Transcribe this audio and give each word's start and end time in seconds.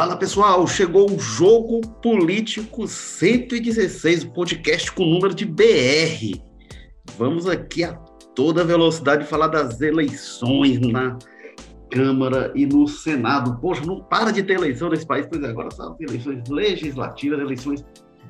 Fala 0.00 0.16
pessoal, 0.16 0.66
chegou 0.66 1.14
o 1.14 1.18
Jogo 1.18 1.82
Político 2.00 2.88
116, 2.88 4.24
o 4.24 4.30
podcast 4.30 4.90
com 4.92 5.04
número 5.04 5.34
de 5.34 5.44
BR. 5.44 6.40
Vamos 7.18 7.46
aqui 7.46 7.84
a 7.84 7.92
toda 8.34 8.64
velocidade 8.64 9.26
falar 9.26 9.48
das 9.48 9.78
eleições 9.82 10.80
na 10.80 11.18
Câmara 11.90 12.50
e 12.56 12.64
no 12.64 12.88
Senado. 12.88 13.60
Poxa, 13.60 13.84
não 13.84 14.02
para 14.02 14.30
de 14.30 14.42
ter 14.42 14.54
eleição 14.54 14.88
nesse 14.88 15.06
país, 15.06 15.26
pois 15.26 15.44
agora 15.44 15.70
são 15.70 15.94
eleições 16.00 16.48
legislativas, 16.48 17.38
eleições 17.38 17.84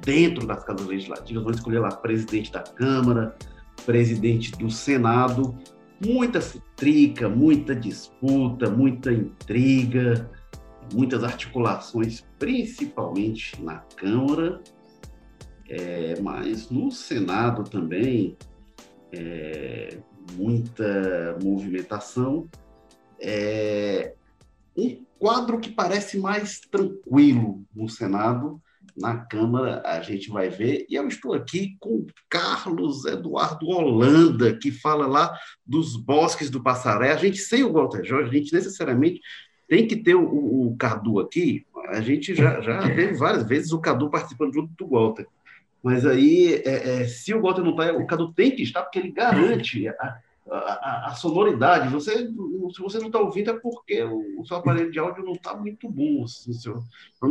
dentro 0.05 0.49
das 0.49 0.65
casas 0.65 0.89
legislativas, 0.89 1.45
vão 1.45 1.53
escolher 1.53 1.79
lá 1.79 1.91
presidente 1.91 2.51
da 2.51 2.65
Câmara, 2.65 3.37
presidente 3.87 4.51
do 4.59 4.69
Senado. 4.69 5.57
Muita 6.05 6.41
futrica, 6.41 7.29
muita 7.29 7.77
disputa, 7.77 8.69
muita 8.69 9.13
intriga, 9.13 10.29
muitas 10.93 11.25
articulações, 11.25 12.25
principalmente 12.39 13.61
na 13.63 13.79
Câmara, 13.97 14.61
é, 15.69 16.21
mas 16.21 16.69
no 16.71 16.91
Senado 16.91 17.63
também, 17.63 18.37
é, 19.13 19.99
muita 20.33 21.39
movimentação. 21.43 22.49
É, 23.21 24.15
um 24.77 25.05
quadro 25.19 25.61
que 25.61 25.71
parece 25.71 26.19
mais 26.19 26.61
tranquilo 26.61 27.65
no 27.75 27.89
Senado, 27.89 28.61
na 28.97 29.19
Câmara 29.19 29.83
a 29.85 30.01
gente 30.01 30.31
vai 30.31 30.49
ver. 30.49 30.87
E 30.89 30.95
eu 30.95 31.07
estou 31.07 31.35
aqui 31.35 31.77
com 31.79 32.07
Carlos 32.29 33.05
Eduardo 33.05 33.67
Holanda, 33.67 34.57
que 34.57 34.71
fala 34.71 35.07
lá 35.07 35.33
dos 35.65 35.97
bosques 35.97 36.51
do 36.51 36.63
Passaré. 36.63 37.13
A 37.13 37.17
gente, 37.17 37.39
sem 37.39 37.63
o 37.63 37.73
Walter 37.73 38.05
Jorge, 38.05 38.31
a 38.31 38.33
gente 38.33 38.53
necessariamente 38.53 39.21
tem 39.71 39.87
que 39.87 39.95
ter 39.95 40.17
o, 40.17 40.25
o, 40.25 40.77
Cadu 40.77 41.21
aqui. 41.21 41.65
A 41.91 42.01
gente 42.01 42.35
já, 42.35 42.61
já 42.61 42.81
teve 42.93 43.13
várias 43.13 43.45
vezes 43.45 43.71
o 43.71 43.79
Cadu 43.79 44.11
participando 44.11 44.53
junto 44.53 44.75
do 44.77 44.91
Walter. 44.91 45.29
Mas 45.81 46.05
aí, 46.05 46.61
é, 46.65 47.03
é, 47.03 47.07
se 47.07 47.33
o 47.33 47.41
Walter 47.41 47.63
não 47.63 47.71
está, 47.71 47.93
o 47.93 48.05
Cadu 48.05 48.33
tem 48.33 48.51
que 48.51 48.65
estar, 48.65 48.83
porque 48.83 48.99
ele 48.99 49.13
garante 49.13 49.87
a, 49.87 50.19
a, 50.51 51.07
a 51.07 51.15
sonoridade. 51.15 51.89
Você, 51.89 52.27
se 52.27 52.83
você 52.83 52.99
não 52.99 53.07
está 53.07 53.21
ouvindo, 53.21 53.51
é 53.51 53.61
porque 53.61 54.03
o, 54.03 54.41
o, 54.41 54.45
seu 54.45 54.57
aparelho 54.57 54.91
de 54.91 54.99
áudio 54.99 55.25
não 55.25 55.35
está 55.35 55.55
muito 55.55 55.89
bom, 55.89 56.25
assim, 56.25 56.53
seu 56.53 56.83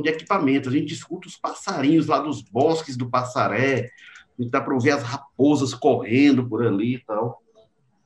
de 0.01 0.09
equipamento. 0.09 0.69
A 0.69 0.71
gente 0.71 0.93
escuta 0.93 1.27
os 1.27 1.35
passarinhos 1.35 2.07
lá 2.07 2.19
dos 2.19 2.41
bosques 2.41 2.95
do 2.95 3.09
Passaré, 3.09 3.89
dá 4.49 4.61
para 4.61 4.73
ouvir 4.73 4.91
as 4.91 5.03
raposas 5.03 5.73
correndo 5.73 6.47
por 6.47 6.65
ali 6.65 6.95
e 6.95 6.99
tal 6.99 7.41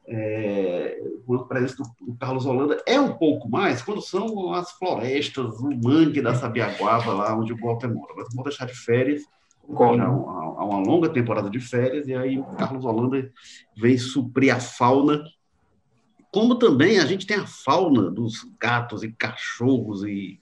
é, 0.07 1.01
com 1.25 1.35
a 1.35 1.45
presença 1.45 1.77
do, 1.77 1.83
do, 2.05 2.17
Carlos 2.17 2.45
Holanda, 2.45 2.81
é 2.85 2.99
um 2.99 3.13
pouco 3.13 3.49
mais 3.49 3.81
quando 3.81 4.01
são 4.01 4.53
as 4.53 4.71
florestas, 4.71 5.59
o 5.59 5.69
mangue 5.69 6.21
da 6.21 6.35
Sabiaguaba, 6.35 7.13
lá 7.13 7.37
onde 7.37 7.53
o 7.53 7.57
Walter 7.57 7.87
mora. 7.87 8.13
Mas 8.15 8.33
vou 8.33 8.43
deixar 8.43 8.65
de 8.65 8.73
férias, 8.73 9.21
já 9.69 10.05
há 10.05 10.65
uma 10.65 10.79
longa 10.79 11.09
temporada 11.09 11.49
de 11.49 11.59
férias, 11.59 12.07
e 12.07 12.13
aí 12.13 12.37
o 12.37 12.43
Carlos 12.43 12.83
Holanda 12.83 13.31
vem 13.77 13.97
suprir 13.97 14.53
a 14.53 14.59
fauna. 14.59 15.23
Como 16.31 16.55
também 16.55 16.99
a 16.99 17.05
gente 17.05 17.25
tem 17.25 17.37
a 17.37 17.47
fauna 17.47 18.09
dos 18.09 18.45
gatos 18.59 19.03
e 19.03 19.11
cachorros, 19.11 20.03
e 20.03 20.39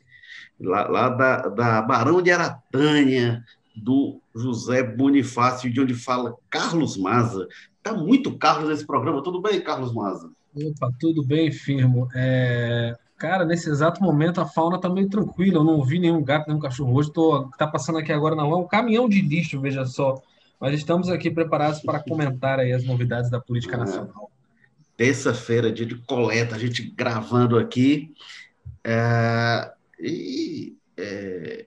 lá, 0.59 0.87
lá 0.87 1.09
da, 1.09 1.37
da 1.49 1.81
Barão 1.81 2.21
de 2.21 2.31
Aratanha, 2.31 3.43
do 3.75 4.21
José 4.35 4.83
Bonifácio, 4.83 5.71
de 5.71 5.79
onde 5.79 5.93
fala 5.93 6.35
Carlos 6.49 6.97
Maza, 6.97 7.47
Tá 7.83 7.93
muito 7.93 8.37
Carlos 8.37 8.69
nesse 8.69 8.85
programa. 8.85 9.23
Tudo 9.23 9.41
bem, 9.41 9.61
Carlos 9.61 9.93
Maza? 9.93 10.29
Opa, 10.55 10.91
tudo 10.99 11.23
bem, 11.23 11.51
firmo. 11.51 12.07
É... 12.13 12.95
Cara, 13.17 13.45
nesse 13.45 13.69
exato 13.69 14.01
momento 14.03 14.41
a 14.41 14.45
fauna 14.45 14.79
tá 14.79 14.89
meio 14.89 15.09
tranquila. 15.09 15.59
Eu 15.59 15.63
não 15.63 15.83
vi 15.83 15.99
nenhum 15.99 16.23
gato, 16.23 16.47
nenhum 16.47 16.59
cachorro 16.59 16.93
hoje. 16.93 17.11
Tô... 17.11 17.49
Tá 17.57 17.67
passando 17.67 17.99
aqui 17.99 18.11
agora 18.11 18.35
na 18.35 18.43
rua 18.43 18.57
um 18.57 18.67
caminhão 18.67 19.07
de 19.07 19.21
lixo, 19.21 19.59
veja 19.59 19.85
só. 19.85 20.21
Mas 20.59 20.75
estamos 20.75 21.09
aqui 21.09 21.31
preparados 21.31 21.79
para 21.79 21.99
comentar 21.99 22.59
aí 22.59 22.71
as 22.71 22.83
novidades 22.83 23.31
da 23.31 23.39
política 23.39 23.75
é. 23.75 23.79
nacional. 23.79 24.29
Terça-feira, 24.95 25.71
dia 25.71 25.85
de 25.85 25.95
coleta, 25.95 26.55
a 26.55 26.59
gente 26.59 26.83
gravando 26.83 27.57
aqui. 27.57 28.13
É... 28.83 29.71
E 29.99 30.75
é... 30.97 31.65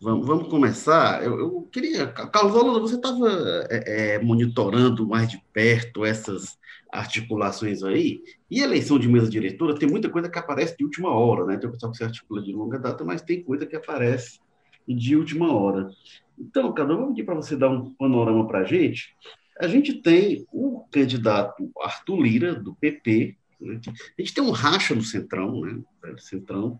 Vamos, 0.00 0.26
vamos 0.26 0.48
começar. 0.48 1.24
Eu, 1.24 1.38
eu, 1.38 1.68
queria. 1.72 2.06
Carlos 2.06 2.54
Holanda, 2.54 2.80
você 2.80 2.96
estava 2.96 3.28
é, 3.70 4.14
é, 4.14 4.18
monitorando 4.18 5.06
mais 5.06 5.28
de 5.28 5.42
perto 5.52 6.04
essas 6.04 6.58
articulações 6.92 7.82
aí. 7.82 8.22
E 8.50 8.60
eleição 8.60 8.98
de 8.98 9.08
mesa 9.08 9.30
diretora 9.30 9.74
tem 9.74 9.88
muita 9.88 10.10
coisa 10.10 10.28
que 10.28 10.38
aparece 10.38 10.76
de 10.76 10.84
última 10.84 11.10
hora, 11.10 11.46
né? 11.46 11.56
Tem 11.56 11.70
pessoal 11.70 11.92
que 11.92 11.98
se 11.98 12.04
articula 12.04 12.42
de 12.42 12.52
longa 12.52 12.78
data, 12.78 13.04
mas 13.04 13.22
tem 13.22 13.42
coisa 13.42 13.64
que 13.64 13.74
aparece 13.74 14.38
de 14.86 15.16
última 15.16 15.52
hora. 15.52 15.90
Então, 16.38 16.72
Cadu, 16.74 16.94
vamos 16.96 17.10
pedir 17.10 17.24
para 17.24 17.34
você 17.34 17.56
dar 17.56 17.70
um 17.70 17.90
panorama 17.94 18.46
para 18.46 18.60
a 18.60 18.64
gente. 18.64 19.16
A 19.58 19.66
gente 19.66 19.94
tem 19.94 20.46
o 20.52 20.84
candidato 20.90 21.70
Arthur 21.80 22.20
Lira, 22.20 22.54
do 22.54 22.74
PP. 22.74 23.34
Né? 23.58 23.80
A 23.86 24.20
gente 24.20 24.34
tem 24.34 24.44
um 24.44 24.50
racha 24.50 24.94
no 24.94 25.02
Centrão, 25.02 25.62
né? 25.62 25.80
Centrão 26.18 26.78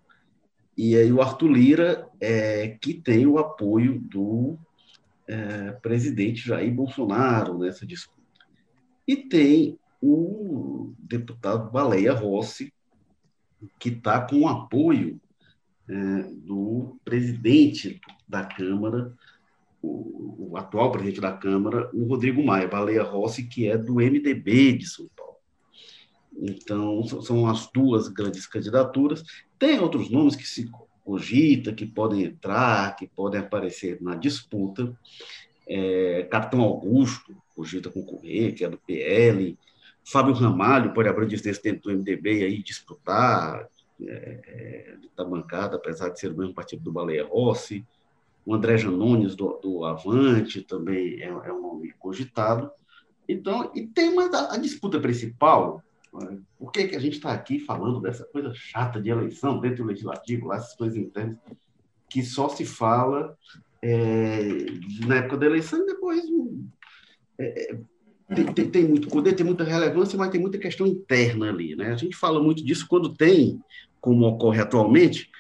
e 0.76 0.94
aí 0.94 1.10
o 1.10 1.22
Arthur 1.22 1.48
Lira, 1.48 2.08
é, 2.20 2.76
que 2.80 2.92
tem 2.92 3.26
o 3.26 3.38
apoio 3.38 3.98
do 3.98 4.58
é, 5.26 5.72
presidente 5.72 6.46
Jair 6.46 6.72
Bolsonaro 6.72 7.58
nessa 7.58 7.86
disputa. 7.86 8.16
E 9.08 9.16
tem 9.16 9.78
o 10.02 10.92
deputado 10.98 11.70
Baleia 11.70 12.12
Rossi, 12.12 12.72
que 13.78 13.88
está 13.88 14.20
com 14.20 14.40
o 14.40 14.48
apoio 14.48 15.18
é, 15.88 15.94
do 16.44 16.98
presidente 17.04 18.00
da 18.28 18.44
Câmara, 18.44 19.14
o, 19.80 20.50
o, 20.50 20.56
atual 20.56 20.90
presidente 20.90 21.20
da 21.20 21.32
Câmara, 21.32 21.88
o 21.94 22.04
Rodrigo 22.04 22.44
Maia, 22.44 22.68
Baleia 22.68 23.02
Rossi, 23.02 23.44
que 23.44 23.68
é 23.68 23.78
do 23.78 23.94
MDB 23.94 24.76
de 24.78 24.86
São. 24.86 25.08
Então, 26.38 27.02
são 27.22 27.46
as 27.46 27.70
duas 27.72 28.08
grandes 28.08 28.46
candidaturas. 28.46 29.22
Tem 29.58 29.78
outros 29.78 30.10
nomes 30.10 30.36
que 30.36 30.46
se 30.46 30.70
cogita, 31.04 31.72
que 31.72 31.86
podem 31.86 32.24
entrar, 32.24 32.94
que 32.96 33.06
podem 33.06 33.40
aparecer 33.40 34.02
na 34.02 34.14
disputa. 34.14 34.96
É, 35.66 36.24
Capitão 36.30 36.60
Augusto 36.60 37.34
cogita 37.54 37.90
concorrer, 37.90 38.54
que 38.54 38.64
é 38.64 38.68
do 38.68 38.76
PL. 38.78 39.56
Fábio 40.04 40.34
Ramalho 40.34 40.92
pode 40.92 41.08
abrir 41.08 41.26
desse 41.26 41.62
dentro 41.62 41.90
do 41.90 41.98
MDB 41.98 42.40
e 42.40 42.44
aí 42.44 42.62
disputar 42.62 43.68
é, 44.00 44.40
é, 44.46 44.94
da 45.16 45.24
bancada, 45.24 45.76
apesar 45.76 46.10
de 46.10 46.20
ser 46.20 46.32
o 46.32 46.36
mesmo 46.36 46.54
partido 46.54 46.82
do 46.82 46.92
Baleia 46.92 47.26
Rossi. 47.26 47.84
O 48.44 48.54
André 48.54 48.76
Janones, 48.76 49.34
do, 49.34 49.58
do 49.60 49.84
Avante, 49.84 50.62
também 50.62 51.20
é, 51.20 51.26
é 51.26 51.52
um 51.52 51.62
nome 51.62 51.92
cogitado. 51.98 52.70
Então, 53.28 53.72
e 53.74 53.86
tem 53.86 54.14
mais 54.14 54.32
a, 54.32 54.54
a 54.54 54.56
disputa 54.56 55.00
principal, 55.00 55.82
por 56.58 56.72
que, 56.72 56.88
que 56.88 56.96
a 56.96 57.00
gente 57.00 57.14
está 57.14 57.32
aqui 57.32 57.58
falando 57.58 58.00
dessa 58.00 58.24
coisa 58.24 58.52
chata 58.54 59.00
de 59.00 59.10
eleição 59.10 59.60
dentro 59.60 59.84
do 59.84 59.88
legislativo, 59.88 60.52
essas 60.52 60.74
coisas 60.74 60.96
internas, 60.96 61.36
que 62.08 62.22
só 62.22 62.48
se 62.48 62.64
fala 62.64 63.36
é, 63.82 64.66
na 65.06 65.16
época 65.16 65.36
da 65.36 65.46
eleição 65.46 65.82
e 65.82 65.86
depois 65.86 66.22
é, 67.38 67.72
é, 67.72 67.78
tem, 68.34 68.52
tem, 68.52 68.70
tem, 68.70 68.88
muito 68.88 69.08
poder, 69.08 69.34
tem 69.34 69.46
muita 69.46 69.64
relevância, 69.64 70.18
mas 70.18 70.30
tem 70.30 70.40
muita 70.40 70.58
questão 70.58 70.86
interna 70.86 71.48
ali. 71.48 71.76
Né? 71.76 71.92
A 71.92 71.96
gente 71.96 72.16
fala 72.16 72.42
muito 72.42 72.64
disso 72.64 72.86
quando 72.88 73.14
tem, 73.14 73.60
como 74.00 74.26
ocorre 74.26 74.60
atualmente, 74.60 75.30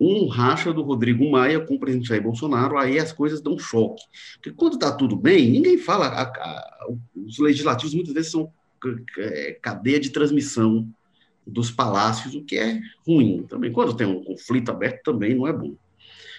um 0.00 0.26
racha 0.26 0.72
do 0.72 0.82
Rodrigo 0.82 1.30
Maia 1.30 1.60
com 1.60 1.74
o 1.74 1.78
presidente 1.78 2.08
Jair 2.08 2.22
Bolsonaro, 2.22 2.76
aí 2.76 2.98
as 2.98 3.12
coisas 3.12 3.40
dão 3.40 3.56
choque. 3.56 4.02
Porque 4.34 4.50
quando 4.50 4.74
está 4.74 4.90
tudo 4.90 5.14
bem, 5.14 5.48
ninguém 5.48 5.78
fala. 5.78 6.06
A, 6.08 6.22
a, 6.22 6.88
os 7.14 7.38
legislativos 7.38 7.94
muitas 7.94 8.12
vezes 8.12 8.32
são 8.32 8.52
cadeia 9.60 10.00
de 10.00 10.10
transmissão 10.10 10.88
dos 11.46 11.70
palácios, 11.70 12.34
o 12.34 12.44
que 12.44 12.56
é 12.56 12.80
ruim 13.06 13.44
também. 13.48 13.72
Quando 13.72 13.96
tem 13.96 14.06
um 14.06 14.22
conflito 14.22 14.70
aberto, 14.70 15.02
também 15.02 15.34
não 15.34 15.46
é 15.46 15.52
bom. 15.52 15.74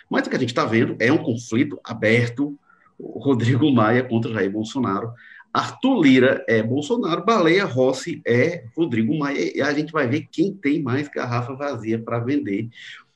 Mas 0.10 0.26
o 0.26 0.30
que 0.30 0.36
a 0.36 0.40
gente 0.40 0.50
está 0.50 0.66
vendo 0.66 0.96
é 1.00 1.12
um 1.12 1.18
conflito 1.18 1.80
aberto, 1.84 2.58
Rodrigo 3.00 3.72
Maia 3.72 4.04
contra 4.04 4.32
Jair 4.32 4.52
Bolsonaro, 4.52 5.12
Arthur 5.54 6.02
Lira 6.02 6.46
é 6.48 6.64
Bolsonaro, 6.64 7.24
Baleia 7.24 7.66
Rossi 7.66 8.22
é 8.26 8.66
Rodrigo 8.76 9.18
Maia, 9.18 9.56
e 9.56 9.62
a 9.62 9.74
gente 9.74 9.92
vai 9.92 10.08
ver 10.08 10.28
quem 10.32 10.54
tem 10.54 10.82
mais 10.82 11.08
garrafa 11.08 11.54
vazia 11.54 12.00
para 12.00 12.20
vender. 12.20 12.70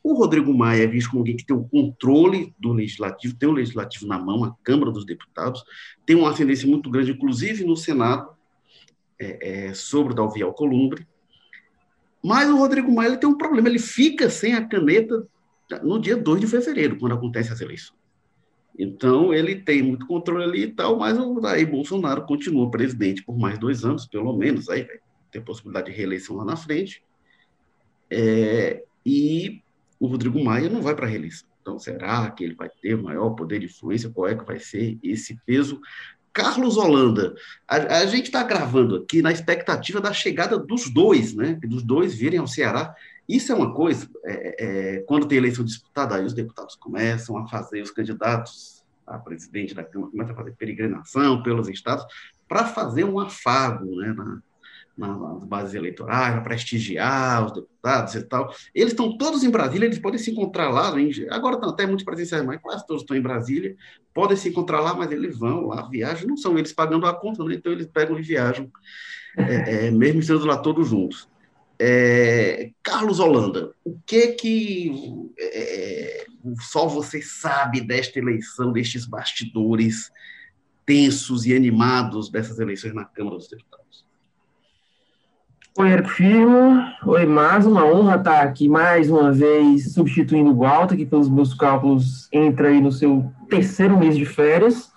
O 0.04 0.14
Rodrigo 0.14 0.54
Maia 0.54 0.84
é 0.84 0.88
visto 0.88 1.10
como 1.10 1.22
alguém 1.22 1.36
que 1.36 1.46
tem 1.46 1.56
o 1.56 1.68
controle 1.68 2.54
do 2.60 2.72
legislativo, 2.72 3.36
tem 3.36 3.50
o 3.50 3.54
legislativo 3.54 4.06
na 4.06 4.20
mão, 4.20 4.44
a 4.44 4.56
Câmara 4.64 4.92
dos 4.92 5.06
Deputados, 5.06 5.64
tem 6.06 6.16
uma 6.16 6.30
ascendência 6.30 6.68
muito 6.68 6.90
grande, 6.90 7.12
inclusive 7.12 7.66
no 7.66 7.76
Senado, 7.76 8.30
é, 9.20 9.68
é, 9.68 9.74
sobre 9.74 10.14
o 10.14 10.16
Dalvi 10.16 10.42
Alcolumbre. 10.42 11.08
Mas 12.24 12.50
o 12.50 12.58
Rodrigo 12.58 12.92
Maia 12.92 13.10
ele 13.10 13.18
tem 13.18 13.30
um 13.30 13.38
problema, 13.38 13.68
ele 13.68 13.80
fica 13.80 14.30
sem 14.30 14.54
a 14.54 14.66
caneta 14.66 15.28
no 15.84 16.00
dia 16.00 16.16
2 16.16 16.42
de 16.42 16.48
fevereiro, 16.48 16.98
quando 16.98 17.14
acontece 17.14 17.52
as 17.52 17.62
eleições. 17.62 17.98
Então, 18.78 19.34
ele 19.34 19.56
tem 19.56 19.82
muito 19.82 20.06
controle 20.06 20.44
ali 20.44 20.64
e 20.64 20.72
tal, 20.72 20.98
mas 20.98 21.18
o 21.18 21.40
Bolsonaro 21.66 22.26
continua 22.26 22.70
presidente 22.70 23.24
por 23.24 23.38
mais 23.38 23.58
dois 23.58 23.84
anos, 23.84 24.06
pelo 24.06 24.36
menos, 24.38 24.70
aí 24.70 24.84
vai 24.84 25.00
ter 25.32 25.42
possibilidade 25.42 25.92
de 25.92 25.98
reeleição 25.98 26.36
lá 26.36 26.46
na 26.46 26.56
frente. 26.56 27.04
É, 28.10 28.84
e 29.06 29.62
o 30.00 30.08
Rodrigo 30.08 30.44
Maia 30.44 30.70
não 30.70 30.82
vai 30.82 30.96
para 30.96 31.08
a 31.08 31.10
reeleição. 31.10 31.48
Então, 31.62 31.80
será 31.80 32.30
que 32.32 32.44
ele 32.44 32.56
vai 32.56 32.70
ter 32.82 32.96
maior 32.96 33.32
poder 33.32 33.60
de 33.60 33.66
influência? 33.66 34.10
Qual 34.10 34.28
é 34.28 34.36
que 34.36 34.46
vai 34.46 34.60
ser 34.60 34.98
esse 35.04 35.38
peso? 35.46 35.82
Carlos 36.38 36.78
Holanda, 36.78 37.34
a, 37.68 37.78
a 37.78 38.06
gente 38.06 38.26
está 38.26 38.44
gravando 38.44 38.98
aqui 38.98 39.24
na 39.24 39.32
expectativa 39.32 40.00
da 40.00 40.14
chegada 40.14 40.56
dos 40.56 40.88
dois, 40.88 41.34
né? 41.34 41.60
Dos 41.64 41.82
dois 41.82 42.14
virem 42.14 42.40
ao 42.40 42.46
Ceará. 42.46 42.94
Isso 43.28 43.52
é 43.52 43.56
uma 43.56 43.74
coisa, 43.74 44.08
é, 44.24 44.56
é, 44.60 45.00
quando 45.08 45.28
tem 45.28 45.40
eleição 45.40 45.66
disputada, 45.66 46.16
aí 46.16 46.24
os 46.24 46.36
deputados 46.36 46.76
começam 46.76 47.40
a 47.40 47.48
fazer, 47.48 47.82
os 47.82 47.90
candidatos 47.90 48.86
a 49.08 49.18
presidente 49.18 49.74
da 49.74 49.84
Câmara 49.84 50.12
começam 50.12 50.34
a 50.34 50.38
fazer 50.38 50.52
peregrinação 50.52 51.42
pelos 51.42 51.68
estados 51.70 52.06
para 52.48 52.66
fazer 52.66 53.04
um 53.04 53.20
afago 53.20 53.96
né, 53.96 54.14
na, 54.14 54.40
nas 54.98 55.44
bases 55.44 55.76
eleitorais, 55.76 56.34
para 56.34 56.42
prestigiar 56.42 57.46
os 57.46 57.52
deputados 57.54 58.16
e 58.16 58.24
tal. 58.24 58.54
Eles 58.74 58.94
estão 58.94 59.16
todos 59.18 59.44
em 59.44 59.50
Brasília, 59.50 59.86
eles 59.86 60.00
podem 60.00 60.18
se 60.18 60.32
encontrar 60.32 60.70
lá. 60.70 60.92
Agora 61.30 61.56
estão 61.56 61.70
até 61.70 61.86
muitos 61.86 62.04
presenciais, 62.04 62.44
mas 62.44 62.60
quase 62.60 62.86
todos 62.88 63.04
estão 63.04 63.16
em 63.16 63.22
Brasília. 63.22 63.76
Podem 64.14 64.36
se 64.36 64.50
encontrar 64.50 64.82
lá, 64.82 64.96
mas 64.96 65.12
eles 65.12 65.38
vão 65.38 65.68
lá, 65.68 65.88
viajam. 65.88 66.28
Não 66.28 66.38
são 66.38 66.58
eles 66.58 66.74
pagando 66.74 67.06
a 67.06 67.14
conta, 67.14 67.44
né? 67.44 67.56
então 67.56 67.72
eles 67.72 67.86
pegam 67.86 68.18
e 68.18 68.24
viajam, 68.24 68.72
é, 69.38 69.88
é, 69.88 69.92
mesmo 69.92 70.20
estando 70.20 70.46
lá 70.46 70.58
todos 70.58 70.90
juntos. 70.90 71.30
É, 71.80 72.72
Carlos 72.82 73.20
Holanda, 73.20 73.72
o 73.86 74.00
que 74.04 74.30
que 74.30 75.30
é, 75.40 76.26
só 76.60 76.88
você 76.88 77.22
sabe 77.22 77.82
desta 77.82 78.18
eleição, 78.18 78.72
destes 78.72 79.06
bastidores 79.06 80.12
tensos 80.88 81.46
e 81.46 81.54
animados 81.54 82.32
dessas 82.32 82.58
eleições 82.58 82.96
na 82.96 83.06
Câmara 83.06 83.38
dos 83.38 83.48
Deputados? 83.48 83.77
Oi, 85.80 85.92
Érico 85.92 86.10
Firmo. 86.10 86.84
Oi, 87.06 87.28
mais 87.28 87.68
uma 87.68 87.86
honra 87.86 88.16
estar 88.16 88.42
aqui 88.42 88.68
mais 88.68 89.12
uma 89.12 89.32
vez 89.32 89.94
substituindo 89.94 90.50
o 90.50 90.58
Walter, 90.58 90.98
que 90.98 91.06
pelos 91.06 91.30
meus 91.30 91.54
cálculos 91.54 92.28
entra 92.34 92.70
aí 92.70 92.82
no 92.82 92.92
seu 92.92 93.32
terceiro 93.48 93.96
mês 93.96 94.18
de 94.18 94.26
férias. 94.26 94.92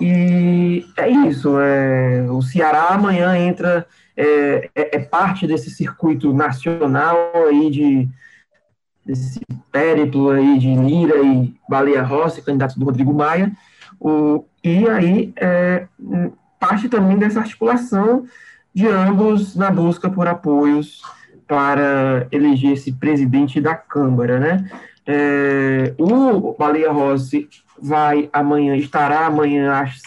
E 0.00 0.84
é 0.96 1.08
isso, 1.08 1.56
é, 1.56 2.26
o 2.28 2.42
Ceará 2.42 2.88
amanhã 2.88 3.38
entra, 3.38 3.86
é, 4.16 4.68
é, 4.74 4.96
é 4.96 4.98
parte 4.98 5.46
desse 5.46 5.70
circuito 5.70 6.34
nacional 6.34 7.16
aí 7.48 7.70
de 7.70 8.08
desse 9.06 9.40
périplo 9.70 10.30
aí 10.30 10.58
de 10.58 10.74
Lira 10.74 11.22
e 11.22 11.54
Baleia 11.68 12.02
Rossi, 12.02 12.42
candidato 12.42 12.76
do 12.76 12.84
Rodrigo 12.84 13.14
Maia, 13.14 13.52
o, 14.00 14.44
e 14.64 14.88
aí 14.88 15.32
é, 15.36 15.86
parte 16.58 16.88
também 16.88 17.16
dessa 17.16 17.38
articulação 17.38 18.26
de 18.74 18.86
ambos 18.88 19.54
na 19.54 19.70
busca 19.70 20.08
por 20.10 20.26
apoios 20.26 21.02
para 21.46 22.26
eleger 22.30 22.72
esse 22.72 22.92
presidente 22.92 23.60
da 23.60 23.74
Câmara, 23.74 24.38
né? 24.38 24.70
É, 25.06 25.94
o 25.98 26.54
Baleia 26.56 26.92
Rossi 26.92 27.48
vai 27.80 28.30
amanhã, 28.32 28.76
estará 28.76 29.26
amanhã 29.26 29.80
às 29.80 30.00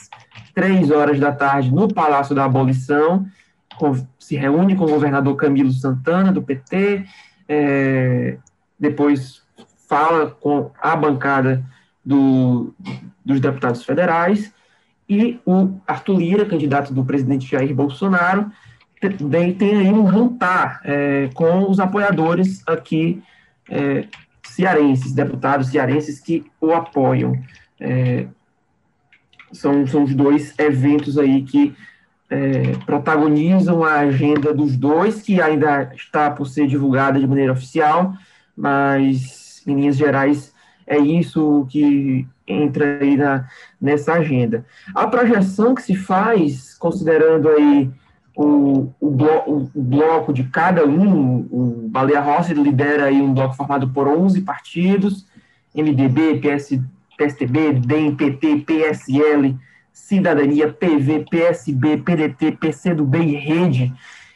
três 0.53 0.89
horas 0.89 1.19
da 1.19 1.31
tarde 1.31 1.73
no 1.73 1.93
Palácio 1.93 2.33
da 2.33 2.45
Abolição, 2.45 3.25
com, 3.77 3.93
se 4.17 4.35
reúne 4.37 4.75
com 4.75 4.85
o 4.85 4.89
governador 4.89 5.35
Camilo 5.35 5.71
Santana, 5.71 6.31
do 6.31 6.41
PT, 6.41 7.05
é, 7.47 8.37
depois 8.79 9.43
fala 9.87 10.31
com 10.31 10.71
a 10.81 10.95
bancada 10.95 11.63
do, 12.03 12.73
dos 13.23 13.39
deputados 13.39 13.83
federais, 13.83 14.53
e 15.07 15.39
o 15.45 15.79
Arthur 15.85 16.17
Lira, 16.17 16.45
candidato 16.45 16.93
do 16.93 17.05
presidente 17.05 17.49
Jair 17.49 17.73
Bolsonaro, 17.73 18.51
também 18.99 19.53
tem 19.53 19.75
aí 19.75 19.91
um 19.91 20.09
jantar 20.11 20.81
é, 20.83 21.29
com 21.33 21.69
os 21.69 21.79
apoiadores 21.79 22.63
aqui 22.65 23.21
é, 23.69 24.07
cearenses, 24.43 25.11
deputados 25.11 25.67
cearenses 25.67 26.19
que 26.19 26.45
o 26.59 26.73
apoiam. 26.73 27.33
É, 27.79 28.25
são, 29.51 29.85
são 29.85 30.03
os 30.03 30.15
dois 30.15 30.57
eventos 30.57 31.17
aí 31.17 31.43
que 31.43 31.75
é, 32.29 32.71
protagonizam 32.85 33.83
a 33.83 33.99
agenda 33.99 34.53
dos 34.53 34.75
dois, 34.75 35.21
que 35.21 35.41
ainda 35.41 35.91
está 35.95 36.31
por 36.31 36.47
ser 36.47 36.67
divulgada 36.67 37.19
de 37.19 37.27
maneira 37.27 37.53
oficial, 37.53 38.13
mas 38.55 39.61
em 39.67 39.75
linhas 39.75 39.97
gerais 39.97 40.53
é 40.87 40.97
isso 40.97 41.65
que 41.69 42.27
entra 42.47 42.99
aí 43.01 43.17
na, 43.17 43.47
nessa 43.81 44.13
agenda. 44.13 44.65
A 44.93 45.07
projeção 45.07 45.73
que 45.73 45.81
se 45.81 45.95
faz, 45.95 46.73
considerando 46.75 47.49
aí 47.49 47.89
o, 48.35 48.91
o, 48.99 49.09
blo, 49.09 49.69
o 49.73 49.81
bloco 49.81 50.33
de 50.33 50.43
cada 50.45 50.85
um, 50.85 51.47
o 51.49 51.87
Baleia 51.89 52.19
Rossi 52.19 52.53
lidera 52.53 53.05
aí 53.05 53.21
um 53.21 53.33
bloco 53.33 53.55
formado 53.55 53.89
por 53.89 54.07
11 54.07 54.41
partidos, 54.41 55.25
MDB, 55.73 56.39
PS, 56.39 56.79
PSTB, 57.17 57.73
DEM, 57.73 58.15
PT, 58.15 58.57
PSL, 58.65 59.57
Cidadania, 59.91 60.71
PV, 60.71 61.25
PSB, 61.29 61.97
PDT, 61.97 62.51
PCdoB 62.53 63.17
e 63.17 63.35
Rede, 63.35 63.93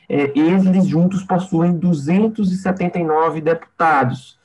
é, 0.08 0.32
eles 0.34 0.88
juntos 0.88 1.24
possuem 1.24 1.78
279 1.78 3.42
deputados. 3.42 4.40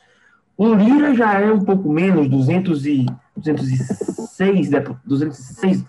O 0.57 0.75
Lira 0.75 1.15
já 1.15 1.41
é 1.41 1.51
um 1.51 1.61
pouco 1.61 1.91
menos, 1.91 2.29
200 2.29 2.87
e, 2.87 3.07
206, 3.37 4.71
206 5.05 5.85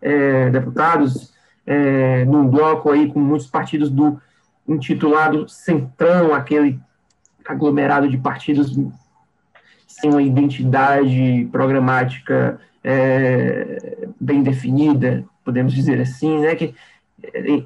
é, 0.00 0.50
deputados, 0.50 1.32
é, 1.66 2.24
num 2.24 2.46
bloco 2.48 2.90
aí 2.90 3.10
com 3.10 3.20
muitos 3.20 3.46
partidos 3.46 3.90
do 3.90 4.20
intitulado 4.66 5.48
Centrão, 5.48 6.34
aquele 6.34 6.78
aglomerado 7.46 8.08
de 8.08 8.16
partidos 8.16 8.76
sem 9.86 10.10
uma 10.10 10.22
identidade 10.22 11.48
programática 11.50 12.60
é, 12.82 14.06
bem 14.20 14.42
definida, 14.42 15.24
podemos 15.44 15.72
dizer 15.72 16.00
assim, 16.00 16.40
né, 16.40 16.54
que, 16.54 16.74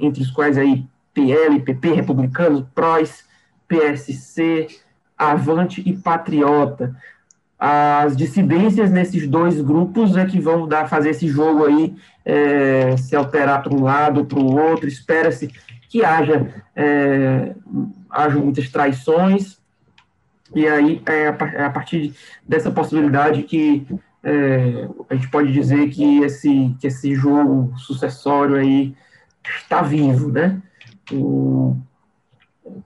entre 0.00 0.22
os 0.22 0.30
quais 0.30 0.58
aí 0.58 0.86
PL, 1.12 1.60
PP, 1.60 1.92
Republicanos, 1.92 2.64
PROS, 2.74 3.24
PSC, 3.68 4.68
Avante 5.16 5.82
e 5.86 5.92
Patriota. 5.92 6.96
As 7.58 8.16
dissidências 8.16 8.90
nesses 8.90 9.26
dois 9.26 9.60
grupos 9.60 10.16
é 10.16 10.26
que 10.26 10.40
vão 10.40 10.66
dar, 10.66 10.88
fazer 10.88 11.10
esse 11.10 11.28
jogo 11.28 11.64
aí 11.64 11.94
é, 12.24 12.96
se 12.96 13.14
alterar 13.14 13.62
para 13.62 13.74
um 13.74 13.82
lado 13.82 14.24
para 14.24 14.38
o 14.38 14.56
outro. 14.58 14.88
Espera-se 14.88 15.48
que 15.88 16.04
haja, 16.04 16.52
é, 16.74 17.54
haja 18.10 18.38
muitas 18.38 18.68
traições, 18.68 19.58
e 20.54 20.66
aí 20.66 21.02
é 21.06 21.28
a, 21.28 21.36
é 21.54 21.64
a 21.64 21.70
partir 21.70 22.14
dessa 22.46 22.70
possibilidade 22.70 23.42
que 23.44 23.86
é, 24.22 24.88
a 25.10 25.14
gente 25.14 25.28
pode 25.28 25.52
dizer 25.52 25.90
que 25.90 26.20
esse, 26.20 26.74
que 26.80 26.86
esse 26.86 27.14
jogo 27.14 27.72
sucessório 27.76 28.56
aí 28.56 28.94
está 29.44 29.82
vivo, 29.82 30.32
né? 30.32 30.60
O, 31.12 31.76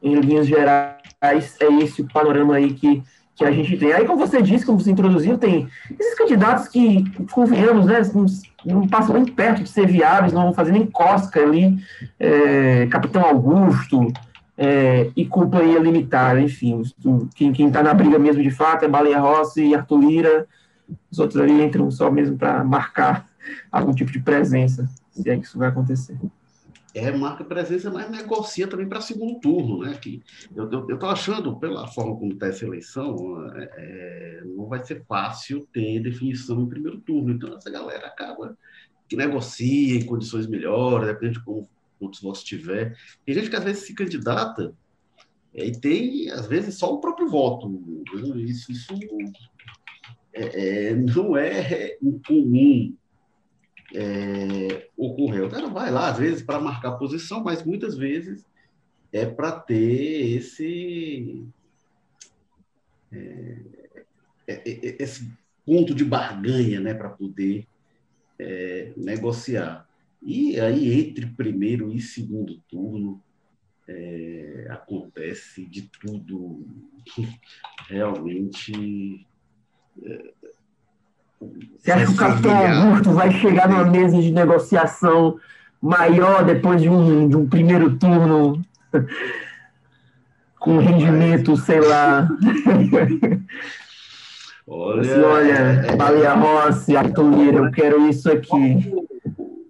em 0.02 0.16
linhas 0.16 0.46
gerais, 0.46 0.96
é 1.22 1.72
esse 1.80 2.02
o 2.02 2.08
panorama 2.12 2.56
aí 2.56 2.75
que, 2.75 3.02
que 3.38 3.45
a 3.45 3.52
gente 3.52 3.76
tem. 3.76 3.92
Aí, 3.92 4.04
como 4.04 4.18
você 4.18 4.42
disse, 4.42 4.66
como 4.66 4.80
você 4.80 4.90
introduziu, 4.90 5.38
tem 5.38 5.68
esses 5.99 6.14
candidatos 6.18 6.66
que, 6.66 7.04
convenhamos, 7.30 7.87
né, 7.87 8.02
não, 8.12 8.26
não 8.80 8.88
passam 8.88 9.14
nem 9.14 9.25
perto 9.25 9.62
de 9.62 9.68
ser 9.68 9.87
viáveis, 9.87 10.33
não 10.33 10.42
vão 10.42 10.52
fazer 10.52 10.73
nem 10.73 10.85
cosca 10.85 11.40
ali, 11.40 11.78
é, 12.18 12.88
Capitão 12.88 13.23
Augusto 13.23 14.12
é, 14.57 15.11
e 15.14 15.25
Companhia 15.25 15.78
Limitada, 15.78 16.40
enfim, 16.40 16.83
quem 17.33 17.68
está 17.68 17.80
na 17.80 17.95
briga 17.95 18.18
mesmo 18.18 18.42
de 18.42 18.50
fato 18.50 18.85
é 18.85 18.88
Baleia 18.88 19.21
Rossi 19.21 19.64
e 19.64 19.75
Arthur 19.75 20.00
Lira, 20.00 20.47
os 21.09 21.21
outros 21.21 21.40
ali 21.40 21.62
entram 21.62 21.88
só 21.92 22.11
mesmo 22.11 22.37
para 22.37 22.64
marcar 22.64 23.25
algum 23.71 23.92
tipo 23.92 24.11
de 24.11 24.18
presença, 24.18 24.88
se 25.12 25.30
é 25.30 25.37
que 25.37 25.47
isso 25.47 25.57
vai 25.57 25.68
acontecer 25.68 26.18
é, 26.95 27.11
marca 27.12 27.45
presença, 27.45 27.90
mas 27.90 28.11
negocia 28.11 28.66
também 28.66 28.88
para 28.88 29.00
segundo 29.00 29.38
turno, 29.40 29.80
né? 29.80 29.95
Que 29.97 30.23
eu 30.54 30.66
estou 30.88 31.09
achando, 31.09 31.59
pela 31.59 31.87
forma 31.87 32.16
como 32.16 32.33
está 32.33 32.47
essa 32.47 32.64
eleição, 32.64 33.47
é, 33.54 33.71
é, 33.76 34.42
não 34.45 34.66
vai 34.66 34.85
ser 34.85 35.04
fácil 35.04 35.68
ter 35.73 36.00
definição 36.00 36.62
em 36.62 36.68
primeiro 36.68 36.99
turno. 37.00 37.33
Então, 37.33 37.54
essa 37.57 37.71
galera 37.71 38.07
acaba 38.07 38.57
que 39.09 39.16
negocia 39.16 39.97
em 39.97 40.07
condições 40.07 40.47
melhores, 40.47 41.09
depende 41.09 41.35
de 41.35 41.45
como, 41.45 41.68
quantos 41.99 42.21
votos 42.21 42.42
tiver. 42.42 42.97
Tem 43.25 43.35
gente 43.35 43.50
que 43.50 43.57
às 43.57 43.64
vezes 43.64 43.85
se 43.85 43.95
candidata 43.95 44.75
é, 45.54 45.66
e 45.66 45.73
tem, 45.73 46.30
às 46.30 46.47
vezes, 46.47 46.78
só 46.78 46.92
o 46.95 47.00
próprio 47.00 47.28
voto. 47.28 48.02
Isso, 48.37 48.73
isso 48.73 48.95
é, 50.33 50.88
é 50.90 50.95
não 50.95 51.37
é 51.37 51.97
incomum 52.02 52.97
é, 53.95 54.88
ocorreu. 54.97 55.47
O 55.47 55.50
cara 55.50 55.68
vai 55.68 55.90
lá, 55.90 56.11
às 56.11 56.18
vezes, 56.18 56.42
para 56.42 56.61
marcar 56.61 56.92
posição, 56.92 57.42
mas 57.42 57.64
muitas 57.64 57.97
vezes 57.97 58.45
é 59.12 59.25
para 59.25 59.52
ter 59.52 60.37
esse, 60.37 61.47
é, 63.11 63.57
é, 64.47 64.54
é, 64.54 65.02
esse 65.02 65.30
ponto 65.64 65.95
de 65.95 66.04
barganha 66.04 66.80
né, 66.80 66.95
para 66.95 67.09
poder 67.09 67.66
é, 68.38 68.92
negociar. 68.97 69.88
E 70.23 70.59
aí, 70.61 71.00
entre 71.00 71.26
primeiro 71.26 71.92
e 71.92 72.00
segundo 72.00 72.59
turno, 72.68 73.23
é, 73.87 74.66
acontece 74.71 75.64
de 75.64 75.83
tudo 75.83 76.66
realmente. 77.88 79.26
É, 81.40 81.47
Você 81.78 81.92
acha 81.92 82.07
que 82.07 82.12
o 82.12 82.16
capitão 82.16 82.57
Augusto 82.57 83.12
vai 83.12 83.30
chegar 83.33 83.68
numa 83.68 83.85
mesa 83.85 84.21
de 84.21 84.30
negociação 84.30 85.38
maior 85.80 86.45
depois 86.45 86.80
de 86.83 86.88
um, 86.88 87.28
de 87.28 87.37
um 87.37 87.49
primeiro 87.49 87.97
turno 87.97 88.61
com 90.59 90.78
rendimento, 90.78 91.57
sei 91.57 91.80
lá. 91.80 92.28
Olha, 94.71 95.00
assim, 95.00 95.21
olha 95.23 95.52
é, 95.52 95.97
Baleia 95.97 96.35
Rossi, 96.35 96.95
Arthur 96.95 97.54
eu 97.54 97.71
quero 97.71 98.07
isso 98.07 98.30
aqui. 98.30 98.92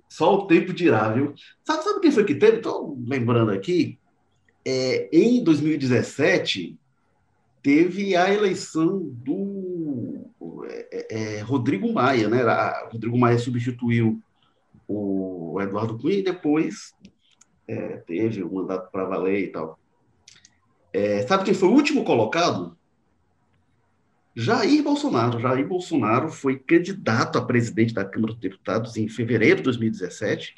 Só 0.09 0.35
o 0.35 0.47
tempo 0.49 0.73
dirá, 0.73 1.09
viu? 1.11 1.35
Sabe, 1.65 1.85
sabe 1.85 2.01
quem 2.01 2.11
foi 2.11 2.25
que 2.25 2.35
teve? 2.35 2.57
Estou 2.57 2.99
lembrando 3.07 3.53
aqui. 3.53 3.97
É, 4.65 5.09
em 5.13 5.45
2017, 5.45 6.77
teve 7.63 8.17
a 8.17 8.35
eleição 8.35 8.99
do 9.25 9.68
é, 10.69 11.07
é, 11.11 11.41
Rodrigo 11.41 11.93
Maia, 11.93 12.29
né? 12.29 12.43
Rodrigo 12.91 13.19
Maia 13.19 13.39
substituiu 13.39 14.23
o 14.87 15.59
Eduardo 15.61 15.99
Cunha 15.99 16.19
e 16.19 16.23
depois 16.23 16.95
é, 17.67 17.99
teve 17.99 18.43
o 18.43 18.53
mandato 18.53 18.91
para 18.91 19.05
valer 19.05 19.45
e 19.45 19.49
tal. 19.49 19.79
É, 20.93 21.27
sabe 21.27 21.45
quem 21.45 21.55
foi 21.55 21.69
o 21.69 21.75
último 21.75 22.05
colocado? 22.05 22.77
Jair 24.35 24.83
Bolsonaro. 24.83 25.39
Jair 25.39 25.67
Bolsonaro 25.67 26.31
foi 26.31 26.59
candidato 26.59 27.39
a 27.39 27.45
presidente 27.45 27.93
da 27.93 28.05
Câmara 28.05 28.33
dos 28.33 28.41
Deputados 28.41 28.97
em 28.97 29.09
fevereiro 29.09 29.57
de 29.57 29.65
2017 29.65 30.55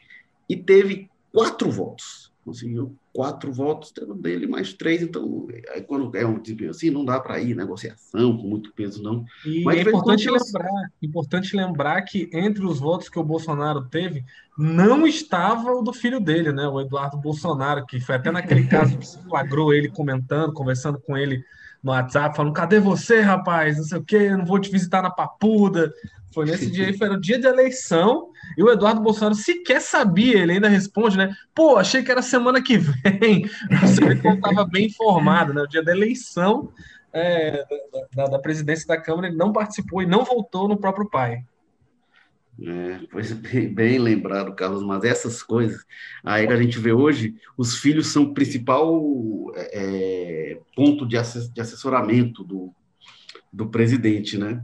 e 0.49 0.57
teve 0.57 1.11
quatro 1.33 1.71
votos. 1.71 2.30
Conseguiu 2.45 2.97
quatro 3.13 3.53
votos, 3.53 3.93
dele 4.17 4.47
mais 4.47 4.73
três. 4.73 5.03
Então, 5.03 5.47
aí 5.73 5.83
quando 5.83 6.15
é 6.17 6.27
um 6.27 6.41
desempenho 6.41 6.71
assim, 6.71 6.91
não 6.91 7.05
dá 7.05 7.21
para 7.21 7.41
ir 7.41 7.55
negociação 7.55 8.37
com 8.37 8.47
muito 8.47 8.73
peso, 8.73 9.03
não. 9.03 9.25
E 9.45 9.63
Mas 9.63 9.79
é 9.79 9.81
importante 9.83 10.31
lembrar, 10.31 10.93
importante 11.03 11.57
lembrar 11.57 12.03
que 12.03 12.31
entre 12.33 12.65
os 12.65 12.81
votos 12.81 13.09
que 13.09 13.19
o 13.19 13.25
Bolsonaro 13.25 13.83
teve, 13.85 14.25
não 14.57 15.07
estava 15.07 15.71
o 15.73 15.83
do 15.83 15.93
filho 15.93 16.21
dele, 16.21 16.53
né? 16.53 16.67
O 16.67 16.81
Eduardo 16.81 17.19
Bolsonaro, 17.19 17.85
que 17.87 18.01
foi 18.01 18.15
até 18.15 18.31
naquele 18.31 18.67
caso 18.67 18.97
que 18.97 19.07
se 19.07 19.19
flagrou 19.25 19.73
ele 19.73 19.89
comentando, 19.89 20.53
conversando 20.53 20.99
com 20.99 21.17
ele 21.17 21.45
no 21.83 21.93
WhatsApp, 21.93 22.37
falando: 22.37 22.53
cadê 22.53 22.79
você, 22.79 23.21
rapaz? 23.21 23.77
Não 23.77 23.85
sei 23.85 23.99
o 23.99 24.05
quê, 24.05 24.31
não 24.31 24.45
vou 24.45 24.59
te 24.59 24.71
visitar 24.71 25.03
na 25.03 25.11
papuda. 25.11 25.93
Foi 26.33 26.47
nesse 26.47 26.71
dia 26.71 26.87
aí, 26.87 26.97
foi 26.97 27.09
o 27.09 27.21
dia 27.21 27.41
de 27.41 27.47
eleição, 27.47 28.29
e 28.57 28.63
o 28.63 28.71
Eduardo 28.71 29.01
Bolsonaro 29.01 29.35
sequer 29.35 29.81
sabia, 29.81 30.39
ele 30.39 30.53
ainda 30.53 30.69
responde, 30.69 31.17
né? 31.17 31.35
Pô, 31.53 31.77
achei 31.77 32.05
que 32.05 32.11
era 32.11 32.23
semana 32.23 32.63
que 32.63 32.79
vem. 32.79 33.51
Você 33.83 34.05
estava 34.13 34.65
bem 34.65 34.87
informado, 34.87 35.53
né? 35.53 35.63
O 35.63 35.67
dia 35.67 35.83
da 35.83 35.91
eleição 35.91 36.73
é, 37.13 37.65
da, 38.15 38.27
da, 38.27 38.39
presidência 38.39 38.87
da 38.87 39.01
Câmara, 39.01 39.27
ele 39.27 39.37
não 39.37 39.53
participou 39.53 40.03
e 40.03 40.07
não 40.07 40.25
voltou 40.25 40.69
no 40.69 40.77
próprio 40.77 41.09
pai. 41.11 41.45
É, 42.63 43.01
pois 43.11 43.33
bem 43.73 43.99
lembrado, 43.99 44.55
Carlos, 44.55 44.83
mas 44.83 45.05
essas 45.05 45.43
coisas 45.43 45.85
aí 46.23 46.47
a 46.47 46.57
gente 46.57 46.79
vê 46.79 46.93
hoje, 46.93 47.35
os 47.57 47.77
filhos 47.77 48.09
são 48.09 48.25
o 48.25 48.35
principal 48.35 49.01
é, 49.55 49.71
é 50.53 50.61
ponto 50.77 51.07
de, 51.07 51.17
assessoramento 51.17 52.45
do, 52.45 52.75
do 53.53 53.69
presidente, 53.69 54.37
né? 54.37 54.63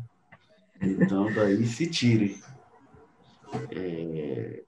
Então, 0.80 1.32
daí 1.32 1.66
se 1.66 1.86
tire. 1.86 2.36
É, 3.70 4.62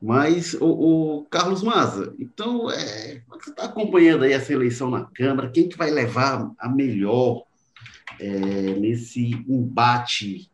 mas, 0.00 0.52
o, 0.54 0.66
o, 0.66 1.24
Carlos 1.30 1.62
Maza, 1.62 2.14
então, 2.18 2.70
é, 2.70 3.14
é 3.14 3.22
você 3.26 3.50
está 3.50 3.64
acompanhando 3.64 4.24
aí 4.24 4.32
essa 4.32 4.52
eleição 4.52 4.90
na 4.90 5.04
Câmara? 5.04 5.50
Quem 5.50 5.68
que 5.68 5.78
vai 5.78 5.90
levar 5.90 6.52
a 6.58 6.68
melhor 6.68 7.44
é, 8.20 8.30
nesse 8.74 9.30
embate 9.48 10.50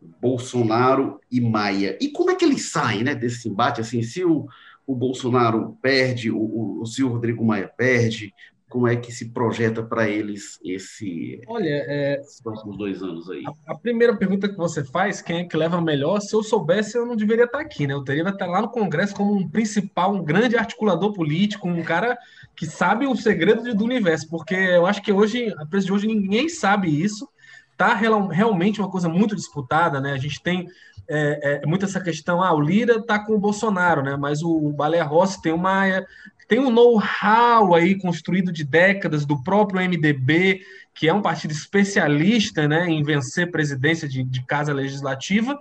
Bolsonaro 0.00 1.20
e 1.30 1.40
Maia? 1.40 1.98
E 2.00 2.08
como 2.10 2.30
é 2.30 2.36
que 2.36 2.44
eles 2.44 2.70
saem 2.70 3.02
né, 3.02 3.14
desse 3.14 3.48
embate? 3.48 3.80
Assim, 3.80 4.02
se 4.02 4.24
o, 4.24 4.46
o 4.86 4.94
Bolsonaro 4.94 5.76
perde, 5.82 6.30
o, 6.30 6.80
o, 6.80 6.86
se 6.86 7.02
o 7.02 7.08
Rodrigo 7.08 7.44
Maia 7.44 7.68
perde, 7.68 8.32
como 8.68 8.86
é 8.86 8.96
que 8.96 9.10
se 9.10 9.30
projeta 9.30 9.82
para 9.82 10.08
eles 10.08 10.58
esse 10.62 11.40
Olha, 11.48 11.68
é, 11.68 12.20
esses 12.20 12.40
próximos 12.42 12.76
dois 12.76 13.02
anos 13.02 13.28
aí? 13.30 13.42
A, 13.46 13.72
a, 13.72 13.78
primeira 13.78 14.14
pergunta 14.16 14.48
que 14.48 14.56
você 14.56 14.84
faz, 14.84 15.22
quem 15.22 15.40
é 15.40 15.44
que 15.44 15.56
leva 15.56 15.80
melhor? 15.80 16.20
Se 16.20 16.34
eu 16.34 16.42
soubesse, 16.42 16.96
eu 16.96 17.06
não 17.06 17.16
deveria 17.16 17.44
estar 17.44 17.60
aqui, 17.60 17.86
né? 17.86 17.94
Eu 17.94 18.04
teria 18.04 18.28
estar 18.28 18.46
lá 18.46 18.60
no 18.60 18.68
Congresso 18.68 19.14
como 19.14 19.34
um 19.34 19.48
principal, 19.48 20.14
um 20.14 20.22
grande 20.22 20.56
articulador 20.56 21.12
político, 21.12 21.68
um 21.68 21.82
cara 21.82 22.16
que 22.54 22.66
sabe 22.66 23.06
o 23.06 23.16
segredo 23.16 23.74
do 23.74 23.84
universo, 23.84 24.28
porque 24.28 24.54
eu 24.54 24.86
acho 24.86 25.02
que 25.02 25.12
hoje, 25.12 25.52
a 25.56 25.64
preço 25.64 25.86
de 25.86 25.92
hoje, 25.92 26.06
ninguém 26.06 26.48
sabe 26.48 26.88
isso. 26.88 27.26
Tá 27.78 27.94
realmente 27.94 28.80
uma 28.80 28.90
coisa 28.90 29.08
muito 29.08 29.34
disputada, 29.34 30.00
né? 30.00 30.12
A 30.12 30.18
gente 30.18 30.42
tem 30.42 30.68
é, 31.08 31.60
é, 31.62 31.66
muito 31.66 31.86
essa 31.86 32.00
questão, 32.00 32.42
ah, 32.42 32.52
o 32.52 32.60
Lira 32.60 33.00
tá 33.00 33.18
com 33.18 33.34
o 33.34 33.38
Bolsonaro, 33.40 34.02
né? 34.02 34.16
Mas 34.16 34.42
o 34.42 34.72
Baleia 34.72 35.04
Rossi 35.04 35.40
tem 35.40 35.52
uma 35.52 35.84
tem 36.48 36.58
um 36.58 36.70
know-how 36.70 37.74
aí 37.74 37.96
construído 37.96 38.50
de 38.50 38.64
décadas 38.64 39.26
do 39.26 39.42
próprio 39.42 39.80
MDB, 39.82 40.62
que 40.94 41.06
é 41.06 41.12
um 41.12 41.20
partido 41.20 41.50
especialista 41.50 42.66
né, 42.66 42.88
em 42.88 43.02
vencer 43.02 43.50
presidência 43.50 44.08
de, 44.08 44.24
de 44.24 44.42
casa 44.46 44.72
legislativa. 44.72 45.58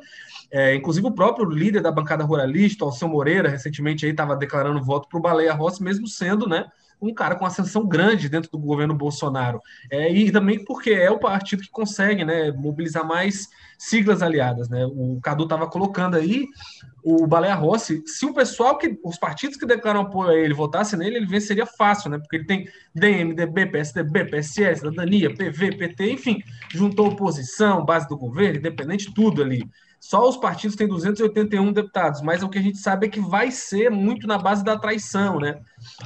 É, 0.50 0.74
inclusive 0.76 1.06
o 1.06 1.12
próprio 1.12 1.50
líder 1.50 1.82
da 1.82 1.92
bancada 1.92 2.24
ruralista, 2.24 2.86
Alceu 2.86 3.10
Moreira, 3.10 3.50
recentemente 3.50 4.06
aí 4.06 4.12
estava 4.12 4.34
declarando 4.36 4.82
voto 4.82 5.10
para 5.10 5.20
o 5.20 5.22
Baleia 5.22 5.54
Rossi, 5.54 5.84
mesmo 5.84 6.08
sendo 6.08 6.48
né, 6.48 6.66
um 7.02 7.14
cara 7.14 7.36
com 7.36 7.46
ascensão 7.46 7.88
grande 7.88 8.30
dentro 8.30 8.52
do 8.52 8.58
governo 8.58 8.96
Bolsonaro. 8.96 9.62
É, 9.92 10.12
e 10.12 10.32
também 10.32 10.64
porque 10.64 10.92
é 10.92 11.12
o 11.12 11.20
partido 11.20 11.62
que 11.62 11.70
consegue 11.70 12.26
né, 12.26 12.52
mobilizar 12.52 13.06
mais 13.06 13.48
siglas 13.78 14.22
aliadas. 14.22 14.68
Né? 14.70 14.86
O 14.86 15.20
Cadu 15.22 15.44
estava 15.44 15.68
colocando 15.68 16.16
aí 16.16 16.48
o 17.04 17.26
Baleia 17.26 17.56
Rossi. 17.56 18.04
Se 18.06 18.26
o 18.26 18.34
pessoal 18.34 18.78
que. 18.78 19.00
os 19.04 19.18
partidos 19.18 19.56
que 19.56 19.66
declaram 19.66 20.02
apoio 20.02 20.32
a 20.32 20.36
ele 20.36 20.54
votassem 20.54 21.00
nele, 21.00 21.18
ele 21.18 21.26
venceria 21.26 21.66
fácil, 21.66 22.10
né? 22.10 22.18
Porque 22.18 22.36
ele 22.36 22.46
tem 22.46 22.68
DM, 22.94 23.34
DB, 23.34 23.68
PSDB, 23.68 24.26
PSS, 24.26 24.80
Cidadania, 24.80 25.34
PV, 25.34 25.78
PT, 25.78 26.12
enfim, 26.12 26.44
juntou 26.70 27.08
oposição, 27.08 27.86
base 27.86 28.08
do 28.10 28.18
governo, 28.18 28.58
independente, 28.58 29.14
tudo 29.14 29.42
ali. 29.42 29.64
Só 30.08 30.26
os 30.26 30.38
partidos 30.38 30.78
têm 30.78 30.88
281 30.88 31.74
deputados, 31.74 32.22
mas 32.22 32.42
o 32.42 32.48
que 32.48 32.58
a 32.58 32.62
gente 32.62 32.78
sabe 32.78 33.08
é 33.08 33.10
que 33.10 33.20
vai 33.20 33.52
ser 33.52 33.92
muito 33.92 34.26
na 34.26 34.38
base 34.38 34.64
da 34.64 34.80
traição, 34.80 35.38
né? 35.38 35.60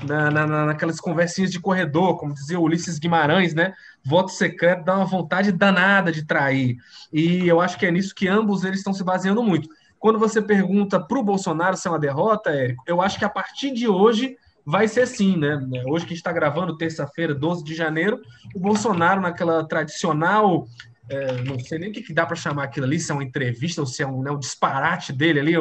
Na, 0.03 0.31
na, 0.31 0.65
naquelas 0.65 0.99
conversinhas 0.99 1.51
de 1.51 1.59
corredor, 1.59 2.17
como 2.17 2.33
dizia 2.33 2.59
Ulisses 2.59 2.97
Guimarães, 2.97 3.53
né? 3.53 3.75
Voto 4.03 4.31
secreto 4.31 4.83
dá 4.83 4.95
uma 4.95 5.05
vontade 5.05 5.51
danada 5.51 6.11
de 6.11 6.25
trair. 6.25 6.77
E 7.13 7.47
eu 7.47 7.61
acho 7.61 7.77
que 7.77 7.85
é 7.85 7.91
nisso 7.91 8.15
que 8.15 8.27
ambos 8.27 8.63
eles 8.63 8.79
estão 8.79 8.91
se 8.91 9.03
baseando 9.03 9.43
muito. 9.43 9.69
Quando 9.99 10.17
você 10.17 10.41
pergunta 10.41 10.99
para 10.99 11.19
o 11.19 11.23
Bolsonaro 11.23 11.77
se 11.77 11.87
é 11.87 11.91
uma 11.91 11.99
derrota, 11.99 12.49
Érico, 12.49 12.83
eu 12.87 13.03
acho 13.03 13.19
que 13.19 13.25
a 13.25 13.29
partir 13.29 13.71
de 13.71 13.87
hoje 13.87 14.35
vai 14.65 14.87
ser 14.87 15.05
sim, 15.05 15.37
né? 15.37 15.59
Hoje 15.85 16.07
que 16.07 16.15
está 16.15 16.31
gravando, 16.31 16.75
terça-feira, 16.75 17.35
12 17.35 17.63
de 17.63 17.75
janeiro, 17.75 18.19
o 18.55 18.59
Bolsonaro, 18.59 19.21
naquela 19.21 19.63
tradicional 19.63 20.65
é, 21.11 21.43
não 21.43 21.59
sei 21.59 21.77
nem 21.77 21.89
o 21.89 21.93
que, 21.93 22.01
que 22.01 22.13
dá 22.13 22.25
para 22.25 22.37
chamar 22.37 22.63
aquilo 22.63 22.85
ali, 22.85 22.97
se 22.97 23.11
é 23.11 23.13
uma 23.13 23.23
entrevista 23.23 23.81
ou 23.81 23.87
se 23.87 24.01
é 24.01 24.07
um, 24.07 24.21
né, 24.23 24.31
um 24.31 24.39
disparate 24.39 25.11
dele 25.11 25.41
ali, 25.41 25.53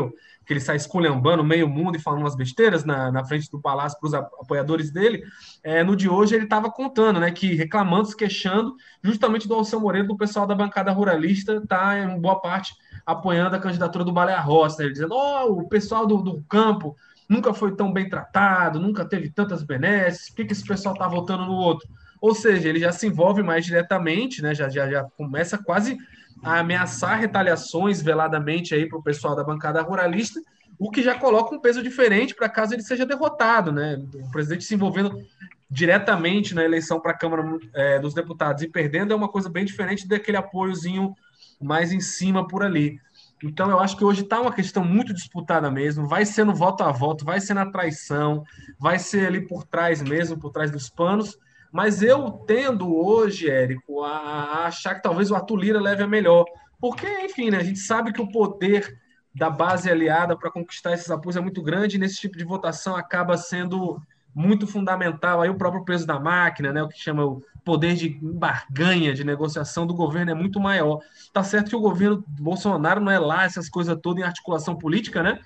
que 0.46 0.52
ele 0.52 0.60
sai 0.60 0.76
esculhambando 0.76 1.42
meio 1.42 1.68
mundo 1.68 1.96
e 1.96 2.00
falando 2.00 2.20
umas 2.20 2.36
besteiras 2.36 2.84
na, 2.84 3.10
na 3.10 3.24
frente 3.24 3.50
do 3.50 3.60
palácio 3.60 3.98
para 3.98 4.06
os 4.06 4.14
apoiadores 4.14 4.92
dele. 4.92 5.24
É, 5.62 5.82
no 5.82 5.96
de 5.96 6.08
hoje 6.08 6.36
ele 6.36 6.44
estava 6.44 6.70
contando, 6.70 7.18
né, 7.18 7.32
que 7.32 7.54
reclamando, 7.54 8.06
se 8.06 8.16
queixando 8.16 8.74
justamente 9.02 9.48
do 9.48 9.54
Alceu 9.54 9.80
Moreira, 9.80 10.06
do 10.06 10.16
pessoal 10.16 10.46
da 10.46 10.54
bancada 10.54 10.92
ruralista, 10.92 11.60
tá 11.66 11.98
em 11.98 12.20
boa 12.20 12.40
parte 12.40 12.74
apoiando 13.04 13.56
a 13.56 13.60
candidatura 13.60 14.04
do 14.04 14.12
Baleia 14.12 14.40
Rossi, 14.40 14.78
né, 14.78 14.84
ele 14.84 14.92
dizendo: 14.92 15.14
oh, 15.14 15.60
o 15.60 15.68
pessoal 15.68 16.06
do, 16.06 16.18
do 16.18 16.42
campo 16.48 16.96
nunca 17.28 17.52
foi 17.52 17.74
tão 17.74 17.92
bem 17.92 18.08
tratado, 18.08 18.80
nunca 18.80 19.04
teve 19.04 19.30
tantas 19.30 19.62
benesses, 19.62 20.28
por 20.28 20.36
que, 20.36 20.44
que 20.46 20.52
esse 20.52 20.66
pessoal 20.66 20.94
está 20.94 21.08
votando 21.08 21.44
no 21.44 21.54
outro? 21.54 21.88
Ou 22.20 22.34
seja, 22.34 22.68
ele 22.68 22.78
já 22.78 22.92
se 22.92 23.06
envolve 23.06 23.42
mais 23.42 23.64
diretamente, 23.64 24.42
né? 24.42 24.54
Já, 24.54 24.68
já, 24.68 24.88
já 24.90 25.04
começa 25.16 25.56
quase 25.56 25.96
a 26.42 26.58
ameaçar 26.60 27.18
retaliações 27.18 28.02
veladamente 28.02 28.74
aí 28.74 28.88
para 28.88 28.98
o 28.98 29.02
pessoal 29.02 29.36
da 29.36 29.44
bancada 29.44 29.80
ruralista, 29.82 30.40
o 30.78 30.90
que 30.90 31.02
já 31.02 31.14
coloca 31.14 31.54
um 31.54 31.60
peso 31.60 31.82
diferente 31.82 32.34
para 32.34 32.48
caso 32.48 32.74
ele 32.74 32.82
seja 32.82 33.04
derrotado, 33.04 33.70
né? 33.70 34.02
O 34.14 34.30
presidente 34.30 34.64
se 34.64 34.74
envolvendo 34.74 35.22
diretamente 35.70 36.54
na 36.54 36.64
eleição 36.64 37.00
para 37.00 37.12
a 37.12 37.16
Câmara 37.16 37.58
é, 37.74 37.98
dos 37.98 38.14
Deputados 38.14 38.62
e 38.62 38.68
perdendo 38.68 39.12
é 39.12 39.16
uma 39.16 39.28
coisa 39.28 39.48
bem 39.48 39.64
diferente 39.64 40.08
daquele 40.08 40.36
apoiozinho 40.36 41.14
mais 41.60 41.92
em 41.92 42.00
cima 42.00 42.48
por 42.48 42.62
ali. 42.62 42.98
Então, 43.42 43.70
eu 43.70 43.78
acho 43.78 43.96
que 43.96 44.04
hoje 44.04 44.22
está 44.22 44.40
uma 44.40 44.52
questão 44.52 44.84
muito 44.84 45.14
disputada 45.14 45.70
mesmo. 45.70 46.06
Vai 46.06 46.26
ser 46.26 46.44
no 46.44 46.54
voto 46.54 46.82
a 46.82 46.92
voto, 46.92 47.24
vai 47.24 47.40
ser 47.40 47.54
na 47.54 47.70
traição, 47.70 48.44
vai 48.78 48.98
ser 48.98 49.26
ali 49.26 49.46
por 49.46 49.64
trás 49.64 50.02
mesmo, 50.02 50.38
por 50.38 50.50
trás 50.50 50.70
dos 50.70 50.90
panos. 50.90 51.38
Mas 51.70 52.02
eu 52.02 52.30
tendo 52.46 52.94
hoje, 52.94 53.48
Érico, 53.48 54.02
a, 54.02 54.66
achar 54.66 54.94
que 54.94 55.02
talvez 55.02 55.30
o 55.30 55.34
Arthur 55.34 55.56
Lira 55.56 55.80
leve 55.80 56.02
a 56.02 56.06
melhor. 56.06 56.44
Porque, 56.80 57.06
enfim, 57.24 57.50
né, 57.50 57.58
a 57.58 57.62
gente 57.62 57.78
sabe 57.78 58.12
que 58.12 58.20
o 58.20 58.30
poder 58.30 58.98
da 59.34 59.48
base 59.48 59.88
aliada 59.88 60.36
para 60.36 60.50
conquistar 60.50 60.92
esses 60.92 61.10
apoios 61.10 61.36
é 61.36 61.40
muito 61.40 61.62
grande 61.62 61.96
e 61.96 61.98
nesse 62.00 62.16
tipo 62.16 62.36
de 62.36 62.44
votação 62.44 62.96
acaba 62.96 63.36
sendo 63.36 64.02
muito 64.34 64.66
fundamental. 64.66 65.40
Aí 65.40 65.48
o 65.48 65.56
próprio 65.56 65.84
peso 65.84 66.06
da 66.06 66.18
máquina, 66.18 66.72
né, 66.72 66.82
o 66.82 66.88
que 66.88 66.98
chama 66.98 67.24
o 67.24 67.42
poder 67.64 67.94
de 67.94 68.08
barganha, 68.20 69.14
de 69.14 69.22
negociação 69.22 69.86
do 69.86 69.94
governo 69.94 70.32
é 70.32 70.34
muito 70.34 70.58
maior. 70.58 71.00
Tá 71.32 71.42
certo 71.44 71.70
que 71.70 71.76
o 71.76 71.80
governo 71.80 72.24
Bolsonaro 72.26 73.00
não 73.00 73.12
é 73.12 73.18
lá 73.18 73.44
essas 73.44 73.68
coisas 73.68 73.96
todas 74.02 74.22
em 74.22 74.26
articulação 74.26 74.76
política, 74.76 75.22
né? 75.22 75.40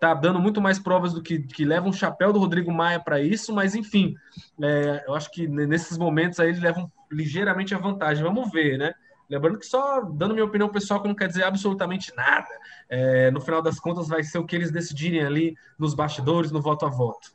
Tá 0.00 0.14
dando 0.14 0.40
muito 0.40 0.60
mais 0.60 0.78
provas 0.78 1.12
do 1.12 1.22
que, 1.22 1.38
que 1.38 1.64
leva 1.64 1.86
um 1.86 1.92
chapéu 1.92 2.32
do 2.32 2.38
Rodrigo 2.38 2.72
Maia 2.72 2.98
para 2.98 3.20
isso, 3.20 3.54
mas 3.54 3.74
enfim, 3.74 4.14
é, 4.62 5.04
eu 5.06 5.14
acho 5.14 5.30
que 5.30 5.46
nesses 5.46 5.98
momentos 5.98 6.40
aí 6.40 6.48
ele 6.48 6.60
leva 6.60 6.90
ligeiramente 7.12 7.74
a 7.74 7.78
vantagem. 7.78 8.24
Vamos 8.24 8.50
ver, 8.50 8.78
né? 8.78 8.94
Lembrando 9.28 9.58
que 9.58 9.66
só 9.66 10.00
dando 10.00 10.34
minha 10.34 10.44
opinião 10.44 10.68
pessoal, 10.68 11.00
que 11.00 11.06
não 11.06 11.14
quer 11.14 11.28
dizer 11.28 11.44
absolutamente 11.44 12.12
nada. 12.16 12.48
É, 12.88 13.30
no 13.30 13.40
final 13.40 13.62
das 13.62 13.78
contas, 13.78 14.08
vai 14.08 14.24
ser 14.24 14.38
o 14.38 14.44
que 14.44 14.56
eles 14.56 14.72
decidirem 14.72 15.22
ali 15.22 15.54
nos 15.78 15.94
bastidores, 15.94 16.50
no 16.50 16.60
voto 16.60 16.84
a 16.84 16.88
voto. 16.88 17.32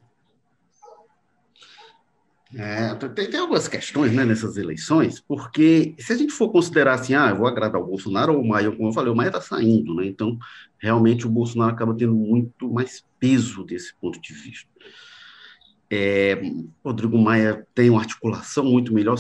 É, 2.54 2.94
tem, 2.96 3.30
tem, 3.30 3.40
algumas 3.40 3.68
questões 3.68 4.14
né, 4.14 4.24
nessas 4.24 4.56
eleições, 4.56 5.20
porque 5.20 5.96
se 5.98 6.14
a 6.14 6.16
gente 6.16 6.32
for 6.32 6.52
considerar 6.52 6.94
assim, 6.94 7.16
ah, 7.16 7.30
eu 7.30 7.38
vou 7.38 7.48
agradar 7.48 7.82
o 7.82 7.86
Bolsonaro 7.86 8.34
ou 8.34 8.42
o 8.42 8.48
Maia, 8.48 8.72
como 8.72 8.90
eu 8.90 8.94
falei, 8.94 9.12
o 9.12 9.16
Maia 9.16 9.30
está 9.30 9.42
saindo, 9.42 9.96
né? 9.96 10.06
Então, 10.06 10.38
realmente, 10.78 11.26
o 11.26 11.30
Bolsonaro 11.30 11.74
acaba 11.74 11.96
tendo 11.96 12.14
muito 12.14 12.72
mais 12.72 13.04
peso 13.20 13.64
desse 13.64 13.94
ponto 13.96 14.22
de 14.22 14.34
vista. 14.34 14.70
É, 15.96 16.42
Rodrigo 16.84 17.18
Maia 17.18 17.66
tem 17.74 17.90
uma 17.90 18.02
articulação 18.02 18.66
muito 18.66 18.94
melhor, 18.94 19.18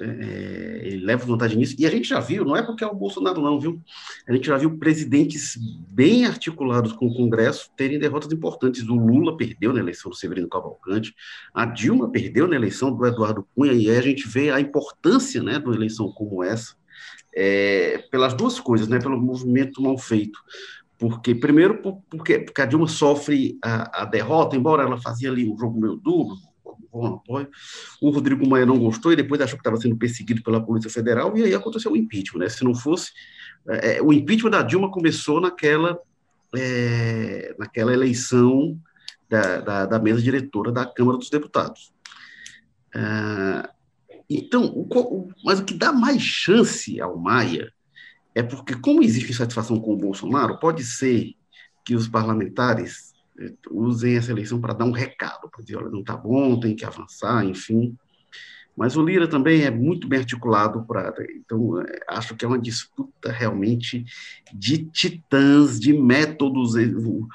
é, 0.00 0.80
ele 0.84 1.04
leva 1.04 1.26
vantagem 1.26 1.58
nisso, 1.58 1.76
e 1.78 1.86
a 1.86 1.90
gente 1.90 2.08
já 2.08 2.20
viu, 2.20 2.44
não 2.44 2.56
é 2.56 2.62
porque 2.62 2.82
é 2.82 2.86
o 2.86 2.94
Bolsonaro, 2.94 3.42
não, 3.42 3.60
viu? 3.60 3.80
A 4.26 4.32
gente 4.32 4.46
já 4.46 4.56
viu 4.56 4.78
presidentes 4.78 5.58
bem 5.88 6.24
articulados 6.24 6.92
com 6.92 7.06
o 7.06 7.14
Congresso 7.14 7.70
terem 7.76 7.98
derrotas 7.98 8.32
importantes. 8.32 8.82
O 8.88 8.94
Lula 8.94 9.36
perdeu 9.36 9.72
na 9.72 9.80
eleição 9.80 10.10
do 10.10 10.16
Severino 10.16 10.48
Cavalcante, 10.48 11.14
a 11.52 11.66
Dilma 11.66 12.10
perdeu 12.10 12.48
na 12.48 12.56
eleição 12.56 12.94
do 12.94 13.06
Eduardo 13.06 13.46
Cunha, 13.54 13.72
e 13.72 13.90
aí 13.90 13.96
a 13.96 14.02
gente 14.02 14.26
vê 14.26 14.50
a 14.50 14.60
importância 14.60 15.42
né, 15.42 15.58
de 15.58 15.66
uma 15.66 15.74
eleição 15.74 16.10
como 16.12 16.42
essa, 16.42 16.74
é, 17.36 17.98
pelas 18.10 18.32
duas 18.32 18.58
coisas, 18.58 18.88
né, 18.88 18.98
pelo 18.98 19.20
movimento 19.20 19.82
mal 19.82 19.98
feito. 19.98 20.38
Porque, 20.98 21.34
primeiro, 21.34 21.82
porque, 22.08 22.38
porque 22.38 22.60
a 22.60 22.66
Dilma 22.66 22.86
sofre 22.86 23.58
a, 23.62 24.02
a, 24.02 24.04
derrota, 24.04 24.56
embora 24.56 24.84
ela 24.84 25.00
fazia 25.00 25.30
ali 25.30 25.50
um 25.50 25.58
jogo 25.58 25.80
meio 25.80 25.96
duro, 25.96 26.36
apoio. 27.02 27.48
O 28.00 28.10
Rodrigo 28.10 28.46
Maia 28.46 28.66
não 28.66 28.78
gostou 28.78 29.12
e 29.12 29.16
depois 29.16 29.40
achou 29.40 29.56
que 29.56 29.60
estava 29.60 29.76
sendo 29.76 29.96
perseguido 29.96 30.42
pela 30.42 30.64
Polícia 30.64 30.90
Federal, 30.90 31.36
e 31.36 31.42
aí 31.42 31.54
aconteceu 31.54 31.92
o 31.92 31.96
impeachment. 31.96 32.40
Né? 32.40 32.48
Se 32.48 32.62
não 32.62 32.74
fosse. 32.74 33.10
É, 33.68 33.96
é, 33.96 34.02
o 34.02 34.12
impeachment 34.12 34.50
da 34.50 34.62
Dilma 34.62 34.90
começou 34.90 35.40
naquela, 35.40 35.98
é, 36.54 37.54
naquela 37.58 37.92
eleição 37.92 38.78
da, 39.28 39.60
da, 39.60 39.86
da, 39.86 39.98
mesa 39.98 40.22
diretora 40.22 40.70
da 40.70 40.86
Câmara 40.86 41.18
dos 41.18 41.30
Deputados. 41.30 41.92
É, 42.94 43.68
então, 44.30 44.66
o, 44.66 45.28
mas 45.44 45.58
o 45.58 45.64
que 45.64 45.74
dá 45.74 45.92
mais 45.92 46.22
chance 46.22 47.00
ao 47.00 47.18
Maia 47.18 47.72
é 48.34 48.42
porque, 48.42 48.74
como 48.74 49.02
existe 49.02 49.30
insatisfação 49.30 49.78
com 49.78 49.94
o 49.94 49.96
Bolsonaro, 49.96 50.58
pode 50.58 50.82
ser 50.82 51.34
que 51.84 51.94
os 51.94 52.08
parlamentares 52.08 53.12
eh, 53.38 53.52
usem 53.70 54.16
essa 54.16 54.32
eleição 54.32 54.60
para 54.60 54.74
dar 54.74 54.84
um 54.84 54.90
recado, 54.90 55.48
para 55.48 55.62
dizer, 55.62 55.76
olha, 55.76 55.90
não 55.90 56.00
está 56.00 56.16
bom, 56.16 56.58
tem 56.58 56.74
que 56.74 56.84
avançar, 56.84 57.44
enfim. 57.44 57.96
Mas 58.76 58.96
o 58.96 59.04
Lira 59.04 59.28
também 59.28 59.62
é 59.62 59.70
muito 59.70 60.08
bem 60.08 60.18
articulado 60.18 60.84
para. 60.84 61.14
Então, 61.36 61.80
eh, 61.80 62.00
acho 62.08 62.34
que 62.34 62.44
é 62.44 62.48
uma 62.48 62.58
disputa 62.58 63.30
realmente 63.30 64.04
de 64.52 64.78
titãs, 64.86 65.78
de 65.78 65.92
métodos. 65.92 66.74
O, 66.74 67.28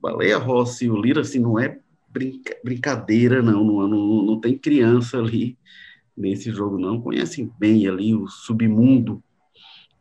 Baleia 0.00 0.36
Rossi 0.36 0.84
e 0.84 0.90
o 0.90 1.00
Lira, 1.00 1.22
assim, 1.22 1.38
não 1.40 1.58
é 1.58 1.80
brinca, 2.08 2.56
brincadeira, 2.62 3.42
não, 3.42 3.64
não, 3.64 3.88
não, 3.88 4.22
não 4.22 4.40
tem 4.40 4.56
criança 4.56 5.18
ali 5.18 5.56
nesse 6.16 6.52
jogo, 6.52 6.78
não. 6.78 7.00
Conhecem 7.00 7.50
bem 7.58 7.88
ali 7.88 8.14
o 8.14 8.28
submundo 8.28 9.22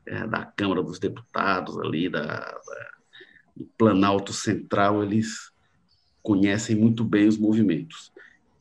é, 0.08 0.26
da 0.26 0.46
Câmara 0.46 0.82
dos 0.82 1.00
Deputados, 1.00 1.78
ali 1.78 2.10
da, 2.10 2.24
da, 2.26 2.90
do 3.56 3.66
Planalto 3.78 4.34
Central, 4.34 5.04
eles 5.04 5.52
conhecem 6.24 6.76
muito 6.76 7.04
bem 7.04 7.28
os 7.28 7.38
movimentos. 7.38 8.12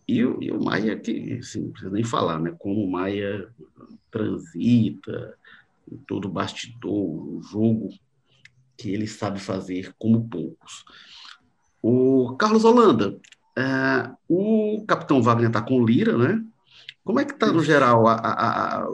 E, 0.06 0.24
o, 0.24 0.42
e 0.42 0.50
o 0.52 0.62
Maia, 0.62 0.96
que 0.98 1.35
assim, 1.35 1.62
não 1.62 1.70
precisa 1.70 1.92
nem 1.92 2.04
falar, 2.04 2.40
né? 2.40 2.54
como 2.59 2.85
o 2.85 2.90
Maia 2.90 3.48
transita, 4.11 5.37
em 5.90 5.96
todo 5.98 6.26
o 6.26 6.30
bastidor, 6.30 6.92
o 6.92 7.40
jogo 7.42 7.90
que 8.76 8.90
ele 8.90 9.06
sabe 9.06 9.40
fazer 9.40 9.94
como 9.98 10.28
poucos. 10.28 10.85
O 11.82 12.37
Carlos 12.37 12.64
Holanda, 12.64 13.18
é, 13.56 14.11
o 14.28 14.85
Capitão 14.87 15.22
Wagner 15.22 15.48
está 15.48 15.62
com 15.62 15.85
Lira, 15.85 16.16
né? 16.16 16.44
Como 17.04 17.20
é 17.20 17.24
que 17.24 17.32
está, 17.32 17.52
no 17.52 17.62
geral, 17.62 18.06
a, 18.06 18.14
a, 18.14 18.82
a, 18.82 18.88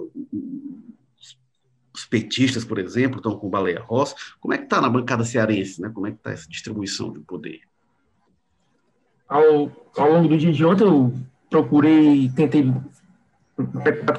os 1.94 2.05
petistas, 2.05 2.64
por 2.64 2.78
exemplo, 2.78 3.18
estão 3.18 3.38
com 3.38 3.50
Baleia 3.50 3.81
Rossi. 3.81 4.14
Como 4.40 4.55
é 4.55 4.59
que 4.59 4.64
está 4.64 4.81
na 4.81 4.88
bancada 4.88 5.24
cearense? 5.24 5.81
Né? 5.81 5.90
Como 5.92 6.07
é 6.07 6.11
que 6.11 6.16
está 6.16 6.31
essa 6.31 6.48
distribuição 6.48 7.12
de 7.12 7.20
poder? 7.20 7.61
Ao, 9.28 9.70
ao 9.96 10.12
longo 10.12 10.28
do 10.28 10.38
dia 10.38 10.52
de 10.52 10.64
ontem, 10.64 10.85
eu 10.85 11.12
procurei, 11.48 12.31
tentei 12.35 12.72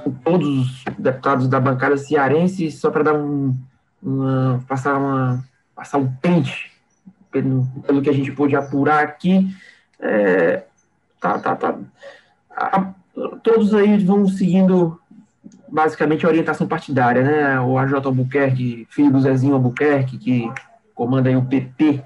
com 0.04 0.12
todos 0.24 0.48
os 0.48 0.84
deputados 0.98 1.48
da 1.48 1.60
bancada 1.60 1.98
cearense 1.98 2.72
só 2.72 2.92
para 2.92 3.04
dar 3.04 3.14
um, 3.16 3.56
uma, 4.02 4.64
passar 4.68 4.98
uma 4.98 5.44
passar 5.76 5.98
um 5.98 6.08
pente 6.08 6.72
pelo, 7.32 7.66
pelo 7.86 8.02
que 8.02 8.10
a 8.10 8.14
gente 8.14 8.32
pôde 8.32 8.56
apurar 8.56 9.04
aqui. 9.04 9.50
É, 10.00 10.66
tá, 11.20 11.40
tá, 11.40 11.56
tá. 11.56 11.80
A, 12.52 12.94
todos 13.42 13.74
aí 13.74 13.98
vão 13.98 14.28
seguindo 14.28 15.00
basicamente 15.74 16.24
a 16.24 16.30
orientação 16.30 16.68
partidária, 16.68 17.24
né? 17.24 17.60
O 17.60 17.80
AJ 17.80 17.94
Albuquerque, 18.06 18.88
filho 18.92 19.12
do 19.12 19.20
Zezinho 19.20 19.56
Albuquerque, 19.56 20.20
que 20.20 20.52
comanda 20.94 21.30
aí 21.30 21.36
o 21.36 21.46
PP, 21.46 22.00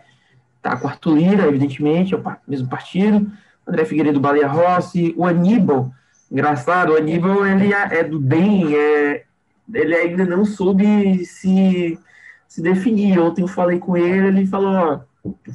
tá 0.61 0.77
com 0.77 0.87
Arthur 0.87 1.17
evidentemente, 1.17 2.13
é 2.13 2.17
o 2.17 2.23
mesmo 2.47 2.69
partido. 2.69 3.29
André 3.67 3.83
Figueiredo 3.83 4.21
Baleia 4.21 4.47
Rossi, 4.47 5.13
o 5.17 5.25
Aníbal, 5.25 5.91
engraçado, 6.31 6.93
o 6.93 6.95
Aníbal 6.95 7.45
ele 7.45 7.73
é, 7.73 7.99
é 7.99 8.03
do 8.05 8.19
DEM, 8.19 8.73
é, 8.73 9.25
ele 9.73 9.93
ainda 9.93 10.25
não 10.25 10.45
soube 10.45 11.25
se, 11.25 11.99
se 12.47 12.61
definir. 12.61 13.19
Ontem 13.19 13.41
eu 13.41 13.49
falei 13.49 13.79
com 13.79 13.97
ele, 13.97 14.27
ele 14.27 14.47
falou, 14.47 14.73
ó, 14.73 14.99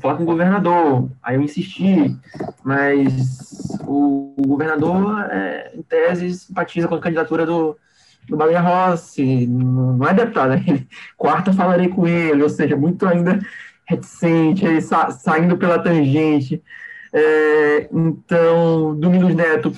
falar 0.03 0.17
com 0.17 0.25
o 0.25 0.27
governador. 0.27 1.09
Aí 1.23 1.37
eu 1.37 1.41
insisti, 1.41 2.15
mas 2.63 3.81
o, 3.87 4.35
o 4.37 4.47
governador, 4.47 5.19
é, 5.31 5.73
em 5.75 5.81
tese, 5.81 6.35
simpatiza 6.35 6.87
com 6.87 6.97
a 6.97 7.01
candidatura 7.01 7.47
do, 7.47 7.75
do 8.29 8.37
Baleia 8.37 8.61
Rossi, 8.61 9.47
não 9.47 10.07
é 10.07 10.15
deputado, 10.15 10.55
ele, 10.55 10.87
quarta 11.17 11.53
falarei 11.53 11.89
com 11.89 12.07
ele, 12.07 12.43
ou 12.43 12.49
seja, 12.49 12.77
muito 12.77 13.07
ainda 13.07 13.41
reticente, 13.87 14.67
aí, 14.67 14.81
sa, 14.81 15.11
saindo 15.11 15.57
pela 15.57 15.79
tangente. 15.79 16.63
É, 17.13 17.89
então, 17.93 18.95
Domingos 18.97 19.35
Neto, 19.35 19.73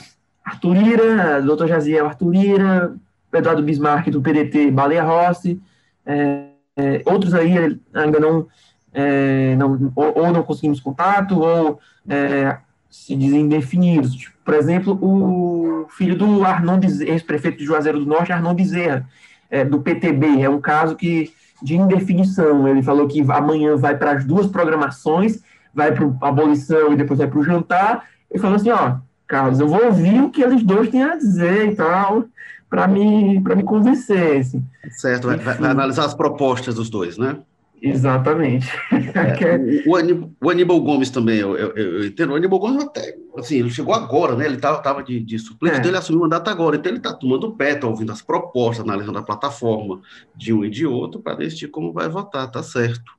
Arthur 0.44 0.74
Lira, 0.74 1.42
doutor 1.42 1.66
Jaziel 1.66 2.06
Arthur 2.06 2.30
Lira, 2.30 2.94
Eduardo 3.32 3.62
Bismarck 3.62 4.08
do 4.10 4.22
PDT, 4.22 4.70
Baleia 4.70 5.02
Rossi, 5.02 5.60
é, 6.06 6.44
é, 6.76 7.02
outros 7.06 7.34
aí 7.34 7.78
ainda 7.92 8.20
não, 8.20 8.46
é, 8.92 9.56
não 9.56 9.92
ou, 9.96 10.18
ou, 10.18 10.32
não 10.32 10.42
conseguimos 10.42 10.80
contato, 10.80 11.40
ou 11.40 11.80
é, 12.08 12.56
se 12.94 13.16
dizem 13.16 13.40
indefinidos. 13.40 14.14
Tipo, 14.14 14.36
por 14.44 14.54
exemplo, 14.54 14.98
o 15.02 15.86
filho 15.90 16.16
do 16.16 16.44
Arnon 16.44 16.78
ex-prefeito 17.00 17.58
de 17.58 17.64
Juazeiro 17.64 17.98
do 17.98 18.06
Norte, 18.06 18.32
Arnon 18.32 18.54
Bezerra, 18.54 19.06
é, 19.50 19.64
do 19.64 19.80
PTB. 19.80 20.40
É 20.40 20.48
um 20.48 20.60
caso 20.60 20.94
que 20.94 21.32
de 21.60 21.74
indefinição. 21.74 22.68
Ele 22.68 22.82
falou 22.82 23.08
que 23.08 23.20
amanhã 23.30 23.76
vai 23.76 23.96
para 23.96 24.12
as 24.12 24.24
duas 24.24 24.46
programações, 24.46 25.40
vai 25.74 25.92
para 25.92 26.06
a 26.06 26.28
abolição 26.28 26.92
e 26.92 26.96
depois 26.96 27.18
vai 27.18 27.28
para 27.28 27.38
o 27.38 27.44
jantar. 27.44 28.04
Ele 28.30 28.40
falou 28.40 28.56
assim, 28.56 28.70
ó, 28.70 28.96
Carlos, 29.26 29.58
eu 29.58 29.68
vou 29.68 29.84
ouvir 29.84 30.22
o 30.22 30.30
que 30.30 30.42
eles 30.42 30.62
dois 30.62 30.88
têm 30.88 31.02
a 31.02 31.16
dizer 31.16 31.72
e 31.72 31.74
tal, 31.74 32.24
para 32.70 32.86
me, 32.86 33.40
me 33.40 33.62
convencer. 33.64 34.38
Assim. 34.38 34.64
Certo, 34.90 35.26
vai, 35.26 35.36
vai, 35.36 35.70
analisar 35.70 36.04
as 36.04 36.14
propostas 36.14 36.76
dos 36.76 36.88
dois, 36.88 37.18
né? 37.18 37.38
Exatamente. 37.84 38.66
É, 38.90 39.84
o, 39.86 39.94
Aníbal, 39.94 40.30
o, 40.40 40.50
Aníbal, 40.50 40.80
Gomes 40.80 41.10
também, 41.10 41.38
eu, 41.38 41.54
eu, 41.56 41.70
eu, 41.76 42.06
entendo. 42.06 42.32
O 42.32 42.36
Aníbal 42.36 42.58
Gomes 42.58 42.82
até, 42.82 43.14
assim, 43.36 43.58
ele 43.58 43.70
chegou 43.70 43.94
agora, 43.94 44.34
né? 44.34 44.46
Ele 44.46 44.54
estava 44.54 44.78
tava 44.78 45.02
de, 45.02 45.20
de 45.20 45.38
suplente, 45.38 45.76
é. 45.76 45.78
então 45.78 45.90
ele 45.90 45.98
assumiu 45.98 46.20
o 46.20 46.22
mandato 46.22 46.48
agora. 46.48 46.76
Então 46.76 46.90
ele 46.90 46.98
está 46.98 47.12
tomando 47.12 47.48
o 47.48 47.54
pé, 47.54 47.72
está 47.72 47.86
ouvindo 47.86 48.10
as 48.10 48.22
propostas, 48.22 48.84
analisando 48.84 49.18
a 49.18 49.22
plataforma 49.22 50.00
de 50.34 50.52
um 50.52 50.64
e 50.64 50.70
de 50.70 50.86
outro 50.86 51.20
para 51.20 51.36
decidir 51.36 51.68
como 51.68 51.92
vai 51.92 52.08
votar, 52.08 52.50
tá 52.50 52.62
certo. 52.62 53.12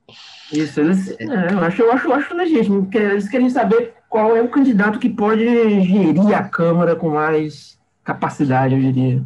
Isso, 0.52 0.80
eles, 0.80 1.14
é, 1.20 1.52
eu 1.52 1.60
acho, 1.60 1.82
eu 1.82 1.92
acho, 1.92 2.06
eu 2.08 2.14
acho 2.14 2.34
legítimo, 2.34 2.82
porque 2.82 2.98
eles 2.98 3.28
querem 3.28 3.48
saber 3.48 3.94
qual 4.08 4.36
é 4.36 4.42
o 4.42 4.48
candidato 4.48 4.98
que 4.98 5.08
pode 5.08 5.44
gerir 5.44 6.34
a 6.34 6.42
Câmara 6.42 6.96
com 6.96 7.10
mais 7.10 7.78
capacidade, 8.02 8.74
eu 8.74 8.80
diria. 8.80 9.22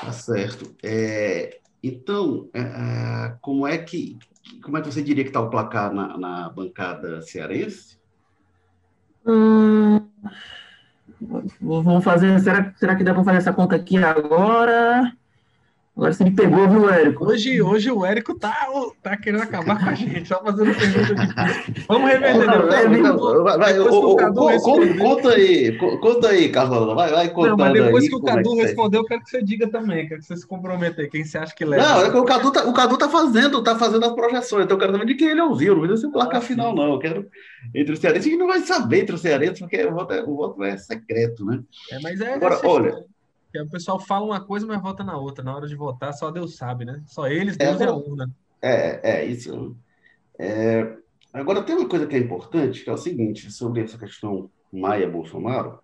Tá 0.00 0.12
certo. 0.12 0.74
É, 0.82 1.58
então, 1.82 2.48
é, 2.52 2.60
é 2.60 3.34
como 3.40 3.66
é 3.66 3.78
que 3.78 4.18
como 4.62 4.78
é 4.78 4.80
que 4.80 4.90
você 4.90 5.02
diria 5.02 5.24
que 5.24 5.30
está 5.30 5.40
o 5.40 5.50
placar 5.50 5.92
na, 5.92 6.16
na 6.16 6.48
bancada 6.50 7.22
cearense? 7.22 7.98
Hum, 9.26 10.00
Vamos 11.60 12.02
fazer. 12.02 12.40
Será, 12.40 12.72
será 12.76 12.96
que 12.96 13.04
dá 13.04 13.12
para 13.12 13.24
fazer 13.24 13.38
essa 13.38 13.52
conta 13.52 13.76
aqui 13.76 13.98
agora? 13.98 15.12
Agora 16.00 16.14
você 16.14 16.24
me 16.24 16.30
pegou, 16.30 16.66
viu, 16.66 16.88
Érico? 16.88 17.26
Hoje, 17.26 17.60
hoje 17.60 17.90
o 17.90 18.06
Érico 18.06 18.34
tá, 18.34 18.66
tá 19.02 19.18
querendo 19.18 19.42
acabar 19.42 19.78
com 19.78 19.90
a 19.90 19.92
gente, 19.92 20.26
só 20.26 20.42
fazendo 20.42 20.74
pergunta. 20.74 21.14
Vamos 21.86 22.10
reverter 22.10 22.46
depois. 24.64 24.98
Conta 24.98 25.28
aí, 25.34 25.76
conta 25.76 26.28
aí. 26.30 26.50
Vai, 26.50 27.10
vai 27.10 27.28
contando 27.28 27.50
Não, 27.50 27.56
mas 27.58 27.72
depois 27.74 28.04
aí, 28.04 28.08
que 28.08 28.16
o 28.16 28.18
é 28.18 28.22
Cadu 28.22 28.58
é 28.58 28.62
respondeu, 28.62 29.00
eu 29.02 29.04
quero 29.04 29.22
que 29.22 29.28
você 29.28 29.42
diga 29.42 29.68
também, 29.68 30.08
quero 30.08 30.20
que 30.22 30.26
você 30.26 30.38
se 30.38 30.46
comprometa 30.46 31.02
aí, 31.02 31.10
quem 31.10 31.22
você 31.22 31.36
acha 31.36 31.54
que 31.54 31.66
leva. 31.66 31.86
Não, 31.86 32.06
é 32.06 32.10
que 32.10 32.16
o 32.16 32.24
Cadu 32.24 32.50
tá, 32.50 32.64
o 32.64 32.72
Cadu 32.72 32.96
tá 32.96 33.08
fazendo, 33.10 33.62
tá 33.62 33.76
fazendo 33.76 34.06
as 34.06 34.12
projeções, 34.12 34.64
então 34.64 34.78
eu 34.78 34.80
quero 34.80 34.92
saber 34.92 35.04
de 35.04 35.14
quem 35.16 35.28
ele 35.28 35.42
ouviu, 35.42 35.74
não 35.74 35.82
precisa 35.82 36.06
ser 36.06 36.12
placar 36.14 36.40
ah, 36.40 36.44
final, 36.44 36.74
não. 36.74 36.94
Eu 36.94 36.98
quero 36.98 37.28
entre 37.74 37.92
os 37.92 37.98
cearenses, 37.98 38.26
a 38.26 38.30
gente 38.30 38.38
não 38.38 38.48
vai 38.48 38.60
saber 38.60 39.00
entre 39.00 39.14
os 39.14 39.20
cearenses, 39.20 39.58
porque 39.58 39.84
o 39.84 39.92
voto 39.92 40.14
é, 40.14 40.22
o 40.22 40.34
voto 40.34 40.64
é 40.64 40.78
secreto, 40.78 41.44
né? 41.44 41.60
É, 41.92 42.00
mas 42.00 42.22
é. 42.22 42.32
Agora, 42.32 42.58
olha. 42.64 43.04
Que 43.50 43.60
o 43.60 43.68
pessoal 43.68 43.98
fala 43.98 44.24
uma 44.24 44.40
coisa, 44.40 44.66
mas 44.66 44.80
vota 44.80 45.02
na 45.02 45.16
outra. 45.16 45.42
Na 45.42 45.54
hora 45.54 45.66
de 45.66 45.74
votar, 45.74 46.12
só 46.12 46.30
Deus 46.30 46.56
sabe, 46.56 46.84
né? 46.84 47.02
Só 47.06 47.26
eles, 47.26 47.56
é, 47.58 47.66
Deus 47.66 47.80
é, 47.80 47.84
a 47.84 47.92
urna. 47.92 48.30
É, 48.62 49.10
é 49.10 49.24
isso. 49.24 49.76
É... 50.38 50.96
Agora, 51.32 51.62
tem 51.62 51.76
uma 51.76 51.88
coisa 51.88 52.06
que 52.06 52.14
é 52.14 52.18
importante, 52.18 52.84
que 52.84 52.90
é 52.90 52.92
o 52.92 52.96
seguinte, 52.96 53.50
sobre 53.50 53.82
essa 53.82 53.98
questão 53.98 54.50
Maia-Bolsonaro. 54.72 55.80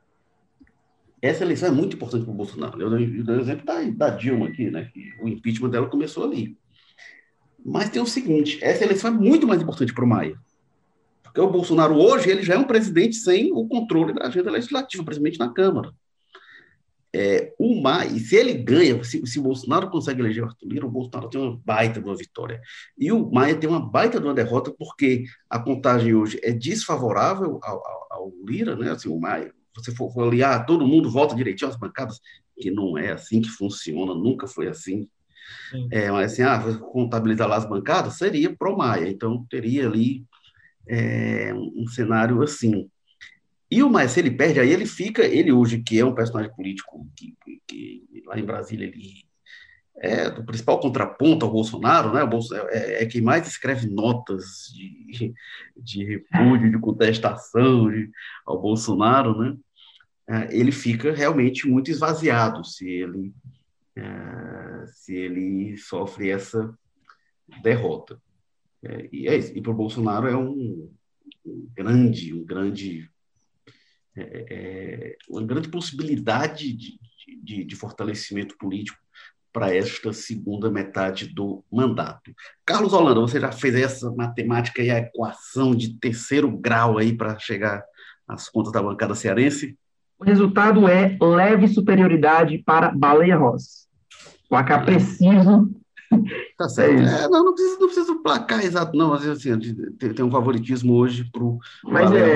Essa 1.20 1.44
eleição 1.44 1.68
é 1.68 1.72
muito 1.72 1.96
importante 1.96 2.24
para 2.24 2.32
o 2.32 2.36
Bolsonaro. 2.36 2.80
Eu 2.80 2.90
dei 2.90 3.36
o 3.36 3.40
exemplo 3.40 3.66
da, 3.66 3.82
da 3.82 4.10
Dilma 4.10 4.46
aqui, 4.46 4.70
né? 4.70 4.88
Que 4.92 5.12
o 5.20 5.28
impeachment 5.28 5.70
dela 5.70 5.88
começou 5.88 6.24
ali. 6.24 6.56
Mas 7.64 7.90
tem 7.90 8.00
o 8.00 8.06
seguinte, 8.06 8.62
essa 8.62 8.84
eleição 8.84 9.10
é 9.10 9.14
muito 9.14 9.46
mais 9.46 9.60
importante 9.60 9.92
para 9.92 10.04
o 10.04 10.08
Maia. 10.08 10.38
Porque 11.24 11.40
o 11.40 11.50
Bolsonaro 11.50 11.96
hoje, 11.96 12.30
ele 12.30 12.42
já 12.42 12.54
é 12.54 12.58
um 12.58 12.64
presidente 12.64 13.16
sem 13.16 13.52
o 13.52 13.66
controle 13.66 14.12
da 14.12 14.26
agenda 14.26 14.52
legislativa, 14.52 15.02
principalmente 15.02 15.38
na 15.40 15.52
Câmara 15.52 15.92
é, 17.18 17.54
o 17.58 17.80
Maia, 17.80 18.10
se 18.18 18.36
ele 18.36 18.52
ganha, 18.52 19.02
se, 19.02 19.26
se 19.26 19.38
o 19.38 19.42
Bolsonaro 19.42 19.88
consegue 19.88 20.20
eleger 20.20 20.44
o 20.44 20.48
Arthur 20.48 20.68
Lira, 20.68 20.86
o 20.86 20.90
Bolsonaro 20.90 21.30
tem 21.30 21.40
uma 21.40 21.58
baita 21.64 21.98
de 21.98 22.06
uma 22.06 22.14
vitória. 22.14 22.60
E 22.98 23.10
o 23.10 23.30
Maia 23.30 23.56
tem 23.56 23.70
uma 23.70 23.80
baita 23.80 24.20
de 24.20 24.26
uma 24.26 24.34
derrota, 24.34 24.70
porque 24.70 25.24
a 25.48 25.58
contagem 25.58 26.14
hoje 26.14 26.38
é 26.42 26.52
desfavorável 26.52 27.58
ao, 27.62 27.86
ao, 27.86 28.06
ao 28.10 28.32
Lira, 28.46 28.76
né? 28.76 28.90
Assim, 28.90 29.08
o 29.08 29.18
Maia, 29.18 29.50
você 29.74 29.94
for, 29.94 30.12
for 30.12 30.28
aliar, 30.28 30.60
ah, 30.60 30.62
todo 30.62 30.86
mundo 30.86 31.10
vota 31.10 31.34
direitinho 31.34 31.70
às 31.70 31.76
bancadas, 31.78 32.20
que 32.54 32.70
não 32.70 32.98
é 32.98 33.12
assim 33.12 33.40
que 33.40 33.48
funciona, 33.48 34.14
nunca 34.14 34.46
foi 34.46 34.68
assim. 34.68 35.08
É, 35.90 36.10
mas 36.10 36.32
assim, 36.32 36.42
ah, 36.42 36.78
contabilizar 36.92 37.48
lá 37.48 37.56
as 37.56 37.66
bancadas, 37.66 38.18
seria 38.18 38.54
pro 38.54 38.76
Maia, 38.76 39.08
então 39.08 39.46
teria 39.48 39.86
ali 39.86 40.22
é, 40.86 41.54
um 41.54 41.86
cenário 41.88 42.42
assim. 42.42 42.90
E 43.70 43.82
o 43.82 43.90
Maia, 43.90 44.08
se 44.08 44.20
ele 44.20 44.30
perde, 44.30 44.60
aí 44.60 44.70
ele 44.70 44.86
fica, 44.86 45.24
ele 45.24 45.50
hoje, 45.52 45.82
que 45.82 45.98
é 45.98 46.04
um 46.04 46.14
personagem 46.14 46.54
político 46.54 47.06
que, 47.16 47.34
que, 47.44 47.60
que 47.66 48.22
lá 48.24 48.38
em 48.38 48.44
Brasília 48.44 48.86
ele 48.86 49.26
é 49.98 50.28
o 50.28 50.44
principal 50.44 50.78
contraponto 50.78 51.46
ao 51.46 51.52
Bolsonaro, 51.52 52.12
né? 52.12 52.20
É, 52.70 53.02
é 53.02 53.06
quem 53.06 53.22
mais 53.22 53.48
escreve 53.48 53.88
notas 53.88 54.70
de, 54.74 55.34
de 55.76 56.04
repúdio, 56.04 56.70
de 56.70 56.78
contestação 56.78 57.90
de, 57.90 58.10
ao 58.44 58.60
Bolsonaro, 58.60 59.38
né? 59.38 59.56
É, 60.28 60.56
ele 60.56 60.72
fica 60.72 61.12
realmente 61.12 61.66
muito 61.66 61.90
esvaziado 61.90 62.64
se 62.64 62.88
ele 62.88 63.32
é, 63.96 64.86
se 64.88 65.14
ele 65.14 65.76
sofre 65.78 66.30
essa 66.30 66.76
derrota. 67.62 68.20
É, 68.82 69.08
e 69.10 69.26
é 69.26 69.36
E 69.36 69.62
para 69.62 69.72
o 69.72 69.74
Bolsonaro 69.74 70.28
é 70.28 70.36
um, 70.36 70.90
grande, 71.74 72.34
um 72.34 72.44
grande 72.44 73.00
é, 73.00 73.15
é, 74.22 75.16
uma 75.28 75.42
grande 75.42 75.68
possibilidade 75.68 76.72
de, 76.72 76.98
de, 77.42 77.64
de 77.64 77.76
fortalecimento 77.76 78.56
político 78.58 78.98
para 79.52 79.74
esta 79.74 80.12
segunda 80.12 80.70
metade 80.70 81.28
do 81.28 81.64
mandato. 81.72 82.30
Carlos 82.64 82.92
Holanda, 82.92 83.20
você 83.20 83.40
já 83.40 83.50
fez 83.50 83.74
essa 83.74 84.10
matemática 84.10 84.82
e 84.82 84.90
a 84.90 84.98
equação 84.98 85.74
de 85.74 85.98
terceiro 85.98 86.50
grau 86.50 86.98
aí 86.98 87.16
para 87.16 87.38
chegar 87.38 87.82
às 88.28 88.48
contas 88.50 88.72
da 88.72 88.82
bancada 88.82 89.14
cearense? 89.14 89.74
O 90.18 90.24
resultado 90.24 90.86
é 90.86 91.16
leve 91.20 91.68
superioridade 91.68 92.58
para 92.58 92.90
Baleia 92.90 93.36
Ross. 93.36 93.88
Placar 94.48 94.84
preciso 94.84 95.70
Tá 96.56 96.68
certo. 96.68 97.02
É 97.02 97.24
é, 97.24 97.28
não, 97.28 97.44
não 97.44 97.54
precisa, 97.54 97.78
não 97.78 97.86
precisa 97.86 98.22
placar 98.22 98.64
exato, 98.64 98.96
não. 98.96 99.12
Às 99.12 99.22
vezes 99.22 99.46
assim, 99.46 99.74
tem, 99.98 100.14
tem 100.14 100.24
um 100.24 100.30
favoritismo 100.30 100.94
hoje 100.94 101.28
para 101.30 101.42
o. 101.42 101.58
Mas 101.84 102.10
é, 102.12 102.34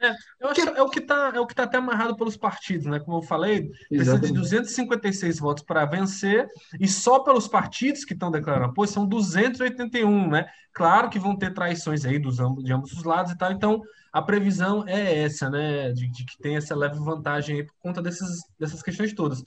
é, 0.00 0.14
eu 0.40 0.48
acho 0.48 0.62
que 0.62 0.68
é 0.68 0.82
o 0.82 0.88
que 0.88 0.98
está 0.98 1.32
é 1.34 1.40
o 1.40 1.46
que 1.46 1.54
tá 1.54 1.64
até 1.64 1.78
amarrado 1.78 2.16
pelos 2.16 2.36
partidos, 2.36 2.86
né? 2.86 2.98
Como 2.98 3.18
eu 3.18 3.22
falei, 3.22 3.70
precisa 3.88 4.12
Exatamente. 4.12 4.32
de 4.32 4.40
256 4.40 5.38
votos 5.38 5.64
para 5.64 5.84
vencer, 5.84 6.48
e 6.80 6.88
só 6.88 7.20
pelos 7.20 7.46
partidos 7.46 8.04
que 8.04 8.14
estão 8.14 8.30
declarando 8.30 8.66
apoio 8.66 8.88
são 8.88 9.06
281, 9.06 10.28
né? 10.28 10.46
Claro 10.72 11.08
que 11.08 11.18
vão 11.18 11.36
ter 11.36 11.52
traições 11.52 12.04
aí 12.04 12.18
dos 12.18 12.40
ambos, 12.40 12.64
de 12.64 12.72
ambos 12.72 12.92
os 12.92 13.04
lados 13.04 13.32
e 13.32 13.38
tal, 13.38 13.52
então 13.52 13.82
a 14.12 14.20
previsão 14.20 14.84
é 14.88 15.22
essa, 15.22 15.48
né? 15.48 15.92
De, 15.92 16.10
de 16.10 16.24
que 16.24 16.38
tem 16.38 16.56
essa 16.56 16.74
leve 16.74 16.98
vantagem 16.98 17.56
aí 17.56 17.64
por 17.64 17.74
conta 17.80 18.02
desses, 18.02 18.40
dessas 18.58 18.82
questões 18.82 19.12
todas. 19.12 19.42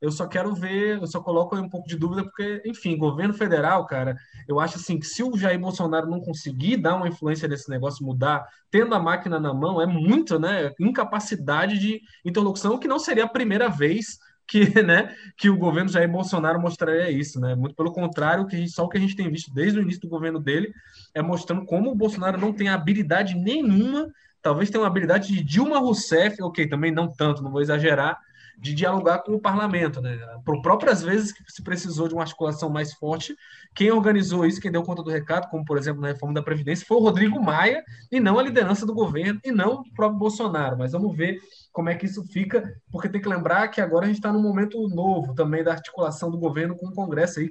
Eu 0.00 0.10
só 0.10 0.26
quero 0.26 0.54
ver, 0.54 1.00
eu 1.00 1.06
só 1.06 1.20
coloco 1.20 1.56
um 1.56 1.68
pouco 1.68 1.88
de 1.88 1.96
dúvida, 1.96 2.22
porque, 2.22 2.62
enfim, 2.66 2.96
governo 2.96 3.34
federal, 3.34 3.86
cara, 3.86 4.16
eu 4.46 4.60
acho 4.60 4.76
assim 4.76 4.98
que 4.98 5.06
se 5.06 5.22
o 5.22 5.36
Jair 5.36 5.58
Bolsonaro 5.58 6.08
não 6.08 6.20
conseguir 6.20 6.76
dar 6.76 6.96
uma 6.96 7.08
influência 7.08 7.48
nesse 7.48 7.68
negócio, 7.70 8.04
mudar, 8.04 8.46
tendo 8.70 8.94
a 8.94 9.00
máquina 9.00 9.40
na 9.40 9.52
mão, 9.52 9.80
é 9.80 9.86
muito, 9.86 10.38
né? 10.38 10.72
Incapacidade 10.78 11.78
de 11.78 12.00
interlocução, 12.24 12.78
que 12.78 12.88
não 12.88 12.98
seria 12.98 13.24
a 13.24 13.28
primeira 13.28 13.68
vez 13.68 14.18
que, 14.46 14.60
né, 14.82 15.14
que 15.36 15.50
o 15.50 15.56
governo 15.56 15.90
Jair 15.90 16.10
Bolsonaro 16.10 16.60
mostraria 16.60 17.10
isso, 17.10 17.40
né? 17.40 17.54
Muito 17.54 17.74
pelo 17.74 17.92
contrário, 17.92 18.46
que 18.46 18.68
só 18.68 18.84
o 18.84 18.88
que 18.88 18.96
a 18.96 19.00
gente 19.00 19.16
tem 19.16 19.30
visto 19.30 19.52
desde 19.52 19.78
o 19.78 19.82
início 19.82 20.00
do 20.00 20.08
governo 20.08 20.38
dele 20.38 20.72
é 21.14 21.20
mostrando 21.20 21.64
como 21.64 21.90
o 21.90 21.94
Bolsonaro 21.94 22.40
não 22.40 22.52
tem 22.52 22.68
habilidade 22.68 23.34
nenhuma, 23.34 24.08
talvez 24.40 24.70
tenha 24.70 24.80
uma 24.80 24.86
habilidade 24.86 25.32
de 25.32 25.42
Dilma 25.42 25.78
Rousseff, 25.78 26.40
ok, 26.42 26.68
também 26.68 26.92
não 26.92 27.10
tanto, 27.10 27.42
não 27.42 27.50
vou 27.50 27.60
exagerar, 27.60 28.18
de 28.58 28.74
dialogar 28.74 29.18
com 29.18 29.34
o 29.34 29.40
parlamento. 29.40 30.00
Né? 30.00 30.18
Por 30.44 30.62
próprias 30.62 31.02
vezes 31.02 31.32
que 31.32 31.42
se 31.52 31.62
precisou 31.62 32.08
de 32.08 32.14
uma 32.14 32.22
articulação 32.22 32.70
mais 32.70 32.94
forte, 32.94 33.36
quem 33.74 33.90
organizou 33.90 34.46
isso, 34.46 34.60
quem 34.60 34.72
deu 34.72 34.82
conta 34.82 35.02
do 35.02 35.10
recado, 35.10 35.48
como 35.48 35.64
por 35.64 35.76
exemplo 35.76 36.00
na 36.00 36.08
reforma 36.08 36.34
da 36.34 36.42
Previdência, 36.42 36.86
foi 36.86 36.96
o 36.96 37.00
Rodrigo 37.00 37.40
Maia, 37.42 37.84
e 38.10 38.18
não 38.18 38.38
a 38.38 38.42
liderança 38.42 38.86
do 38.86 38.94
governo, 38.94 39.40
e 39.44 39.52
não 39.52 39.80
o 39.80 39.92
próprio 39.94 40.18
Bolsonaro. 40.18 40.78
Mas 40.78 40.92
vamos 40.92 41.14
ver 41.14 41.38
como 41.72 41.90
é 41.90 41.94
que 41.94 42.06
isso 42.06 42.24
fica, 42.24 42.74
porque 42.90 43.08
tem 43.08 43.20
que 43.20 43.28
lembrar 43.28 43.68
que 43.68 43.80
agora 43.80 44.04
a 44.04 44.08
gente 44.08 44.16
está 44.16 44.32
num 44.32 44.42
momento 44.42 44.88
novo 44.88 45.34
também 45.34 45.62
da 45.62 45.72
articulação 45.72 46.30
do 46.30 46.38
governo 46.38 46.76
com 46.76 46.86
o 46.86 46.94
Congresso 46.94 47.40
aí. 47.40 47.50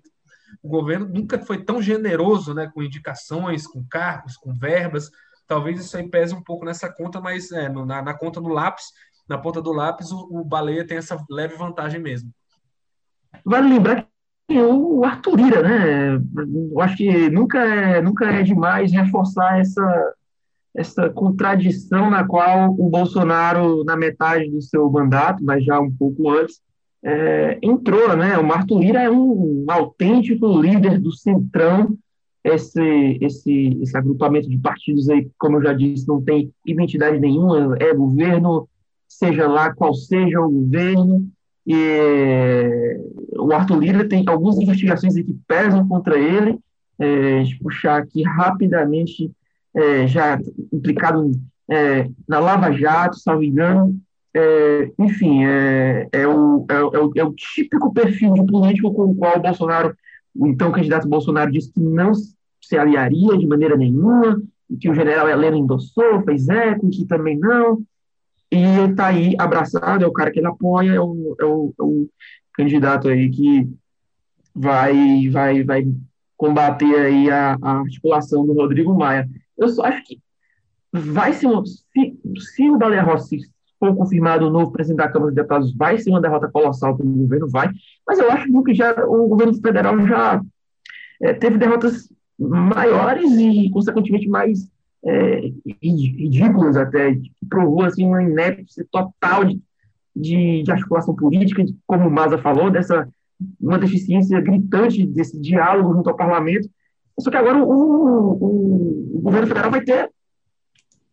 O 0.63 0.69
governo 0.69 1.07
nunca 1.07 1.37
foi 1.39 1.63
tão 1.63 1.81
generoso 1.81 2.53
né, 2.53 2.69
com 2.73 2.81
indicações, 2.81 3.67
com 3.67 3.85
cargos, 3.87 4.37
com 4.37 4.53
verbas. 4.53 5.11
Talvez 5.47 5.79
isso 5.79 5.95
aí 5.95 6.09
pese 6.09 6.33
um 6.33 6.41
pouco 6.41 6.65
nessa 6.65 6.91
conta, 6.91 7.21
mas 7.21 7.51
é, 7.51 7.69
na, 7.69 8.01
na 8.01 8.13
conta 8.13 8.41
do 8.41 8.49
lápis 8.49 8.85
na 9.27 9.38
ponta 9.38 9.61
do 9.61 9.71
lápis, 9.71 10.11
o, 10.11 10.27
o 10.31 10.43
Baleia 10.43 10.85
tem 10.85 10.97
essa 10.97 11.17
leve 11.29 11.55
vantagem 11.55 11.99
mesmo. 11.99 12.31
Vale 13.43 13.69
lembrar 13.69 14.07
que 14.47 14.59
o 14.59 15.03
Arthur 15.03 15.35
Lira, 15.35 15.61
né? 15.61 16.21
Eu 16.71 16.81
acho 16.81 16.97
que 16.97 17.29
nunca 17.29 17.59
é, 17.59 18.01
nunca 18.01 18.25
é 18.25 18.43
demais 18.43 18.91
reforçar 18.91 19.59
essa, 19.59 20.13
essa 20.75 21.09
contradição 21.09 22.09
na 22.09 22.23
qual 22.23 22.71
o 22.71 22.89
Bolsonaro, 22.89 23.83
na 23.83 23.95
metade 23.95 24.49
do 24.49 24.61
seu 24.61 24.89
mandato, 24.89 25.43
mas 25.43 25.63
já 25.63 25.79
um 25.79 25.91
pouco 25.91 26.29
antes, 26.29 26.61
é, 27.03 27.57
entrou, 27.61 28.15
né? 28.15 28.38
O 28.38 28.51
Arthur 28.51 28.79
Lira 28.79 29.01
é 29.01 29.09
um, 29.09 29.65
um 29.67 29.71
autêntico 29.71 30.59
líder 30.59 30.99
do 30.99 31.11
Centrão, 31.11 31.97
esse, 32.43 33.17
esse, 33.21 33.79
esse 33.81 33.97
agrupamento 33.97 34.47
de 34.47 34.57
partidos 34.57 35.09
aí, 35.09 35.27
como 35.38 35.57
eu 35.57 35.63
já 35.63 35.73
disse, 35.73 36.07
não 36.07 36.21
tem 36.21 36.53
identidade 36.65 37.19
nenhuma, 37.19 37.75
é 37.79 37.91
governo, 37.93 38.69
seja 39.07 39.47
lá 39.47 39.73
qual 39.73 39.93
seja 39.93 40.39
o 40.41 40.49
governo. 40.49 41.27
E, 41.65 42.99
o 43.37 43.51
Arthur 43.53 43.79
Lira 43.79 44.07
tem 44.07 44.23
algumas 44.27 44.57
investigações 44.57 45.13
que 45.13 45.35
pesam 45.47 45.87
contra 45.87 46.17
ele. 46.17 46.59
É, 46.97 47.43
puxar 47.61 47.97
aqui 47.97 48.23
rapidamente, 48.23 49.29
é, 49.75 50.07
já 50.07 50.39
implicado 50.71 51.29
é, 51.69 52.09
na 52.27 52.39
Lava 52.39 52.71
Jato, 52.71 53.19
salvo 53.19 53.43
engano. 53.43 53.99
É, 54.33 54.91
enfim, 54.99 55.45
é, 55.45 56.07
é, 56.11 56.27
o, 56.27 56.65
é, 56.69 56.81
o, 56.81 57.11
é 57.15 57.23
o 57.23 57.33
típico 57.33 57.93
perfil 57.93 58.33
de 58.33 58.45
político 58.45 58.93
com 58.93 59.05
o 59.05 59.15
qual 59.15 59.37
o 59.37 59.41
Bolsonaro, 59.41 59.95
o 60.35 60.47
então 60.47 60.71
candidato 60.71 61.07
Bolsonaro, 61.07 61.51
disse 61.51 61.71
que 61.71 61.79
não 61.79 62.11
se 62.61 62.77
aliaria 62.77 63.37
de 63.37 63.47
maneira 63.47 63.77
nenhuma, 63.77 64.41
que 64.79 64.89
o 64.89 64.95
general 64.95 65.29
Helena 65.29 65.57
endossou, 65.57 66.21
fez 66.23 66.49
eco, 66.49 66.89
que 66.89 67.05
também 67.05 67.37
não. 67.37 67.81
E 68.51 68.58
está 68.89 69.08
aí 69.08 69.36
abraçado, 69.39 70.03
é 70.03 70.08
o 70.08 70.13
cara 70.13 70.31
que 70.31 70.39
ele 70.39 70.47
apoia, 70.47 70.91
é 70.91 70.99
o, 70.99 71.36
é 71.39 71.45
o, 71.45 71.73
é 71.79 71.84
o 71.84 72.10
candidato 72.53 73.08
aí 73.10 73.29
que 73.29 73.67
vai, 74.53 75.29
vai, 75.29 75.63
vai 75.63 75.86
combater 76.38 76.95
aí 76.95 77.29
a, 77.29 77.58
a, 77.62 77.79
articulação 77.79 78.45
do 78.45 78.53
Rodrigo 78.53 78.93
Maia. 78.95 79.27
Eu 79.58 79.67
só 79.69 79.84
acho 79.84 80.03
que 80.05 80.19
vai 80.93 81.34
ser, 81.34 81.49
se, 81.65 82.19
se 82.53 82.69
o 82.69 82.77
Baleia 82.77 83.03
Rossi 83.03 83.39
for 83.79 83.95
confirmado 83.95 84.47
o 84.47 84.49
novo 84.49 84.71
presidente 84.71 84.99
da 84.99 85.10
Câmara 85.10 85.31
dos 85.31 85.36
Deputados, 85.36 85.75
vai 85.75 85.97
ser 85.97 86.10
uma 86.10 86.21
derrota 86.21 86.49
colossal 86.49 86.95
para 86.95 87.05
o 87.05 87.10
governo, 87.10 87.49
vai. 87.49 87.69
Mas 88.08 88.19
eu 88.19 88.31
acho 88.31 88.63
que 88.63 88.73
já 88.73 88.93
o 89.05 89.27
governo 89.27 89.53
federal 89.55 89.99
já 90.08 90.41
é, 91.21 91.34
teve 91.34 91.58
derrotas 91.58 92.10
maiores 92.38 93.31
e, 93.34 93.69
consequentemente, 93.69 94.27
mais 94.27 94.69
é, 95.05 95.51
ridículas 95.81 96.75
até, 96.75 97.13
que 97.13 97.31
provou 97.49 97.83
assim, 97.83 98.05
uma 98.05 98.23
inépcia 98.23 98.85
total 98.91 99.45
de, 99.45 99.61
de, 100.15 100.63
de 100.63 100.71
articulação 100.71 101.15
política, 101.15 101.63
de, 101.63 101.75
como 101.85 102.07
o 102.07 102.11
Maza 102.11 102.37
falou, 102.37 102.71
dessa 102.71 103.07
uma 103.59 103.77
deficiência 103.77 104.39
gritante 104.39 105.05
desse 105.05 105.39
diálogo 105.39 105.93
junto 105.93 106.09
ao 106.09 106.15
parlamento. 106.15 106.69
Só 107.19 107.29
que 107.29 107.37
agora 107.37 107.57
o, 107.57 107.69
o, 107.69 109.17
o 109.17 109.21
governo 109.21 109.47
federal 109.47 109.71
vai 109.71 109.81
ter 109.81 110.09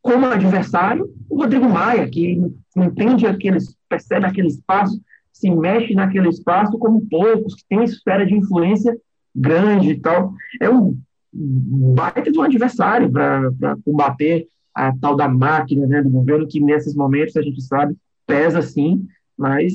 como 0.01 0.27
adversário 0.27 1.13
o 1.29 1.37
Rodrigo 1.37 1.69
Maia, 1.69 2.09
que 2.09 2.41
entende 2.77 3.27
aqueles, 3.27 3.77
percebe 3.89 4.27
aquele 4.27 4.49
espaço, 4.49 5.01
se 5.33 5.51
mexe 5.51 5.95
naquele 5.95 6.29
espaço 6.29 6.77
como 6.79 7.07
poucos, 7.09 7.55
que 7.55 7.65
tem 7.69 7.85
esfera 7.85 8.27
de 8.27 8.35
influência 8.35 8.97
grande 9.35 9.91
e 9.91 10.01
tal. 10.01 10.35
É 10.61 10.69
um 10.69 10.97
baita 11.33 12.31
de 12.31 12.39
um 12.39 12.43
adversário 12.43 13.11
para 13.11 13.77
combater 13.85 14.49
a 14.75 14.95
tal 14.97 15.17
da 15.17 15.29
máquina 15.29 15.87
né, 15.87 16.03
do 16.03 16.11
governo, 16.11 16.47
que 16.47 16.61
nesses 16.61 16.95
momentos, 16.95 17.37
a 17.37 17.43
gente 17.43 17.61
sabe, 17.63 17.97
pesa 18.27 18.63
sim, 18.63 19.07
mas 19.37 19.73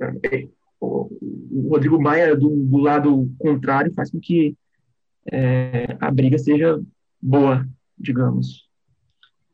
é, 0.00 0.48
o 0.80 1.68
Rodrigo 1.70 2.00
Maia, 2.00 2.36
do, 2.36 2.50
do, 2.50 2.78
lado 2.78 3.30
contrário, 3.38 3.92
faz 3.94 4.10
com 4.10 4.20
que 4.20 4.56
é, 5.30 5.96
a 6.00 6.10
briga 6.10 6.38
seja 6.38 6.80
boa, 7.20 7.66
digamos. 7.98 8.68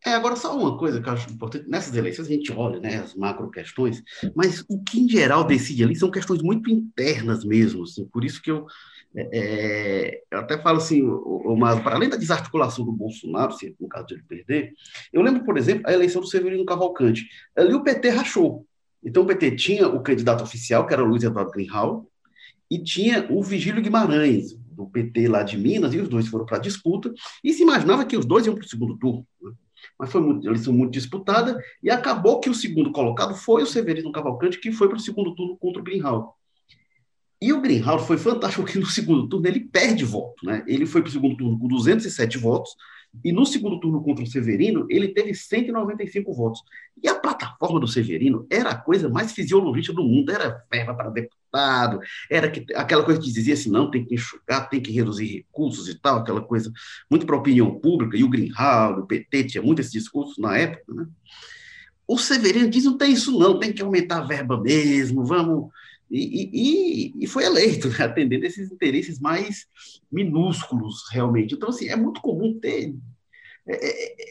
É, 0.04 0.14
agora, 0.14 0.34
só 0.34 0.58
uma 0.58 0.78
coisa 0.78 1.00
que 1.00 1.08
eu 1.08 1.12
acho 1.12 1.30
importante, 1.30 1.68
nessas 1.68 1.94
eleições 1.94 2.26
a 2.26 2.30
gente 2.30 2.50
olha 2.52 2.80
né, 2.80 2.96
as 2.96 3.14
macro 3.14 3.50
questões, 3.50 4.02
mas 4.34 4.64
o 4.68 4.82
que 4.82 4.98
em 4.98 5.08
geral 5.08 5.44
decide 5.44 5.84
ali 5.84 5.94
são 5.94 6.10
questões 6.10 6.42
muito 6.42 6.70
internas 6.70 7.44
mesmo, 7.44 7.82
assim, 7.82 8.06
por 8.06 8.24
isso 8.24 8.40
que 8.40 8.50
eu, 8.50 8.66
é, 9.14 9.28
é 9.32 10.22
eu 10.30 10.38
até 10.38 10.58
falo 10.58 10.78
assim, 10.78 11.02
mas 11.58 11.80
para 11.80 11.96
além 11.96 12.08
da 12.08 12.16
desarticulação 12.16 12.84
do 12.84 12.92
Bolsonaro, 12.92 13.52
se 13.52 13.74
no 13.80 13.88
caso 13.88 14.06
de 14.06 14.14
ele 14.14 14.22
perder, 14.22 14.72
eu 15.12 15.22
lembro, 15.22 15.44
por 15.44 15.58
exemplo, 15.58 15.82
a 15.86 15.92
eleição 15.92 16.20
do 16.20 16.28
Severino 16.28 16.64
Cavalcante, 16.64 17.28
ali 17.56 17.74
o 17.74 17.82
PT 17.82 18.08
rachou, 18.10 18.66
então 19.02 19.22
o 19.22 19.26
PT 19.26 19.56
tinha 19.56 19.88
o 19.88 20.02
candidato 20.02 20.44
oficial, 20.44 20.86
que 20.86 20.92
era 20.92 21.02
o 21.02 21.06
Luiz 21.06 21.22
Eduardo 21.22 21.50
Greenhalgh, 21.50 22.06
e 22.70 22.78
tinha 22.78 23.26
o 23.30 23.42
Vigílio 23.42 23.82
Guimarães, 23.82 24.54
do 24.54 24.86
PT 24.86 25.28
lá 25.28 25.42
de 25.42 25.58
Minas, 25.58 25.92
e 25.92 25.98
os 25.98 26.08
dois 26.08 26.28
foram 26.28 26.46
para 26.46 26.58
a 26.58 26.60
disputa, 26.60 27.12
e 27.42 27.52
se 27.52 27.62
imaginava 27.62 28.04
que 28.04 28.16
os 28.16 28.24
dois 28.24 28.46
iam 28.46 28.54
para 28.54 28.64
o 28.64 28.68
segundo 28.68 28.96
turno. 28.96 29.26
Né? 29.42 29.52
Mas 29.98 30.12
foi 30.12 30.20
uma 30.20 30.44
eleição 30.44 30.72
muito 30.72 30.92
disputada, 30.92 31.58
e 31.82 31.90
acabou 31.90 32.40
que 32.40 32.48
o 32.48 32.54
segundo 32.54 32.92
colocado 32.92 33.34
foi 33.34 33.62
o 33.62 33.66
Severino 33.66 34.12
Cavalcante, 34.12 34.60
que 34.60 34.70
foi 34.70 34.88
para 34.88 34.98
o 34.98 35.00
segundo 35.00 35.34
turno 35.34 35.56
contra 35.56 35.80
o 35.80 35.84
Greenhalgh. 35.84 36.30
E 37.42 37.52
o 37.52 37.60
Greenhalgh 37.60 38.04
foi 38.04 38.18
fantástico, 38.18 38.62
porque 38.62 38.78
no 38.78 38.86
segundo 38.86 39.26
turno 39.26 39.46
ele 39.46 39.60
perde 39.60 40.04
voto. 40.04 40.44
Né? 40.44 40.62
Ele 40.66 40.84
foi 40.84 41.00
para 41.00 41.08
o 41.08 41.12
segundo 41.12 41.36
turno 41.36 41.58
com 41.58 41.68
207 41.68 42.36
votos, 42.36 42.76
e 43.24 43.32
no 43.32 43.44
segundo 43.44 43.80
turno 43.80 44.02
contra 44.02 44.22
o 44.22 44.26
Severino, 44.26 44.86
ele 44.88 45.08
teve 45.08 45.34
195 45.34 46.32
votos. 46.32 46.62
E 47.02 47.08
a 47.08 47.14
plataforma 47.14 47.80
do 47.80 47.88
Severino 47.88 48.46
era 48.48 48.70
a 48.70 48.78
coisa 48.78 49.08
mais 49.08 49.32
fisiologista 49.32 49.92
do 49.92 50.04
mundo, 50.04 50.30
era 50.30 50.64
verba 50.70 50.94
para 50.94 51.10
deputado, 51.10 51.98
era 52.30 52.48
que, 52.48 52.64
aquela 52.74 53.02
coisa 53.02 53.20
que 53.20 53.32
dizia 53.32 53.54
assim, 53.54 53.70
não, 53.70 53.90
tem 53.90 54.04
que 54.04 54.14
enxugar, 54.14 54.68
tem 54.68 54.80
que 54.80 54.92
reduzir 54.92 55.26
recursos 55.26 55.88
e 55.88 55.98
tal, 55.98 56.18
aquela 56.18 56.40
coisa 56.40 56.70
muito 57.10 57.26
para 57.26 57.34
a 57.34 57.38
opinião 57.38 57.80
pública, 57.80 58.16
e 58.16 58.22
o 58.22 58.28
Greenhalgh, 58.28 59.00
o 59.00 59.06
PT, 59.06 59.44
tinha 59.44 59.62
muito 59.62 59.80
esse 59.80 59.92
discurso 59.92 60.40
na 60.40 60.56
época, 60.56 60.94
né? 60.94 61.06
O 62.06 62.18
Severino 62.18 62.68
diz, 62.68 62.84
não 62.84 62.98
tem 62.98 63.12
isso 63.12 63.36
não, 63.36 63.58
tem 63.58 63.72
que 63.72 63.82
aumentar 63.82 64.18
a 64.18 64.26
verba 64.26 64.60
mesmo, 64.60 65.24
vamos 65.24 65.70
e, 66.10 66.50
e, 66.52 67.24
e, 67.24 67.26
foi 67.28 67.44
eleito, 67.44 67.88
né, 67.88 67.96
atendendo 68.00 68.44
esses 68.44 68.72
interesses 68.72 69.20
mais 69.20 69.66
minúsculos, 70.10 71.04
realmente. 71.12 71.54
Então, 71.54 71.68
assim, 71.68 71.88
é 71.88 71.94
muito 71.94 72.20
comum 72.20 72.58
ter. 72.58 72.96
É, 73.64 73.86
é, 73.86 74.12
é, 74.12 74.26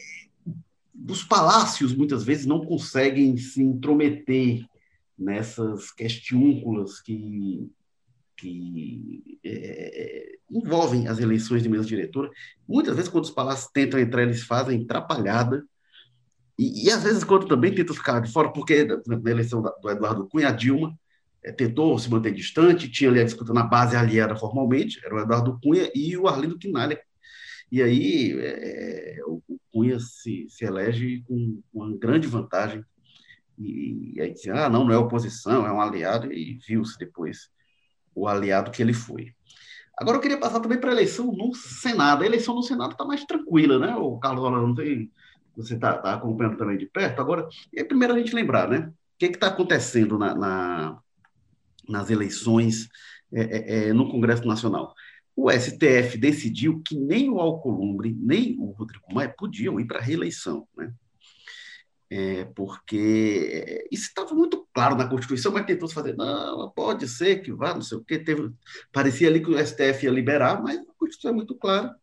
os 1.08 1.24
palácios, 1.24 1.94
muitas 1.94 2.22
vezes, 2.22 2.44
não 2.44 2.64
conseguem 2.66 3.34
se 3.38 3.62
intrometer 3.62 4.66
nessas 5.18 5.90
questiúnculas 5.90 7.00
que, 7.00 7.66
que 8.36 9.40
é, 9.42 10.32
envolvem 10.50 11.08
as 11.08 11.18
eleições 11.18 11.62
de 11.62 11.68
mesa 11.70 11.86
diretora. 11.86 12.30
Muitas 12.68 12.94
vezes, 12.94 13.10
quando 13.10 13.24
os 13.24 13.30
palácios 13.30 13.70
tentam 13.72 13.98
entrar, 13.98 14.22
eles 14.22 14.42
fazem 14.42 14.82
atrapalhada. 14.82 15.64
E, 16.58 16.84
e 16.84 16.90
às 16.90 17.02
vezes, 17.02 17.24
quando 17.24 17.48
também 17.48 17.74
tentam 17.74 17.96
ficar 17.96 18.20
de 18.20 18.30
fora, 18.30 18.52
porque 18.52 18.84
na 19.06 19.30
eleição 19.30 19.62
do 19.62 19.90
Eduardo 19.90 20.28
Cunha, 20.28 20.48
a 20.48 20.52
Dilma 20.52 20.94
tentou 21.56 21.98
se 21.98 22.10
manter 22.10 22.32
distante, 22.32 22.90
tinha 22.90 23.10
ali 23.10 23.20
a 23.20 23.24
disputa 23.24 23.52
na 23.52 23.62
base 23.62 23.96
aliada 23.96 24.36
formalmente, 24.36 25.00
era 25.04 25.14
o 25.14 25.20
Eduardo 25.20 25.58
Cunha 25.62 25.90
e 25.94 26.16
o 26.16 26.28
Arlindo 26.28 26.58
Quinalha. 26.58 27.00
E 27.72 27.82
aí 27.82 28.36
é, 28.38 29.18
o 29.26 29.42
Cunha 29.72 29.98
se, 30.00 30.46
se 30.48 30.64
elege 30.64 31.22
com 31.26 31.62
uma 31.72 31.96
grande 31.96 32.26
vantagem. 32.26 32.84
E, 33.58 34.14
e 34.16 34.20
aí 34.20 34.32
dizia, 34.32 34.66
ah, 34.66 34.68
não, 34.68 34.84
não 34.84 34.92
é 34.92 34.98
oposição, 34.98 35.66
é 35.66 35.72
um 35.72 35.80
aliado, 35.80 36.32
e 36.32 36.58
viu-se 36.66 36.98
depois 36.98 37.48
o 38.14 38.26
aliado 38.26 38.70
que 38.70 38.82
ele 38.82 38.92
foi. 38.92 39.34
Agora 39.96 40.16
eu 40.16 40.20
queria 40.20 40.38
passar 40.38 40.60
também 40.60 40.78
para 40.78 40.90
a 40.90 40.94
eleição 40.94 41.30
no 41.30 41.54
Senado. 41.54 42.22
A 42.22 42.26
eleição 42.26 42.54
no 42.54 42.62
Senado 42.62 42.92
está 42.92 43.04
mais 43.04 43.24
tranquila, 43.24 43.78
né? 43.78 43.94
O 43.96 44.18
Carlos 44.18 44.42
Rolando, 44.42 44.82
você 45.54 45.74
está 45.74 45.98
tá 45.98 46.14
acompanhando 46.14 46.56
também 46.56 46.78
de 46.78 46.86
perto. 46.86 47.20
Agora, 47.20 47.46
é 47.74 47.84
primeiro 47.84 48.14
a 48.14 48.18
gente 48.18 48.34
lembrar, 48.34 48.68
né? 48.68 48.88
O 48.88 48.92
que 49.18 49.26
está 49.26 49.48
acontecendo 49.48 50.18
na, 50.18 50.34
na, 50.34 50.98
nas 51.90 52.10
eleições 52.10 52.88
é, 53.32 53.40
é, 53.42 53.88
é, 53.88 53.92
no 53.92 54.10
Congresso 54.10 54.46
Nacional. 54.46 54.94
O 55.36 55.50
STF 55.50 56.18
decidiu 56.18 56.82
que 56.84 56.96
nem 56.96 57.30
o 57.30 57.38
Alcolumbre, 57.38 58.16
nem 58.18 58.56
o 58.58 58.70
Rodrigo 58.72 59.12
Maia 59.12 59.32
podiam 59.36 59.78
ir 59.80 59.86
para 59.86 59.98
a 59.98 60.02
reeleição, 60.02 60.66
né? 60.76 60.92
É, 62.12 62.44
porque 62.56 63.86
isso 63.88 64.08
estava 64.08 64.34
muito 64.34 64.66
claro 64.74 64.96
na 64.96 65.08
Constituição, 65.08 65.52
mas 65.52 65.64
tentou 65.64 65.86
se 65.86 65.94
fazer, 65.94 66.16
não, 66.16 66.68
pode 66.70 67.06
ser 67.06 67.40
que 67.40 67.52
vá, 67.52 67.72
não 67.72 67.82
sei 67.82 67.98
o 67.98 68.04
quê. 68.04 68.18
Teve, 68.18 68.50
parecia 68.92 69.28
ali 69.28 69.40
que 69.40 69.50
o 69.50 69.64
STF 69.64 70.04
ia 70.04 70.10
liberar, 70.10 70.60
mas 70.60 70.76
a 70.76 70.92
Constituição 70.98 71.30
é 71.30 71.34
muito 71.34 71.54
clara. 71.54 71.94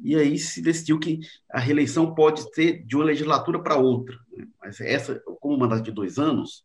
E 0.00 0.14
aí 0.14 0.38
se 0.38 0.62
decidiu 0.62 1.00
que 1.00 1.18
a 1.50 1.58
reeleição 1.58 2.14
pode 2.14 2.42
ser 2.54 2.84
de 2.84 2.94
uma 2.94 3.06
legislatura 3.06 3.60
para 3.60 3.76
outra. 3.76 4.16
Né? 4.30 4.46
Mas 4.60 4.80
essa, 4.80 5.20
como 5.40 5.58
mandato 5.58 5.82
de 5.82 5.90
dois 5.90 6.16
anos, 6.18 6.64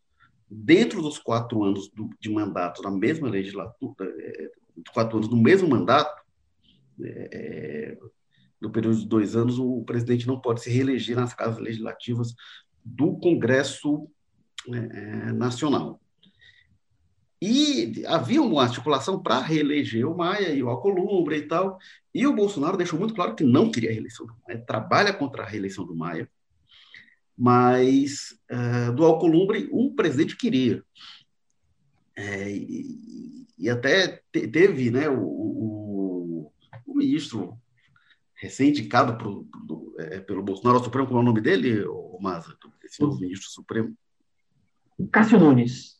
dentro 0.54 1.02
dos 1.02 1.18
quatro 1.18 1.64
anos 1.64 1.90
do, 1.90 2.08
de 2.20 2.30
mandato 2.30 2.82
na 2.82 2.90
mesma 2.90 3.28
legislatura, 3.28 4.06
é, 4.18 4.50
quatro 4.92 5.18
anos 5.18 5.28
no 5.28 5.36
mesmo 5.36 5.68
mandato, 5.68 6.22
é, 7.02 7.28
é, 7.32 7.98
no 8.60 8.70
período 8.70 8.98
de 8.98 9.06
dois 9.06 9.34
anos, 9.34 9.58
o 9.58 9.82
presidente 9.84 10.26
não 10.26 10.40
pode 10.40 10.62
se 10.62 10.70
reeleger 10.70 11.16
nas 11.16 11.34
casas 11.34 11.58
legislativas 11.58 12.34
do 12.84 13.16
Congresso 13.16 14.08
é, 14.68 14.76
é 15.28 15.32
Nacional. 15.32 16.00
E 17.42 18.04
havia 18.06 18.40
uma 18.40 18.62
articulação 18.62 19.22
para 19.22 19.40
reeleger 19.40 20.06
o 20.06 20.16
Maia 20.16 20.54
e 20.54 20.62
o 20.62 20.70
Alcolumbre 20.70 21.36
e 21.36 21.42
tal, 21.42 21.78
e 22.14 22.26
o 22.26 22.34
Bolsonaro 22.34 22.76
deixou 22.76 22.98
muito 22.98 23.12
claro 23.12 23.34
que 23.34 23.44
não 23.44 23.70
queria 23.70 23.90
a 23.90 23.92
reeleição 23.92 24.24
do 24.24 24.34
Maia, 24.46 24.64
trabalha 24.64 25.12
contra 25.12 25.42
a 25.42 25.46
reeleição 25.46 25.84
do 25.84 25.94
Maia, 25.94 26.30
mas 27.36 28.38
uh, 28.50 28.92
do 28.94 29.04
Alcolumbre 29.04 29.68
um 29.72 29.94
presidente 29.94 30.36
queria. 30.36 30.82
É, 32.16 32.50
e, 32.50 33.46
e, 33.58 33.68
até 33.68 34.22
te, 34.32 34.46
teve 34.46 34.90
né, 34.90 35.08
o, 35.08 35.20
o, 35.20 36.52
o 36.86 36.94
ministro 36.94 37.58
recém-indicado 38.34 39.18
pro, 39.18 39.48
é, 39.98 40.20
pelo 40.20 40.42
Bolsonaro 40.42 40.82
Supremo, 40.82 41.08
como 41.08 41.18
é 41.18 41.22
o 41.22 41.24
nome 41.24 41.40
dele, 41.40 41.84
o 41.84 42.18
Maza, 42.20 42.56
esse 42.84 43.00
novo 43.00 43.18
ministro 43.18 43.48
supremo? 43.50 43.96
Cássio 45.10 45.40
Nunes. 45.40 45.94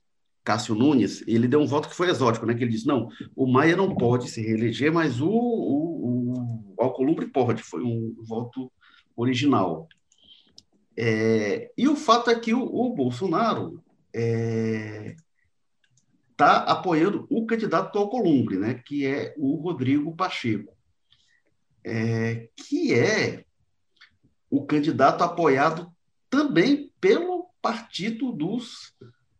Cássio 0.44 0.74
Nunes, 0.74 1.26
ele 1.26 1.48
deu 1.48 1.60
um 1.60 1.66
voto 1.66 1.88
que 1.88 1.96
foi 1.96 2.10
exótico, 2.10 2.44
né? 2.44 2.54
Que 2.54 2.62
ele 2.62 2.70
disse, 2.70 2.86
não, 2.86 3.08
o 3.34 3.50
Maia 3.50 3.76
não 3.76 3.94
pode 3.94 4.28
se 4.28 4.42
reeleger, 4.42 4.92
mas 4.92 5.20
o, 5.20 5.28
o, 5.28 6.74
o 6.76 6.82
Alcolumbre 6.82 7.26
pode. 7.26 7.62
Foi 7.62 7.82
um 7.82 8.14
voto 8.28 8.70
original. 9.16 9.88
É, 10.96 11.72
e 11.76 11.88
o 11.88 11.96
fato 11.96 12.30
é 12.30 12.38
que 12.38 12.54
o, 12.54 12.62
o 12.62 12.94
Bolsonaro 12.94 13.82
está 14.12 14.20
é, 14.20 15.16
tá 16.36 16.58
apoiando 16.58 17.26
o 17.28 17.46
candidato 17.46 17.98
ao 17.98 18.08
Columbre, 18.08 18.58
né, 18.58 18.74
que 18.74 19.06
é 19.06 19.34
o 19.36 19.56
Rodrigo 19.56 20.14
Pacheco, 20.14 20.72
é, 21.84 22.48
que 22.56 22.94
é 22.94 23.44
o 24.48 24.64
candidato 24.64 25.24
apoiado 25.24 25.92
também 26.30 26.92
pelo 27.00 27.48
Partido 27.60 28.32
dos 28.32 28.94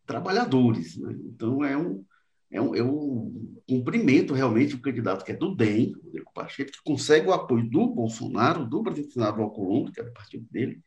Trabalhadores. 0.06 0.96
Né? 0.96 1.14
Então, 1.26 1.64
é 1.64 1.76
um, 1.76 2.04
é 2.50 2.60
um, 2.60 2.74
é 2.74 2.82
um 2.82 3.60
cumprimento 3.68 4.34
realmente 4.34 4.74
o 4.74 4.80
candidato 4.80 5.24
que 5.24 5.32
é 5.32 5.36
do 5.36 5.54
DEM, 5.54 5.94
Rodrigo 6.04 6.32
Pacheco, 6.34 6.72
que 6.72 6.82
consegue 6.84 7.28
o 7.28 7.32
apoio 7.32 7.68
do 7.68 7.86
Bolsonaro, 7.86 8.66
do 8.66 8.82
presidente 8.82 9.14
Senado 9.14 9.40
Alcolumbre, 9.40 9.92
que 9.92 10.00
é 10.00 10.04
do 10.04 10.12
partido 10.12 10.46
dele, 10.50 10.82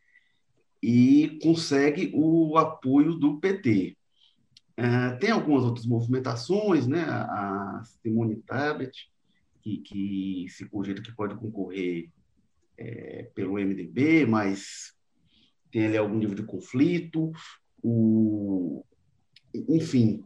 e 0.81 1.39
consegue 1.41 2.11
o 2.13 2.57
apoio 2.57 3.13
do 3.15 3.39
PT. 3.39 3.97
É, 4.75 5.11
tem 5.15 5.31
algumas 5.31 5.63
outras 5.63 5.85
movimentações, 5.85 6.85
né? 6.85 7.01
A 7.01 7.81
Simone 8.01 8.35
Tabet, 8.37 9.09
que, 9.61 9.77
que 9.79 10.45
se 10.49 10.65
cogita 10.65 11.01
que 11.01 11.15
pode 11.15 11.35
concorrer 11.35 12.09
é, 12.77 13.23
pelo 13.33 13.57
MDB, 13.57 14.25
mas 14.25 14.93
tem 15.71 15.87
ali 15.87 15.97
algum 15.97 16.17
nível 16.17 16.35
de 16.35 16.43
conflito. 16.43 17.31
O, 17.83 18.83
enfim, 19.67 20.23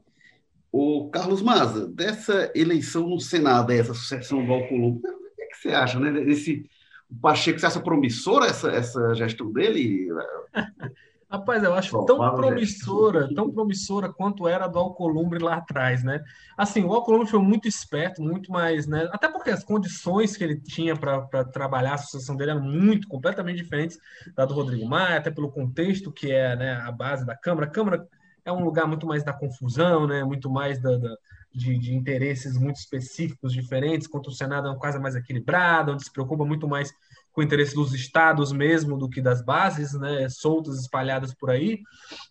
o 0.72 1.10
Carlos 1.10 1.42
Maza, 1.42 1.88
dessa 1.88 2.52
eleição 2.56 3.08
no 3.08 3.20
Senado, 3.20 3.72
essa 3.72 3.94
sucessão 3.94 4.46
do 4.46 4.54
Alcolumbre, 4.54 5.10
o 5.10 5.36
que, 5.36 5.42
é 5.42 5.46
que 5.48 5.58
você 5.58 5.70
acha, 5.70 6.00
né? 6.00 6.24
Esse, 6.30 6.70
o 7.12 7.16
Pacheco, 7.22 7.60
você 7.60 7.66
acha 7.66 7.80
promissora 7.80 8.48
essa, 8.48 8.72
essa 8.72 9.14
gestão 9.14 9.52
dele? 9.52 10.08
Rapaz, 11.32 11.64
eu 11.64 11.74
acho 11.74 11.94
Bom, 11.94 12.06
tão 12.06 12.18
promissora, 12.36 13.34
tão 13.34 13.50
promissora 13.50 14.12
quanto 14.12 14.50
era 14.50 14.66
a 14.66 14.68
do 14.68 14.78
Alcolumbre 14.78 15.42
lá 15.42 15.56
atrás, 15.56 16.04
né? 16.04 16.22
Assim, 16.58 16.84
o 16.84 16.94
Alcolumbre 16.94 17.30
foi 17.30 17.40
muito 17.40 17.70
esperto, 17.70 18.22
muito 18.22 18.52
mais, 18.52 18.86
né? 18.86 19.08
Até 19.14 19.30
porque 19.30 19.50
as 19.50 19.64
condições 19.64 20.36
que 20.36 20.44
ele 20.44 20.60
tinha 20.60 20.94
para 20.94 21.46
trabalhar 21.46 21.94
a 21.94 21.98
sucessão 21.98 22.36
dele 22.36 22.52
eram 22.52 22.62
muito, 22.62 23.08
completamente 23.08 23.64
diferentes 23.64 23.98
da 24.36 24.44
do 24.44 24.54
Rodrigo 24.54 24.86
Maia, 24.86 25.20
até 25.20 25.32
pelo 25.32 25.50
contexto 25.50 26.12
que 26.12 26.30
é 26.30 26.54
né, 26.58 26.74
a 26.74 26.92
base 26.92 27.26
da 27.26 27.34
Câmara. 27.36 27.66
A 27.66 27.72
Câmara 27.72 28.08
é 28.44 28.52
um 28.52 28.66
lugar 28.66 28.86
muito 28.86 29.08
mais 29.08 29.24
da 29.24 29.32
confusão, 29.32 30.06
né? 30.06 30.26
Muito 30.26 30.50
mais 30.50 30.82
da, 30.82 30.98
da 30.98 31.16
de, 31.54 31.78
de, 31.78 31.94
interesses 31.94 32.58
muito 32.58 32.78
específicos, 32.78 33.54
diferentes, 33.54 34.08
enquanto 34.08 34.28
o 34.28 34.32
Senado 34.32 34.68
é 34.68 34.72
uma 34.72 34.80
coisa 34.80 35.00
mais 35.00 35.16
equilibrada, 35.16 35.92
onde 35.92 36.04
se 36.04 36.12
preocupa 36.12 36.46
muito 36.46 36.68
mais 36.68 36.92
com 37.32 37.42
o 37.42 37.44
interesse 37.44 37.74
dos 37.74 37.94
estados 37.94 38.52
mesmo 38.52 38.98
do 38.98 39.10
que 39.10 39.22
das 39.22 39.44
bases, 39.44 39.94
né, 39.94 40.28
soltas, 40.30 40.80
espalhadas 40.80 41.34
por 41.34 41.50
aí. 41.50 41.80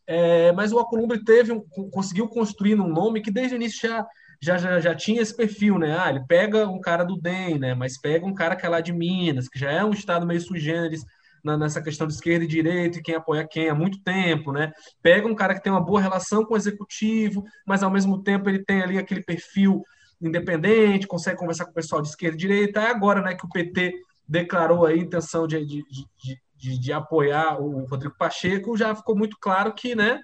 É, 0.07 0.53
mas 0.53 0.73
o 0.73 0.79
Alcolumbre 0.79 1.25
teve 1.25 1.59
conseguiu 1.91 2.29
construir 2.29 2.79
um 2.79 2.89
nome 2.89 3.21
que 3.21 3.31
desde 3.31 3.55
o 3.55 3.57
início 3.57 3.89
já, 3.89 4.07
já, 4.41 4.59
já, 4.59 4.81
já 4.81 4.95
tinha 4.95 5.23
esse 5.23 5.35
perfil, 5.35 5.79
né? 5.79 5.99
Ah, 5.99 6.11
ele 6.11 6.25
pega 6.27 6.69
um 6.69 6.81
cara 6.81 7.05
do 7.05 7.17
DEM, 7.17 7.59
né? 7.59 7.75
Mas 7.75 7.99
pega 7.99 8.27
um 8.27 8.35
cara 8.35 8.57
que 8.57 8.67
é 8.67 8.69
lá 8.69 8.81
de 8.81 8.93
Minas, 8.93 9.49
que 9.49 9.59
já 9.59 9.71
é 9.71 9.85
um 9.85 9.93
estado 9.93 10.27
meio 10.27 10.41
sui 10.41 10.59
generis, 10.59 11.05
na, 11.43 11.57
nessa 11.57 11.83
questão 11.83 12.07
de 12.07 12.15
esquerda 12.15 12.45
e 12.45 12.49
direita 12.49 12.99
e 12.99 13.03
quem 13.03 13.15
apoia 13.15 13.47
quem 13.47 13.69
há 13.69 13.75
muito 13.75 14.03
tempo, 14.03 14.53
né? 14.53 14.73
Pega 15.03 15.27
um 15.27 15.35
cara 15.35 15.55
que 15.55 15.63
tem 15.63 15.73
uma 15.73 15.85
boa 15.85 16.01
relação 16.01 16.45
com 16.45 16.55
o 16.55 16.57
executivo, 16.57 17.45
mas 17.67 17.83
ao 17.83 17.91
mesmo 17.91 18.23
tempo 18.23 18.49
ele 18.49 18.65
tem 18.65 18.83
ali 18.83 18.99
aquele 18.99 19.23
perfil 19.23 19.83
independente, 20.21 21.07
consegue 21.07 21.39
conversar 21.39 21.65
com 21.65 21.71
o 21.71 21.75
pessoal 21.75 22.03
de 22.03 22.09
esquerda 22.09 22.37
e 22.37 22.41
direita. 22.41 22.81
É 22.81 22.91
agora, 22.91 23.23
né, 23.23 23.35
que 23.35 23.47
o 23.47 23.49
PT 23.49 23.95
declarou 24.29 24.87
a 24.87 24.95
intenção 24.95 25.47
de, 25.47 25.65
de, 25.65 25.83
de, 25.89 26.41
de, 26.57 26.79
de 26.79 26.93
apoiar 26.93 27.61
o 27.61 27.85
Rodrigo 27.87 28.15
Pacheco, 28.19 28.77
já 28.77 28.95
ficou 28.95 29.17
muito 29.17 29.37
claro 29.41 29.73
que, 29.75 29.95
né, 29.95 30.21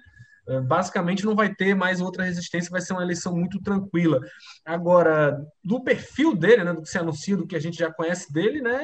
basicamente 0.65 1.25
não 1.25 1.35
vai 1.35 1.53
ter 1.53 1.75
mais 1.75 1.99
outra 1.99 2.23
resistência, 2.23 2.71
vai 2.71 2.79
ser 2.79 2.93
uma 2.93 3.03
eleição 3.03 3.35
muito 3.35 3.61
tranquila. 3.61 4.21
Agora, 4.65 5.37
do 5.63 5.83
perfil 5.83 6.33
dele, 6.33 6.63
né, 6.63 6.73
do 6.73 6.81
que 6.81 6.89
se 6.89 6.97
anuncia, 6.97 7.35
do 7.35 7.45
que 7.45 7.55
a 7.55 7.59
gente 7.59 7.77
já 7.77 7.91
conhece 7.91 8.31
dele, 8.31 8.61
né, 8.61 8.79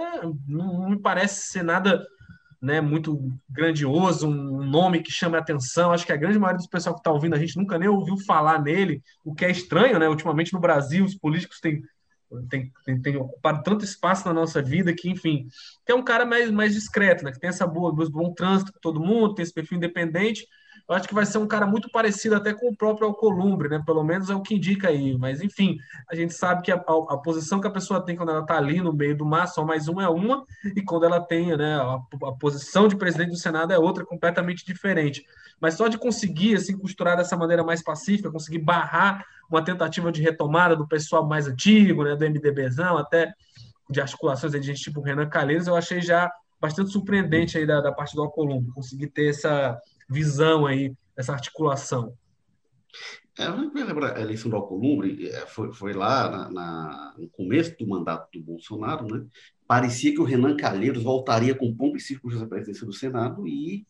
não, 0.47 0.79
não 0.79 0.89
me 0.89 0.99
parece 0.99 1.47
ser 1.47 1.63
nada 1.63 2.05
né, 2.63 2.80
muito 2.80 3.30
grandioso, 3.49 4.26
um 4.26 4.65
nome 4.65 5.04
que 5.04 5.12
chame 5.12 5.36
a 5.36 5.39
atenção. 5.39 5.91
Acho 5.91 6.06
que 6.06 6.13
a 6.13 6.17
grande 6.17 6.39
maioria 6.39 6.58
dos 6.58 6.67
pessoal 6.67 6.95
que 6.95 7.02
está 7.02 7.12
ouvindo 7.12 7.36
a 7.36 7.38
gente 7.38 7.58
nunca 7.58 7.78
nem 7.78 7.89
ouviu 7.89 8.17
falar 8.26 8.62
nele, 8.62 9.04
o 9.21 9.36
que 9.36 9.43
é 9.43 9.52
estranho, 9.52 9.99
né? 9.99 10.08
Ultimamente 10.08 10.54
no 10.54 10.62
Brasil, 10.62 11.04
os 11.04 11.13
políticos 11.13 11.60
têm, 11.60 11.84
têm, 12.49 12.71
têm, 12.86 13.02
têm 13.02 13.17
ocupado 13.17 13.63
tanto 13.63 13.84
espaço 13.84 14.26
na 14.26 14.34
nossa 14.34 14.62
vida 14.62 14.93
que, 14.93 15.10
enfim, 15.10 15.45
é 15.86 15.93
um 15.93 16.02
cara 16.02 16.26
mais, 16.26 16.49
mais 16.49 16.73
discreto, 16.73 17.26
né? 17.26 17.34
Que 17.34 17.39
tem 17.39 17.49
essa 17.49 17.67
boa, 17.67 17.93
bom 18.10 18.34
trânsito 18.34 18.71
com 18.71 18.80
todo 18.80 19.04
mundo, 19.04 19.36
tem 19.36 19.43
esse 19.43 19.54
perfil 19.54 19.78
independente 19.78 20.47
eu 20.88 20.95
acho 20.95 21.07
que 21.07 21.13
vai 21.13 21.25
ser 21.25 21.38
um 21.38 21.47
cara 21.47 21.65
muito 21.65 21.89
parecido 21.89 22.36
até 22.36 22.53
com 22.53 22.69
o 22.69 22.75
próprio 22.75 23.07
Alcolumbre, 23.07 23.69
né? 23.69 23.81
Pelo 23.86 24.03
menos 24.03 24.29
é 24.29 24.36
o 24.36 24.41
que 24.41 24.55
indica 24.55 24.89
aí. 24.89 25.17
Mas, 25.17 25.41
enfim, 25.41 25.77
a 26.09 26.15
gente 26.15 26.33
sabe 26.33 26.62
que 26.62 26.71
a, 26.71 26.75
a, 26.75 27.13
a 27.13 27.17
posição 27.17 27.62
que 27.62 27.67
a 27.67 27.71
pessoa 27.71 28.03
tem 28.03 28.15
quando 28.15 28.29
ela 28.29 28.41
está 28.41 28.57
ali 28.57 28.81
no 28.81 28.93
meio 28.93 29.15
do 29.15 29.25
mar, 29.25 29.47
só 29.47 29.63
mais 29.63 29.88
uma 29.88 30.03
é 30.03 30.09
uma, 30.09 30.45
e 30.75 30.81
quando 30.81 31.05
ela 31.05 31.21
tem, 31.21 31.55
né, 31.55 31.75
a, 31.75 31.99
a 32.27 32.31
posição 32.33 32.88
de 32.88 32.95
presidente 32.95 33.29
do 33.29 33.38
Senado 33.38 33.71
é 33.71 33.79
outra, 33.79 34.05
completamente 34.05 34.65
diferente. 34.65 35.25
Mas 35.59 35.75
só 35.75 35.88
de 35.88 35.97
conseguir, 35.97 36.55
assim, 36.55 36.77
costurar 36.77 37.15
dessa 37.15 37.38
maneira 37.38 37.63
mais 37.63 37.81
pacífica, 37.81 38.31
conseguir 38.31 38.59
barrar 38.59 39.25
uma 39.49 39.63
tentativa 39.63 40.12
de 40.12 40.21
retomada 40.21 40.75
do 40.75 40.88
pessoal 40.88 41.27
mais 41.27 41.47
antigo, 41.47 42.03
né, 42.03 42.15
do 42.15 42.25
MDBzão, 42.25 42.97
até 42.97 43.33
de 43.89 44.01
articulações 44.01 44.51
de 44.51 44.62
gente 44.62 44.81
tipo 44.81 45.01
Renan 45.01 45.29
Calheiros, 45.29 45.67
eu 45.67 45.75
achei 45.75 46.01
já 46.01 46.31
bastante 46.59 46.91
surpreendente 46.91 47.57
aí 47.57 47.65
da, 47.65 47.81
da 47.81 47.91
parte 47.91 48.15
do 48.15 48.21
Alcolumbre, 48.21 48.71
conseguir 48.71 49.07
ter 49.07 49.29
essa 49.29 49.77
visão 50.09 50.65
aí, 50.65 50.93
essa 51.17 51.33
articulação? 51.33 52.15
É, 53.37 53.49
lembrar, 53.49 54.15
a 54.15 54.21
eleição 54.21 54.49
do 54.49 54.55
Alcolumbre 54.55 55.27
é, 55.27 55.47
foi, 55.47 55.73
foi 55.73 55.93
lá 55.93 56.29
na, 56.29 56.51
na, 56.51 57.15
no 57.17 57.27
começo 57.29 57.75
do 57.77 57.87
mandato 57.87 58.29
do 58.31 58.43
Bolsonaro, 58.43 59.07
né? 59.07 59.25
parecia 59.67 60.11
que 60.11 60.21
o 60.21 60.23
Renan 60.23 60.55
Calheiros 60.55 61.01
voltaria 61.01 61.55
com 61.55 61.73
pompa 61.73 61.97
e 61.97 62.01
circunstância 62.01 62.45
à 62.45 62.49
presidência 62.49 62.85
do 62.85 62.93
Senado 62.93 63.47
e 63.47 63.87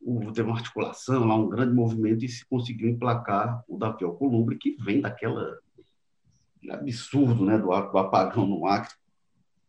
o, 0.00 0.32
teve 0.32 0.48
uma 0.48 0.56
articulação 0.56 1.26
lá, 1.26 1.36
um 1.36 1.50
grande 1.50 1.74
movimento 1.74 2.24
e 2.24 2.28
se 2.28 2.46
conseguiu 2.46 2.88
emplacar 2.88 3.62
o 3.68 3.76
Davi 3.76 4.04
Alcolumbre, 4.04 4.56
que 4.56 4.76
vem 4.80 5.02
daquela 5.02 5.58
absurdo 6.70 7.44
né, 7.44 7.58
do, 7.58 7.66
do 7.66 7.98
apagão 7.98 8.46
no 8.46 8.66
Acre. 8.66 8.94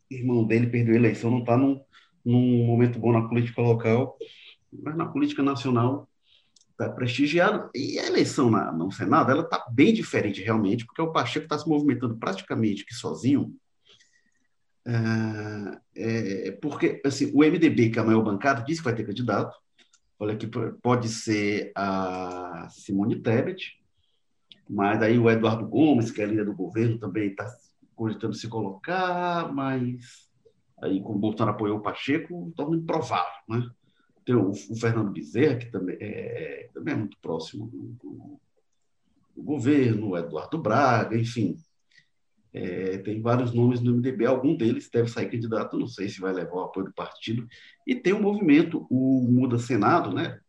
Irmão 0.09 0.45
dele 0.45 0.67
perdeu 0.67 0.93
a 0.93 0.97
eleição, 0.97 1.29
não 1.29 1.39
está 1.39 1.57
num, 1.57 1.81
num 2.23 2.65
momento 2.65 2.97
bom 2.97 3.11
na 3.11 3.27
política 3.27 3.61
local 3.61 4.17
mas 4.71 4.95
na 4.95 5.05
política 5.05 5.43
nacional 5.43 6.07
está 6.71 6.89
prestigiado. 6.89 7.69
E 7.75 7.99
a 7.99 8.07
eleição 8.07 8.49
na, 8.49 8.71
no 8.71 8.91
Senado 8.91 9.31
ela 9.31 9.43
está 9.43 9.65
bem 9.71 9.93
diferente 9.93 10.41
realmente, 10.41 10.85
porque 10.85 11.01
o 11.01 11.11
Pacheco 11.11 11.45
está 11.45 11.57
se 11.57 11.67
movimentando 11.67 12.17
praticamente 12.17 12.85
que 12.85 12.93
sozinho. 12.93 13.55
É, 14.85 16.47
é, 16.47 16.51
porque 16.53 17.01
assim, 17.05 17.31
o 17.33 17.43
MDB, 17.43 17.89
que 17.89 17.99
é 17.99 18.01
a 18.01 18.05
maior 18.05 18.23
bancada, 18.23 18.63
disse 18.63 18.81
que 18.81 18.85
vai 18.85 18.95
ter 18.95 19.05
candidato. 19.05 19.55
Olha 20.17 20.35
que 20.35 20.47
pode 20.81 21.07
ser 21.07 21.71
a 21.75 22.67
Simone 22.69 23.21
Tebet, 23.21 23.77
mas 24.69 25.01
aí 25.01 25.17
o 25.17 25.29
Eduardo 25.29 25.65
Gomes, 25.65 26.11
que 26.11 26.21
é 26.21 26.25
líder 26.25 26.45
do 26.45 26.53
governo, 26.53 26.99
também 26.99 27.29
está 27.29 27.49
cogitando 27.95 28.33
se 28.33 28.47
colocar, 28.47 29.51
mas 29.53 30.29
aí 30.81 31.01
como 31.01 31.15
o 31.15 31.19
Bolsonaro 31.19 31.51
apoiou 31.51 31.77
o 31.77 31.81
Pacheco, 31.81 32.51
torna 32.55 32.75
improvável, 32.75 33.41
né? 33.47 33.69
Tem 34.29 34.35
o, 34.35 34.51
o 34.51 34.75
Fernando 34.75 35.11
Bezerra, 35.11 35.55
que 35.55 35.71
também 35.71 35.97
é, 35.99 36.05
é 36.05 36.69
também 36.71 36.93
é 36.93 36.97
muito 36.97 37.17
próximo 37.19 37.65
do, 37.65 37.79
do, 37.99 38.39
do, 39.35 39.41
governo, 39.41 40.09
o 40.09 40.17
Eduardo 40.19 40.59
Braga, 40.59 41.17
enfim. 41.17 41.57
É, 42.53 42.99
tem 42.99 43.23
vários 43.23 43.51
nomes 43.55 43.81
no 43.81 43.91
MDB, 43.91 44.27
algum 44.27 44.55
deles 44.55 44.87
deve 44.87 45.09
sair 45.09 45.31
candidato, 45.31 45.79
não 45.79 45.87
sei 45.87 46.09
se 46.09 46.21
vai 46.21 46.31
levar 46.31 46.53
o 46.53 46.59
apoio 46.59 46.85
do 46.85 46.93
partido. 46.93 47.47
E 47.87 47.95
tem 47.95 48.13
um 48.13 48.21
movimento, 48.21 48.85
o 48.87 49.27
Muda 49.27 49.57
Senado, 49.57 50.13
né? 50.13 50.39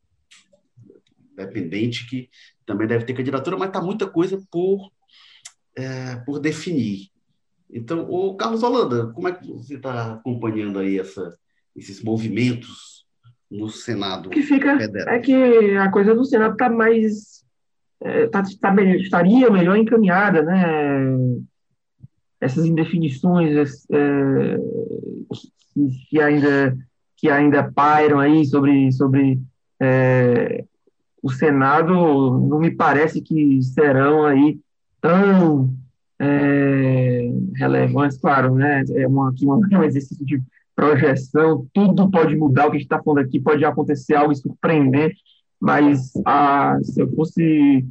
Dependente, 1.35 2.07
que 2.07 2.29
também 2.67 2.87
deve 2.87 3.07
ter 3.07 3.15
candidatura, 3.15 3.57
mas 3.57 3.69
está 3.69 3.81
muita 3.81 4.07
coisa 4.07 4.47
por, 4.51 4.93
é, 5.75 6.17
por 6.17 6.39
definir. 6.39 7.09
Então, 7.71 8.07
o 8.11 8.37
Carlos 8.37 8.63
Holanda, 8.63 9.11
como 9.15 9.27
é 9.27 9.33
que 9.33 9.47
você 9.47 9.77
está 9.77 10.13
acompanhando 10.13 10.79
aí 10.79 10.99
essa, 10.99 11.35
esses 11.75 12.03
movimentos 12.03 13.01
no 13.51 13.69
Senado 13.69 14.31
que 14.31 14.43
fica 14.43 14.79
federal. 14.79 15.15
É 15.15 15.19
que 15.19 15.77
a 15.77 15.91
coisa 15.91 16.15
do 16.15 16.25
Senado 16.25 16.53
está 16.53 16.69
mais. 16.69 17.41
É, 18.03 18.27
tá, 18.29 18.43
tá, 18.61 18.75
estaria 18.83 19.51
melhor 19.51 19.77
encaminhada, 19.77 20.43
né? 20.43 21.17
Essas 22.41 22.65
indefinições 22.65 23.85
é, 23.91 24.57
que, 25.75 25.89
que, 26.09 26.21
ainda, 26.21 26.79
que 27.17 27.29
ainda 27.29 27.71
pairam 27.71 28.19
aí 28.19 28.47
sobre, 28.47 28.91
sobre 28.93 29.39
é, 29.79 30.65
o 31.23 31.31
Senado, 31.31 31.93
não 31.93 32.59
me 32.59 32.71
parece 32.71 33.21
que 33.21 33.61
serão 33.63 34.25
aí 34.25 34.59
tão 35.03 35.75
é, 36.19 37.31
relevantes, 37.57 38.17
claro, 38.17 38.55
né? 38.55 38.83
É 38.95 39.07
uma, 39.07 39.31
um 39.43 39.83
exercício 39.83 40.25
de 40.25 40.43
projeção, 40.81 41.67
tudo 41.75 42.11
pode 42.11 42.35
mudar, 42.35 42.67
o 42.67 42.71
que 42.71 42.77
a 42.77 42.81
gente 42.81 42.87
está 42.87 43.03
falando 43.03 43.27
aqui 43.27 43.39
pode 43.39 43.63
acontecer 43.63 44.15
algo 44.15 44.35
surpreender, 44.35 45.13
mas 45.61 46.11
ah, 46.25 46.79
se 46.83 47.03
eu 47.03 47.13
fosse 47.15 47.87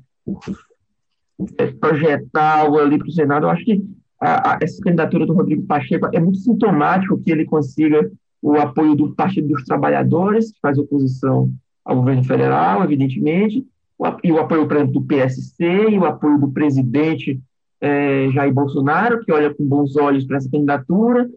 é, 1.60 1.68
projetar 1.68 2.62
algo 2.62 2.80
ali 2.80 2.98
para 2.98 3.08
o 3.08 3.12
Senado, 3.12 3.46
eu 3.46 3.52
acho 3.52 3.64
que 3.64 3.86
a, 4.20 4.54
a, 4.54 4.60
essa 4.60 4.82
candidatura 4.82 5.28
do 5.28 5.34
Rodrigo 5.34 5.68
Pacheco 5.68 6.10
é 6.12 6.20
muito 6.20 6.40
sintomático 6.40 7.20
que 7.22 7.32
ele 7.32 7.46
consiga 7.46 8.12
o 8.42 8.56
apoio 8.56 8.96
do 8.96 9.14
Partido 9.14 9.50
dos 9.50 9.64
Trabalhadores, 9.66 10.52
que 10.52 10.60
faz 10.60 10.80
oposição 10.80 11.52
ao 11.86 11.98
governo 11.98 12.24
federal, 12.24 12.84
evidentemente, 12.84 13.64
e 14.24 14.32
o 14.32 14.40
apoio, 14.40 14.68
por 14.68 14.78
exemplo, 14.78 14.94
do 14.94 15.04
PSC 15.04 15.64
e 15.92 16.00
o 16.00 16.06
apoio 16.06 16.40
do 16.40 16.50
presidente 16.50 17.40
é, 17.80 18.30
Jair 18.32 18.54
Bolsonaro, 18.54 19.24
que 19.24 19.32
olha 19.32 19.54
com 19.54 19.64
bons 19.64 19.96
olhos 19.96 20.26
para 20.26 20.38
essa 20.38 20.50
candidatura, 20.50 21.30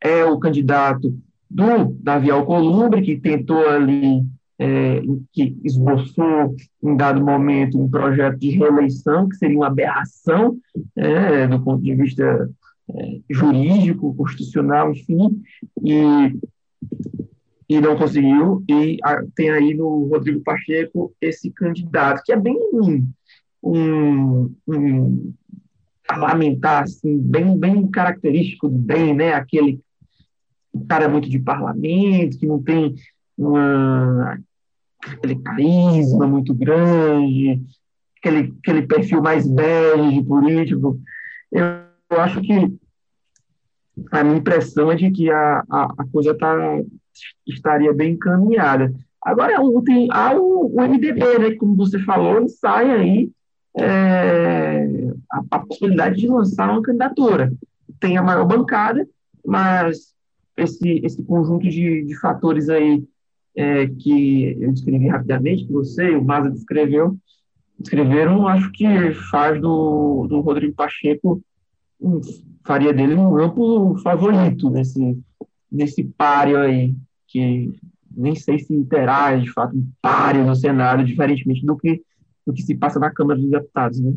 é 0.00 0.24
o 0.24 0.38
candidato 0.38 1.14
do 1.50 1.96
Davi 2.00 2.30
Alcolumbre, 2.30 3.02
que 3.02 3.18
tentou 3.18 3.66
ali 3.68 4.22
é, 4.58 5.00
que 5.32 5.56
esboçou, 5.64 6.54
em 6.82 6.96
dado 6.96 7.24
momento, 7.24 7.80
um 7.80 7.88
projeto 7.88 8.38
de 8.38 8.50
reeleição, 8.50 9.28
que 9.28 9.36
seria 9.36 9.56
uma 9.56 9.68
aberração 9.68 10.58
é, 10.96 11.46
do 11.46 11.62
ponto 11.62 11.82
de 11.82 11.94
vista 11.94 12.50
é, 12.90 13.20
jurídico, 13.30 14.14
constitucional, 14.14 14.90
enfim, 14.90 15.42
e, 15.82 16.36
e 17.68 17.80
não 17.80 17.96
conseguiu. 17.96 18.64
E 18.68 18.98
a, 19.04 19.22
tem 19.34 19.50
aí 19.50 19.74
no 19.74 20.08
Rodrigo 20.08 20.40
Pacheco 20.40 21.14
esse 21.20 21.50
candidato, 21.50 22.22
que 22.24 22.32
é 22.32 22.36
bem 22.36 22.58
um, 22.72 23.08
um, 23.62 24.54
um 24.66 25.34
parlamentar, 26.06 26.82
assim, 26.82 27.18
bem, 27.18 27.56
bem 27.56 27.86
característico 27.86 28.68
do 28.68 28.78
bem, 28.78 29.14
né? 29.14 29.34
Aquele 29.34 29.78
cara 30.88 31.08
muito 31.08 31.28
de 31.28 31.38
parlamento, 31.38 32.38
que 32.38 32.46
não 32.46 32.62
tem 32.62 32.94
uma, 33.36 34.38
aquele 35.04 35.36
carisma 35.36 36.26
muito 36.26 36.54
grande, 36.54 37.62
aquele, 38.18 38.54
aquele 38.60 38.86
perfil 38.86 39.22
mais 39.22 39.46
bege 39.46 40.22
político. 40.24 40.98
Eu, 41.50 41.64
eu 42.10 42.20
acho 42.20 42.40
que 42.40 42.78
a 44.12 44.22
minha 44.22 44.38
impressão 44.38 44.90
é 44.90 44.96
de 44.96 45.10
que 45.10 45.30
a, 45.30 45.64
a, 45.68 45.84
a 45.98 46.04
coisa 46.12 46.36
tá, 46.36 46.54
estaria 47.46 47.92
bem 47.92 48.12
encaminhada. 48.12 48.92
Agora, 49.22 49.56
tem, 49.84 50.08
há 50.10 50.34
o, 50.34 50.66
o 50.74 50.80
MDB, 50.80 51.38
né, 51.38 51.54
como 51.56 51.76
você 51.76 51.98
falou, 52.00 52.48
sai 52.48 52.90
aí 52.90 53.30
é, 53.76 54.84
a, 55.30 55.42
a, 55.50 55.58
possibilidade 55.60 56.16
de 56.16 56.28
lançar 56.28 56.70
uma 56.70 56.82
candidatura. 56.82 57.52
Tem 58.00 58.16
a 58.16 58.22
maior 58.22 58.44
bancada, 58.46 59.06
mas 59.44 60.14
esse, 60.58 61.00
esse 61.04 61.22
conjunto 61.22 61.68
de, 61.68 62.04
de 62.04 62.18
fatores 62.18 62.68
aí 62.68 63.04
é, 63.56 63.86
que 63.86 64.56
eu 64.60 64.72
descrevi 64.72 65.08
rapidamente, 65.08 65.64
que 65.64 65.72
você 65.72 66.10
o 66.10 66.24
Maza 66.24 66.50
descreveu, 66.50 67.16
descreveram, 67.78 68.46
acho 68.46 68.70
que 68.72 68.86
faz 69.30 69.60
do, 69.60 70.26
do 70.28 70.40
Rodrigo 70.40 70.74
Pacheco, 70.74 71.42
um, 72.00 72.20
faria 72.64 72.92
dele 72.92 73.14
um 73.14 73.36
amplo 73.38 73.96
favorito 73.98 74.70
nesse, 74.70 75.18
nesse 75.70 76.04
páreo 76.04 76.58
aí, 76.58 76.94
que 77.26 77.72
nem 78.10 78.34
sei 78.34 78.58
se 78.58 78.84
terá, 78.84 79.36
de 79.36 79.50
fato, 79.52 79.76
um 79.76 79.88
páreo 80.02 80.44
no 80.44 80.56
Senado, 80.56 81.04
diferentemente 81.04 81.64
do 81.64 81.76
que, 81.76 82.02
do 82.46 82.52
que 82.52 82.62
se 82.62 82.74
passa 82.74 82.98
na 82.98 83.10
Câmara 83.10 83.38
dos 83.38 83.50
Deputados, 83.50 84.00
né? 84.00 84.12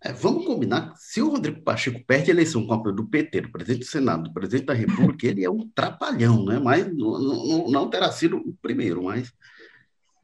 É, 0.00 0.12
vamos 0.12 0.46
combinar, 0.46 0.94
se 0.96 1.20
o 1.20 1.28
Rodrigo 1.28 1.60
Pacheco 1.62 2.00
perde 2.06 2.30
a 2.30 2.34
eleição 2.34 2.64
com 2.64 2.72
apoio 2.72 2.94
do 2.94 3.08
PT, 3.08 3.40
do 3.42 3.50
presidente 3.50 3.80
do 3.80 3.86
Senado, 3.86 4.24
do 4.24 4.32
presidente 4.32 4.66
da 4.66 4.74
República, 4.74 5.26
ele 5.26 5.44
é 5.44 5.50
um 5.50 5.68
trapalhão, 5.74 6.44
né? 6.44 6.60
mas 6.60 6.86
não, 6.86 7.18
não, 7.18 7.68
não 7.68 7.90
terá 7.90 8.10
sido 8.12 8.36
o 8.36 8.54
primeiro, 8.62 9.02
mas 9.02 9.32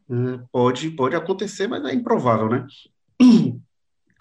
é, 0.09 0.41
pode, 0.53 0.91
pode 0.93 1.17
acontecer, 1.17 1.67
mas 1.67 1.85
é 1.85 1.93
improvável, 1.93 2.49
né? 2.49 2.67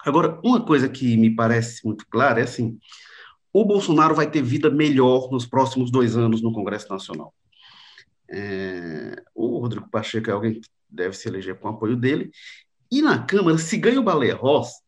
Agora, 0.00 0.40
uma 0.44 0.64
coisa 0.64 0.88
que 0.88 1.16
me 1.16 1.34
parece 1.34 1.84
muito 1.86 2.04
clara 2.08 2.40
é 2.40 2.44
assim, 2.44 2.78
o 3.52 3.64
Bolsonaro 3.64 4.14
vai 4.14 4.28
ter 4.28 4.42
vida 4.42 4.68
melhor 4.68 5.30
nos 5.30 5.46
próximos 5.46 5.90
dois 5.90 6.16
anos 6.16 6.42
no 6.42 6.52
Congresso 6.52 6.90
Nacional. 6.90 7.32
É, 8.28 9.22
o 9.34 9.58
Rodrigo 9.58 9.88
Pacheco 9.88 10.28
é 10.28 10.32
alguém 10.32 10.60
que 10.60 10.68
deve 10.90 11.16
se 11.16 11.28
eleger 11.28 11.58
com 11.58 11.68
o 11.68 11.70
apoio 11.70 11.96
dele, 11.96 12.32
e 12.90 13.00
na 13.00 13.24
Câmara, 13.24 13.56
se 13.56 13.76
ganha 13.76 14.00
o 14.00 14.04
Baleia 14.04 14.34
Rossi, 14.34 14.83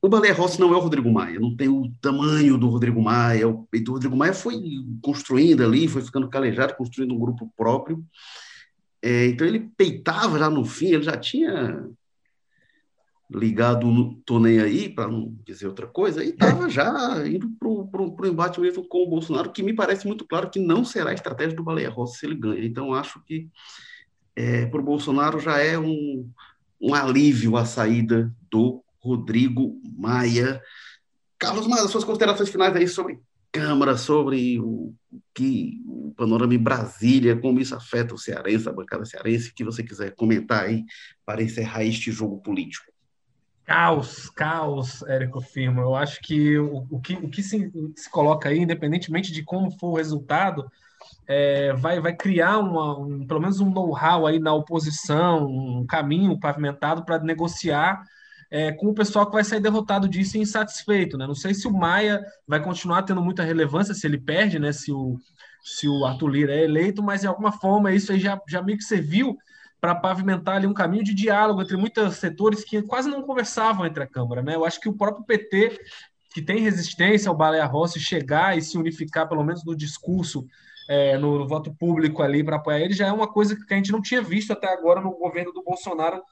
o 0.00 0.08
Baleia 0.08 0.32
Rossi 0.32 0.60
não 0.60 0.72
é 0.72 0.76
o 0.76 0.80
Rodrigo 0.80 1.10
Maia, 1.10 1.40
não 1.40 1.56
tem 1.56 1.68
o 1.68 1.90
tamanho 2.00 2.56
do 2.56 2.68
Rodrigo 2.68 3.02
Maia. 3.02 3.48
O 3.48 3.66
do 3.82 3.92
Rodrigo 3.92 4.16
Maia 4.16 4.32
foi 4.32 4.60
construindo 5.02 5.64
ali, 5.64 5.88
foi 5.88 6.02
ficando 6.02 6.28
calejado, 6.28 6.76
construindo 6.76 7.14
um 7.14 7.18
grupo 7.18 7.52
próprio. 7.56 8.04
É, 9.02 9.26
então 9.26 9.46
ele 9.46 9.70
peitava 9.76 10.38
já 10.38 10.48
no 10.48 10.64
fim, 10.64 10.88
ele 10.88 11.02
já 11.02 11.16
tinha 11.16 11.88
ligado 13.30 13.86
no 13.88 14.14
tô 14.24 14.38
nem 14.38 14.58
aí, 14.58 14.88
para 14.88 15.08
não 15.08 15.36
dizer 15.44 15.66
outra 15.66 15.86
coisa, 15.86 16.24
e 16.24 16.30
estava 16.30 16.68
já 16.70 17.26
indo 17.26 17.50
para 17.58 17.68
o 17.68 18.26
embate 18.26 18.60
mesmo 18.60 18.86
com 18.86 19.02
o 19.02 19.10
Bolsonaro, 19.10 19.52
que 19.52 19.62
me 19.62 19.74
parece 19.74 20.06
muito 20.06 20.24
claro 20.24 20.48
que 20.48 20.58
não 20.58 20.84
será 20.84 21.10
a 21.10 21.14
estratégia 21.14 21.56
do 21.56 21.64
Baleia 21.64 21.90
Rossi 21.90 22.20
se 22.20 22.26
ele 22.26 22.36
ganha. 22.36 22.64
Então 22.64 22.94
acho 22.94 23.22
que 23.24 23.48
é, 24.34 24.66
para 24.66 24.80
o 24.80 24.84
Bolsonaro 24.84 25.40
já 25.40 25.58
é 25.58 25.78
um, 25.78 26.30
um 26.80 26.94
alívio 26.94 27.56
a 27.56 27.64
saída 27.64 28.32
do 28.50 28.82
Rodrigo 29.00 29.80
Maia. 29.96 30.60
Carlos 31.38 31.66
Maia, 31.66 31.86
suas 31.88 32.04
considerações 32.04 32.48
finais 32.48 32.74
aí 32.74 32.88
sobre 32.88 33.20
Câmara, 33.50 33.96
sobre 33.96 34.60
o 34.60 34.94
que 35.34 35.80
o 35.86 36.12
panorama 36.16 36.54
em 36.54 36.58
Brasília, 36.58 37.36
como 37.36 37.60
isso 37.60 37.74
afeta 37.74 38.14
o 38.14 38.18
cearense, 38.18 38.68
a 38.68 38.72
bancada 38.72 39.04
cearense, 39.06 39.54
que 39.54 39.64
você 39.64 39.82
quiser 39.82 40.14
comentar 40.14 40.64
aí 40.64 40.84
para 41.24 41.42
encerrar 41.42 41.82
este 41.84 42.12
jogo 42.12 42.38
político. 42.42 42.92
Caos, 43.64 44.30
caos, 44.30 45.02
Érico 45.02 45.40
Firmo. 45.40 45.80
Eu 45.80 45.94
acho 45.94 46.20
que 46.20 46.58
o, 46.58 46.86
o 46.90 47.00
que, 47.00 47.14
o 47.14 47.28
que 47.28 47.42
se, 47.42 47.70
se, 47.96 48.10
coloca 48.10 48.48
aí, 48.48 48.58
independentemente 48.58 49.32
de 49.32 49.42
como 49.42 49.70
for 49.78 49.88
o 49.88 49.96
resultado, 49.96 50.70
é, 51.26 51.72
vai, 51.74 52.00
vai 52.00 52.14
criar 52.14 52.58
uma, 52.58 52.98
um, 52.98 53.26
pelo 53.26 53.40
menos 53.40 53.60
um 53.60 53.70
know-how 53.70 54.26
aí 54.26 54.38
na 54.38 54.54
oposição, 54.54 55.46
um 55.46 55.86
caminho 55.86 56.38
pavimentado 56.38 57.04
para 57.04 57.18
negociar 57.18 58.02
é, 58.50 58.72
com 58.72 58.88
o 58.88 58.94
pessoal 58.94 59.26
que 59.26 59.32
vai 59.32 59.44
sair 59.44 59.60
derrotado 59.60 60.08
disso 60.08 60.36
e 60.36 60.40
insatisfeito, 60.40 61.18
né? 61.18 61.26
Não 61.26 61.34
sei 61.34 61.52
se 61.52 61.66
o 61.68 61.72
Maia 61.72 62.24
vai 62.46 62.62
continuar 62.62 63.02
tendo 63.02 63.22
muita 63.22 63.42
relevância 63.42 63.94
se 63.94 64.06
ele 64.06 64.18
perde, 64.18 64.58
né? 64.58 64.72
Se 64.72 64.90
o, 64.90 65.18
se 65.62 65.86
o 65.88 66.04
Arthur 66.04 66.28
Lira 66.28 66.54
é 66.54 66.64
eleito, 66.64 67.02
mas 67.02 67.20
de 67.20 67.26
alguma 67.26 67.52
forma 67.52 67.92
isso 67.92 68.12
aí 68.12 68.18
já, 68.18 68.40
já 68.48 68.62
meio 68.62 68.78
que 68.78 68.84
serviu 68.84 69.36
para 69.80 69.94
pavimentar 69.94 70.56
ali 70.56 70.66
um 70.66 70.74
caminho 70.74 71.04
de 71.04 71.14
diálogo 71.14 71.62
entre 71.62 71.76
muitos 71.76 72.16
setores 72.16 72.64
que 72.64 72.82
quase 72.82 73.08
não 73.08 73.22
conversavam 73.22 73.86
entre 73.86 74.02
a 74.02 74.06
Câmara, 74.06 74.42
né? 74.42 74.54
Eu 74.54 74.64
acho 74.64 74.80
que 74.80 74.88
o 74.88 74.96
próprio 74.96 75.24
PT, 75.24 75.78
que 76.32 76.42
tem 76.42 76.60
resistência 76.60 77.28
ao 77.28 77.36
Baleia 77.36 77.64
Rossi, 77.66 78.00
chegar 78.00 78.56
e 78.56 78.62
se 78.62 78.76
unificar, 78.76 79.28
pelo 79.28 79.44
menos 79.44 79.64
no 79.64 79.76
discurso, 79.76 80.46
é, 80.88 81.18
no, 81.18 81.38
no, 81.38 81.46
voto 81.46 81.72
público 81.74 82.22
ali 82.22 82.42
para 82.42 82.56
apoiar 82.56 82.80
ele, 82.80 82.94
já 82.94 83.06
é 83.06 83.12
uma 83.12 83.28
coisa 83.28 83.54
que 83.54 83.74
a 83.74 83.76
gente 83.76 83.92
não 83.92 84.00
tinha 84.00 84.22
visto 84.22 84.52
até 84.52 84.72
agora 84.72 85.02
no 85.02 85.10
governo 85.10 85.52
do 85.52 85.62
Bolsonaro 85.62 86.22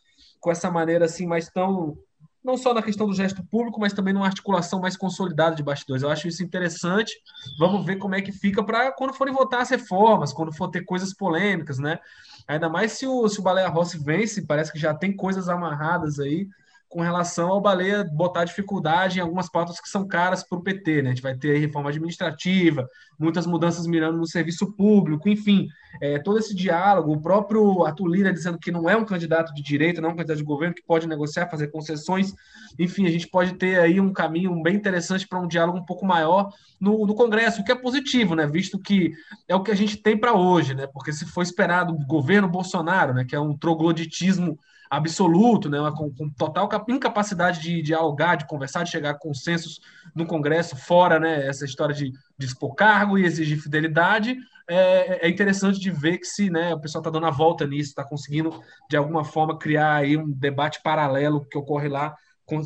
com 0.40 0.50
essa 0.50 0.70
maneira 0.70 1.04
assim 1.04 1.26
mais 1.26 1.50
tão 1.50 1.98
não 2.46 2.56
só 2.56 2.72
na 2.72 2.80
questão 2.80 3.08
do 3.08 3.12
gesto 3.12 3.42
público, 3.44 3.80
mas 3.80 3.92
também 3.92 4.14
numa 4.14 4.26
articulação 4.26 4.80
mais 4.80 4.96
consolidada 4.96 5.56
de 5.56 5.64
bastidores. 5.64 6.04
Eu 6.04 6.08
acho 6.08 6.28
isso 6.28 6.44
interessante. 6.44 7.12
Vamos 7.58 7.84
ver 7.84 7.96
como 7.96 8.14
é 8.14 8.22
que 8.22 8.30
fica 8.30 8.62
para 8.62 8.92
quando 8.92 9.12
forem 9.12 9.34
votar 9.34 9.62
as 9.62 9.70
reformas, 9.70 10.32
quando 10.32 10.52
for 10.54 10.68
ter 10.68 10.84
coisas 10.84 11.12
polêmicas, 11.12 11.78
né? 11.78 11.98
Ainda 12.46 12.68
mais 12.68 12.92
se 12.92 13.06
o, 13.06 13.28
se 13.28 13.40
o 13.40 13.42
Baleia 13.42 13.68
Rossi 13.68 13.98
vence, 13.98 14.46
parece 14.46 14.72
que 14.72 14.78
já 14.78 14.94
tem 14.94 15.14
coisas 15.14 15.48
amarradas 15.48 16.20
aí 16.20 16.48
com 16.96 17.02
relação 17.02 17.50
ao 17.50 17.60
Baleia 17.60 18.02
botar 18.04 18.46
dificuldade 18.46 19.18
em 19.18 19.20
algumas 19.20 19.50
pautas 19.50 19.78
que 19.78 19.86
são 19.86 20.08
caras 20.08 20.42
para 20.42 20.56
o 20.56 20.62
PT. 20.62 21.02
Né? 21.02 21.10
A 21.10 21.12
gente 21.12 21.22
vai 21.22 21.36
ter 21.36 21.58
reforma 21.58 21.90
administrativa, 21.90 22.88
muitas 23.18 23.46
mudanças 23.46 23.86
mirando 23.86 24.16
no 24.16 24.26
serviço 24.26 24.72
público, 24.72 25.28
enfim, 25.28 25.68
é, 26.00 26.18
todo 26.18 26.38
esse 26.38 26.54
diálogo, 26.54 27.12
o 27.12 27.20
próprio 27.20 27.84
Arthur 27.84 28.06
Lira 28.06 28.32
dizendo 28.32 28.58
que 28.58 28.70
não 28.70 28.88
é 28.88 28.96
um 28.96 29.04
candidato 29.04 29.52
de 29.52 29.62
direita, 29.62 30.00
não 30.00 30.08
é 30.08 30.12
um 30.12 30.16
candidato 30.16 30.38
de 30.38 30.44
governo 30.44 30.74
que 30.74 30.82
pode 30.86 31.06
negociar, 31.06 31.50
fazer 31.50 31.68
concessões, 31.68 32.32
enfim, 32.78 33.06
a 33.06 33.10
gente 33.10 33.28
pode 33.28 33.52
ter 33.56 33.78
aí 33.78 34.00
um 34.00 34.10
caminho 34.10 34.62
bem 34.62 34.74
interessante 34.74 35.28
para 35.28 35.38
um 35.38 35.46
diálogo 35.46 35.76
um 35.76 35.84
pouco 35.84 36.06
maior 36.06 36.50
no, 36.80 37.06
no, 37.06 37.14
Congresso, 37.14 37.60
o 37.60 37.64
que 37.64 37.72
é 37.72 37.74
positivo, 37.74 38.34
né? 38.34 38.46
visto 38.46 38.78
que 38.78 39.12
é 39.46 39.54
o 39.54 39.62
que 39.62 39.70
a 39.70 39.76
gente 39.76 39.98
tem 39.98 40.16
para 40.16 40.32
hoje, 40.32 40.74
né? 40.74 40.86
porque 40.86 41.12
se 41.12 41.26
for 41.26 41.42
esperado 41.42 41.92
o 41.92 42.06
governo 42.06 42.48
Bolsonaro, 42.48 43.12
né, 43.12 43.26
que 43.26 43.36
é 43.36 43.40
um 43.40 43.54
trogloditismo 43.54 44.58
absoluto, 44.90 45.68
né, 45.68 45.78
com, 45.96 46.10
com, 46.12 46.30
total 46.30 46.68
incapacidade 46.88 47.60
de 47.60 47.82
dialogar, 47.82 48.36
de 48.36 48.46
conversar, 48.46 48.84
de 48.84 48.90
chegar 48.90 49.10
a 49.10 49.18
consensos 49.18 49.80
no 50.14 50.26
Congresso, 50.26 50.76
fora 50.76 51.18
né, 51.18 51.46
essa 51.46 51.64
história 51.64 51.94
de, 51.94 52.12
de 52.38 52.46
expor 52.46 52.74
cargo 52.74 53.18
e 53.18 53.24
exigir 53.24 53.60
fidelidade, 53.60 54.36
é, 54.68 55.26
é 55.26 55.28
interessante 55.28 55.78
de 55.78 55.90
ver 55.90 56.18
que 56.18 56.26
se 56.26 56.50
né, 56.50 56.74
o 56.74 56.80
pessoal 56.80 57.00
está 57.00 57.10
dando 57.10 57.26
a 57.26 57.30
volta 57.30 57.66
nisso, 57.66 57.90
está 57.90 58.04
conseguindo, 58.04 58.60
de 58.88 58.96
alguma 58.96 59.24
forma, 59.24 59.58
criar 59.58 59.94
aí 59.94 60.16
um 60.16 60.30
debate 60.30 60.80
paralelo 60.82 61.44
que 61.44 61.58
ocorre 61.58 61.88
lá, 61.88 62.16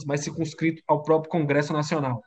mais 0.06 0.22
circunscrito 0.22 0.82
ao 0.86 1.02
próprio 1.02 1.30
Congresso 1.30 1.72
Nacional. 1.72 2.22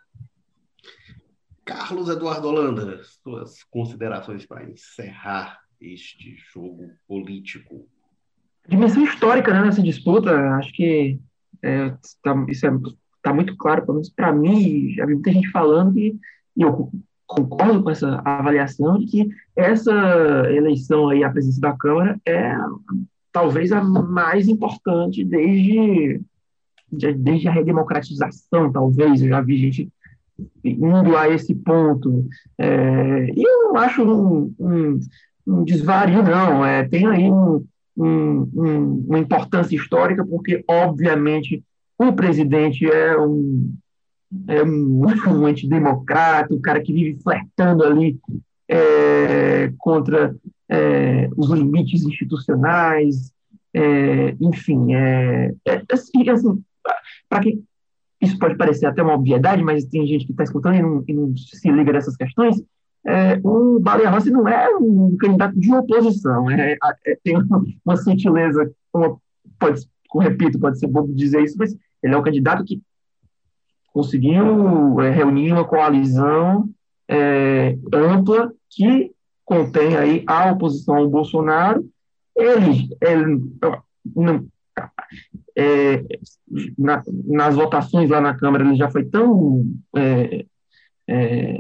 Carlos 1.66 2.10
Eduardo 2.10 2.50
Holanda, 2.50 3.02
suas 3.24 3.64
considerações 3.64 4.46
para 4.46 4.64
encerrar 4.70 5.60
este 5.80 6.36
jogo 6.54 6.92
político 7.08 7.88
dimensão 8.68 9.04
histórica 9.04 9.54
né, 9.54 9.62
nessa 9.62 9.82
disputa. 9.82 10.32
Acho 10.56 10.72
que 10.74 11.20
é, 11.62 11.90
tá, 12.22 12.46
isso 12.48 12.66
está 12.66 12.80
tá 13.22 13.34
muito 13.34 13.56
claro, 13.58 13.82
pelo 13.82 13.96
menos 13.96 14.10
para 14.10 14.32
mim. 14.32 14.94
Já 14.96 15.06
vi 15.06 15.14
muita 15.14 15.32
gente 15.32 15.50
falando 15.52 15.98
e, 15.98 16.18
e 16.56 16.62
eu 16.62 16.92
concordo 17.26 17.82
com 17.82 17.90
essa 17.90 18.22
avaliação 18.24 18.98
de 19.00 19.06
que 19.08 19.30
essa 19.56 19.92
eleição 20.52 21.10
aí 21.10 21.24
à 21.24 21.30
presidência 21.30 21.62
da 21.62 21.76
Câmara 21.76 22.20
é 22.26 22.56
talvez 23.32 23.72
a 23.72 23.84
mais 23.84 24.48
importante 24.48 25.26
desde, 25.26 26.22
desde 26.92 27.48
a 27.48 27.52
redemocratização, 27.52 28.72
talvez. 28.72 29.22
Eu 29.22 29.30
já 29.30 29.42
vi 29.42 29.58
gente 29.58 29.92
indo 30.64 31.18
a 31.18 31.28
esse 31.30 31.56
ponto. 31.56 32.28
É, 32.58 33.32
e 33.36 33.42
eu 33.42 33.64
não 33.64 33.78
acho 33.78 34.04
um, 34.04 34.54
um, 34.60 35.00
um 35.48 35.64
desvario, 35.64 36.22
não. 36.22 36.64
É, 36.64 36.88
tem 36.88 37.08
aí 37.08 37.30
um, 37.30 37.66
um, 37.96 38.50
um, 38.54 39.06
uma 39.08 39.20
importância 39.20 39.76
histórica, 39.76 40.26
porque, 40.26 40.64
obviamente, 40.68 41.64
o 41.98 42.14
presidente 42.14 42.86
é 42.86 43.18
um, 43.18 43.74
é 44.48 44.64
um, 44.64 45.06
um 45.30 45.46
antidemocrata, 45.46 46.54
um 46.54 46.62
cara 46.62 46.82
que 46.82 46.94
vive 46.94 47.22
flertando 47.22 47.84
ali 47.84 48.20
é, 48.68 49.72
contra 49.78 50.36
é, 50.70 51.30
os 51.36 51.50
limites 51.52 52.04
institucionais, 52.04 53.32
é, 53.74 54.36
enfim, 54.40 54.94
é, 54.94 55.54
é 55.66 55.84
assim, 55.92 56.30
assim 56.30 56.64
para 57.28 57.42
que 57.42 57.62
isso 58.22 58.38
pode 58.40 58.56
parecer 58.56 58.86
até 58.86 59.04
uma 59.04 59.16
obviedade, 59.16 59.62
mas 59.64 59.86
tem 59.86 60.08
gente 60.08 60.26
que 60.26 60.32
está 60.32 60.44
escutando 60.44 60.76
e 60.76 60.82
não, 60.82 61.04
e 61.08 61.14
não, 61.14 61.36
se 61.36 61.70
liga 61.70 61.92
nessas 61.92 62.16
questões, 62.16 62.64
é, 63.06 63.40
o 63.44 63.80
Baleia 63.80 64.10
Rossi 64.10 64.32
não 64.32 64.48
é 64.48 64.70
um 64.78 65.16
candidato 65.18 65.60
de 65.60 65.74
oposição, 65.74 66.50
é, 66.50 66.78
é, 67.06 67.18
tem 67.24 67.36
uma 67.86 67.98
sutileza, 67.98 68.72
uma, 68.94 69.18
pode, 69.60 69.86
repito, 70.22 70.60
pode 70.60 70.80
ser 70.80 70.88
bobo 70.88 71.14
dizer 71.14 71.44
isso, 71.44 71.58
mas 71.58 71.76
ele 72.02 72.14
é 72.14 72.18
um 72.18 72.24
candidato 72.24 72.64
que 72.64 72.82
conseguiu 73.94 75.00
é, 75.02 75.10
reunir 75.10 75.52
uma 75.52 75.66
coalizão 75.66 76.70
é, 77.08 77.78
ampla 77.94 78.52
que 78.70 79.12
contém 79.46 79.96
aí 79.96 80.24
a 80.26 80.52
oposição 80.52 80.96
ao 80.96 81.10
Bolsonaro. 81.10 81.86
Ele, 82.36 82.90
ele 83.02 83.42
não, 84.16 84.48
é, 85.56 86.04
na, 86.78 87.04
nas 87.26 87.56
votações 87.56 88.10
lá 88.10 88.20
na 88.20 88.36
Câmara 88.36 88.64
ele 88.66 88.76
já 88.76 88.90
foi 88.90 89.06
tão 89.06 89.66
é, 89.96 90.46
é, 91.08 91.58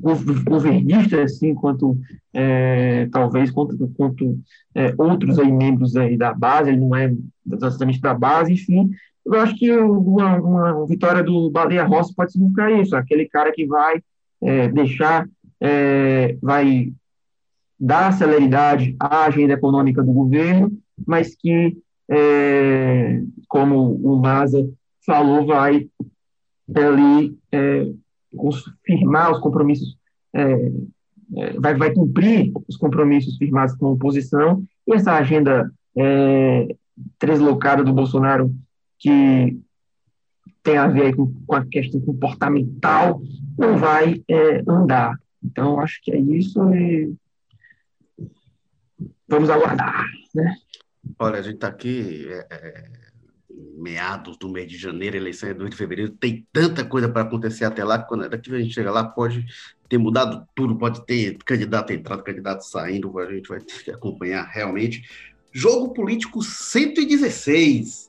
governista 0.00 1.22
assim 1.22 1.54
quanto 1.54 1.98
é, 2.32 3.08
talvez 3.10 3.50
quanto, 3.50 3.76
quanto 3.96 4.38
é, 4.74 4.94
outros 4.98 5.38
aí 5.38 5.50
membros 5.50 5.96
aí 5.96 6.16
da 6.16 6.32
base 6.34 6.70
ele 6.70 6.80
não 6.80 6.94
é 6.94 7.12
exatamente 7.52 8.00
da 8.00 8.14
base 8.14 8.52
enfim. 8.52 8.90
Eu 9.24 9.34
acho 9.40 9.56
que 9.56 9.72
uma, 9.72 10.36
uma 10.36 10.86
vitória 10.86 11.22
do 11.22 11.50
Baleia 11.50 11.84
Rossi 11.84 12.14
pode 12.14 12.32
significar 12.32 12.70
isso 12.72 12.94
aquele 12.94 13.28
cara 13.28 13.52
que 13.52 13.66
vai 13.66 14.00
é, 14.42 14.68
deixar 14.68 15.28
é, 15.60 16.36
vai 16.40 16.92
dar 17.78 18.12
celeridade 18.12 18.94
à 18.98 19.24
agenda 19.24 19.54
econômica 19.54 20.02
do 20.02 20.12
governo 20.12 20.72
mas 21.06 21.34
que 21.34 21.76
é, 22.08 23.20
como 23.48 23.94
o 23.94 24.16
Maza 24.16 24.68
falou 25.04 25.46
vai 25.46 25.88
ali 26.74 27.36
é, 27.52 27.86
firmar 28.84 29.32
os 29.32 29.38
compromissos, 29.40 29.96
é, 30.34 30.72
é, 31.36 31.52
vai, 31.60 31.74
vai 31.74 31.92
cumprir 31.92 32.52
os 32.68 32.76
compromissos 32.76 33.36
firmados 33.36 33.74
com 33.76 33.86
a 33.86 33.90
oposição, 33.90 34.62
e 34.86 34.94
essa 34.94 35.12
agenda 35.12 35.70
é, 35.96 36.68
deslocada 37.20 37.82
do 37.82 37.92
Bolsonaro, 37.92 38.54
que 38.98 39.58
tem 40.62 40.76
a 40.76 40.88
ver 40.88 41.14
com, 41.14 41.32
com 41.46 41.54
a 41.54 41.64
questão 41.64 42.00
comportamental, 42.00 43.20
não 43.58 43.76
vai 43.76 44.22
é, 44.28 44.62
andar. 44.68 45.18
Então, 45.42 45.80
acho 45.80 46.00
que 46.02 46.10
é 46.10 46.18
isso 46.18 46.60
e 46.74 47.14
vamos 49.28 49.50
aguardar, 49.50 50.04
né? 50.34 50.56
Olha, 51.18 51.38
a 51.38 51.42
gente 51.42 51.54
está 51.54 51.68
aqui 51.68 52.26
é, 52.28 52.46
é 52.50 53.05
meados 53.76 54.36
do 54.36 54.48
mês 54.48 54.70
de 54.70 54.76
janeiro, 54.76 55.16
eleição 55.16 55.48
é 55.48 55.54
2 55.54 55.70
de 55.70 55.76
fevereiro, 55.76 56.12
tem 56.12 56.46
tanta 56.52 56.84
coisa 56.84 57.08
para 57.08 57.22
acontecer 57.22 57.64
até 57.64 57.82
lá, 57.82 57.98
que 57.98 58.08
quando 58.08 58.28
daqui 58.28 58.54
a 58.54 58.58
gente 58.58 58.74
chega 58.74 58.90
lá, 58.90 59.04
pode 59.04 59.46
ter 59.88 59.98
mudado 59.98 60.46
tudo, 60.54 60.76
pode 60.76 61.04
ter 61.06 61.38
candidato 61.44 61.92
entrando, 61.92 62.22
candidato 62.22 62.62
saindo, 62.62 63.18
a 63.18 63.32
gente 63.32 63.48
vai 63.48 63.60
ter 63.60 63.84
que 63.84 63.90
acompanhar 63.90 64.44
realmente. 64.44 65.04
Jogo 65.52 65.94
Político 65.94 66.42
116, 66.42 68.08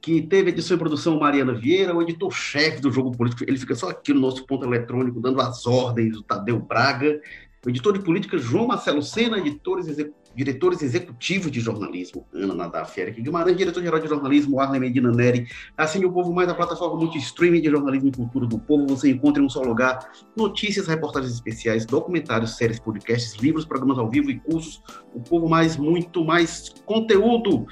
que 0.00 0.20
teve 0.20 0.50
edição 0.50 0.76
e 0.76 0.80
produção 0.80 1.18
Mariana 1.18 1.54
Vieira, 1.54 1.94
o 1.94 2.02
editor-chefe 2.02 2.80
do 2.80 2.92
Jogo 2.92 3.16
Político, 3.16 3.44
ele 3.48 3.56
fica 3.56 3.74
só 3.74 3.88
aqui 3.88 4.12
no 4.12 4.20
nosso 4.20 4.46
ponto 4.46 4.66
eletrônico, 4.66 5.20
dando 5.20 5.40
as 5.40 5.66
ordens, 5.66 6.16
o 6.16 6.22
Tadeu 6.22 6.58
Braga, 6.58 7.20
o 7.64 7.70
editor 7.70 7.92
de 7.92 8.04
política 8.04 8.38
João 8.38 8.66
Marcelo 8.66 9.02
Sena, 9.02 9.38
editores 9.38 9.88
executivos 9.88 10.24
diretores 10.34 10.82
executivos 10.82 11.50
de 11.50 11.60
jornalismo, 11.60 12.26
Ana 12.34 12.54
Nadaf, 12.54 13.00
Eric 13.00 13.22
Guimarães, 13.22 13.56
diretor-geral 13.56 14.00
de 14.00 14.08
jornalismo, 14.08 14.60
Arlen 14.60 14.80
Medina 14.80 15.10
Neri, 15.10 15.46
assim 15.76 16.04
o 16.04 16.12
Povo 16.12 16.32
Mais, 16.32 16.48
a 16.48 16.54
plataforma 16.54 16.96
multi-streaming 16.96 17.60
de 17.60 17.70
jornalismo 17.70 18.08
e 18.08 18.12
cultura 18.12 18.46
do 18.46 18.58
povo, 18.58 18.86
você 18.86 19.10
encontra 19.10 19.40
em 19.40 19.46
um 19.46 19.48
só 19.48 19.62
lugar 19.62 20.10
notícias, 20.36 20.88
reportagens 20.88 21.32
especiais, 21.32 21.86
documentários, 21.86 22.56
séries, 22.56 22.80
podcasts, 22.80 23.34
livros, 23.40 23.64
programas 23.64 23.98
ao 23.98 24.10
vivo 24.10 24.30
e 24.30 24.40
cursos, 24.40 24.82
o 25.14 25.20
Povo 25.20 25.48
Mais, 25.48 25.76
muito 25.76 26.24
mais 26.24 26.74
conteúdo. 26.84 27.66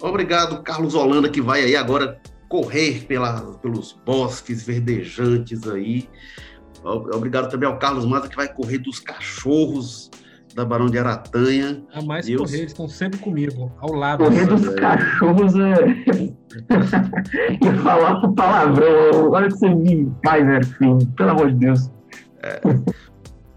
Obrigado, 0.00 0.62
Carlos 0.62 0.94
Holanda, 0.94 1.28
que 1.28 1.42
vai 1.42 1.62
aí 1.62 1.76
agora 1.76 2.20
correr 2.48 3.04
pela, 3.06 3.58
pelos 3.58 3.92
bosques 4.06 4.62
verdejantes 4.64 5.68
aí. 5.68 6.08
Obrigado 6.84 7.50
também 7.50 7.68
ao 7.68 7.78
Carlos 7.78 8.04
Maza, 8.04 8.28
que 8.28 8.36
vai 8.36 8.52
correr 8.52 8.78
dos 8.78 9.00
cachorros 9.00 10.10
da 10.54 10.64
Barão 10.64 10.86
de 10.86 10.98
Aratanha. 10.98 11.82
A 11.92 12.02
mais 12.02 12.26
Deus... 12.26 12.40
correr, 12.40 12.58
eles 12.58 12.72
estão 12.72 12.88
sempre 12.88 13.18
comigo, 13.18 13.70
ao 13.78 13.92
lado. 13.92 14.24
Correr 14.24 14.46
dos 14.46 14.66
é... 14.66 14.74
cachorros 14.74 15.54
é. 15.54 15.74
e 17.60 17.78
falar 17.82 18.20
com 18.20 18.34
palavrão. 18.34 19.30
Olha 19.30 19.48
que 19.48 19.56
você 19.56 19.68
me 19.72 20.10
faz, 20.24 20.68
filho? 20.72 20.98
Pelo 21.16 21.30
amor 21.30 21.52
de 21.52 21.58
Deus. 21.58 21.90
É. 22.42 22.60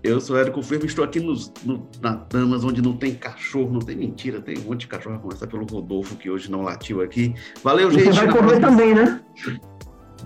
Eu 0.04 0.20
sou 0.20 0.36
Érico 0.36 0.64
Firme, 0.64 0.88
estou 0.88 1.06
aqui 1.06 1.20
nos, 1.20 1.54
no, 1.64 1.88
na 2.02 2.16
Damas, 2.16 2.64
onde 2.64 2.82
não 2.82 2.98
tem 2.98 3.14
cachorro, 3.14 3.72
não 3.72 3.80
tem 3.80 3.96
mentira, 3.96 4.42
tem 4.42 4.58
um 4.58 4.62
monte 4.62 4.82
de 4.82 4.88
cachorro, 4.88 5.16
a 5.16 5.20
começar 5.20 5.46
pelo 5.46 5.64
Rodolfo, 5.66 6.16
que 6.16 6.28
hoje 6.28 6.50
não 6.50 6.64
latiu 6.64 7.02
aqui. 7.02 7.36
Valeu, 7.64 7.92
gente. 7.92 8.06
Você 8.06 8.26
vai 8.26 8.32
correr 8.32 8.60
também, 8.60 8.96
né? 8.96 9.22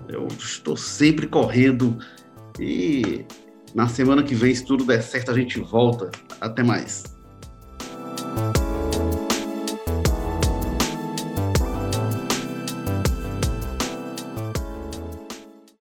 Eu 0.08 0.28
estou 0.28 0.78
sempre 0.78 1.28
correndo 1.28 1.98
e 2.60 3.26
na 3.74 3.88
semana 3.88 4.24
que 4.24 4.36
vem, 4.36 4.54
se 4.54 4.66
tudo 4.66 4.86
der 4.86 5.02
certo, 5.02 5.32
a 5.32 5.34
gente 5.34 5.60
volta. 5.60 6.12
Até 6.40 6.64
mais. 6.64 7.15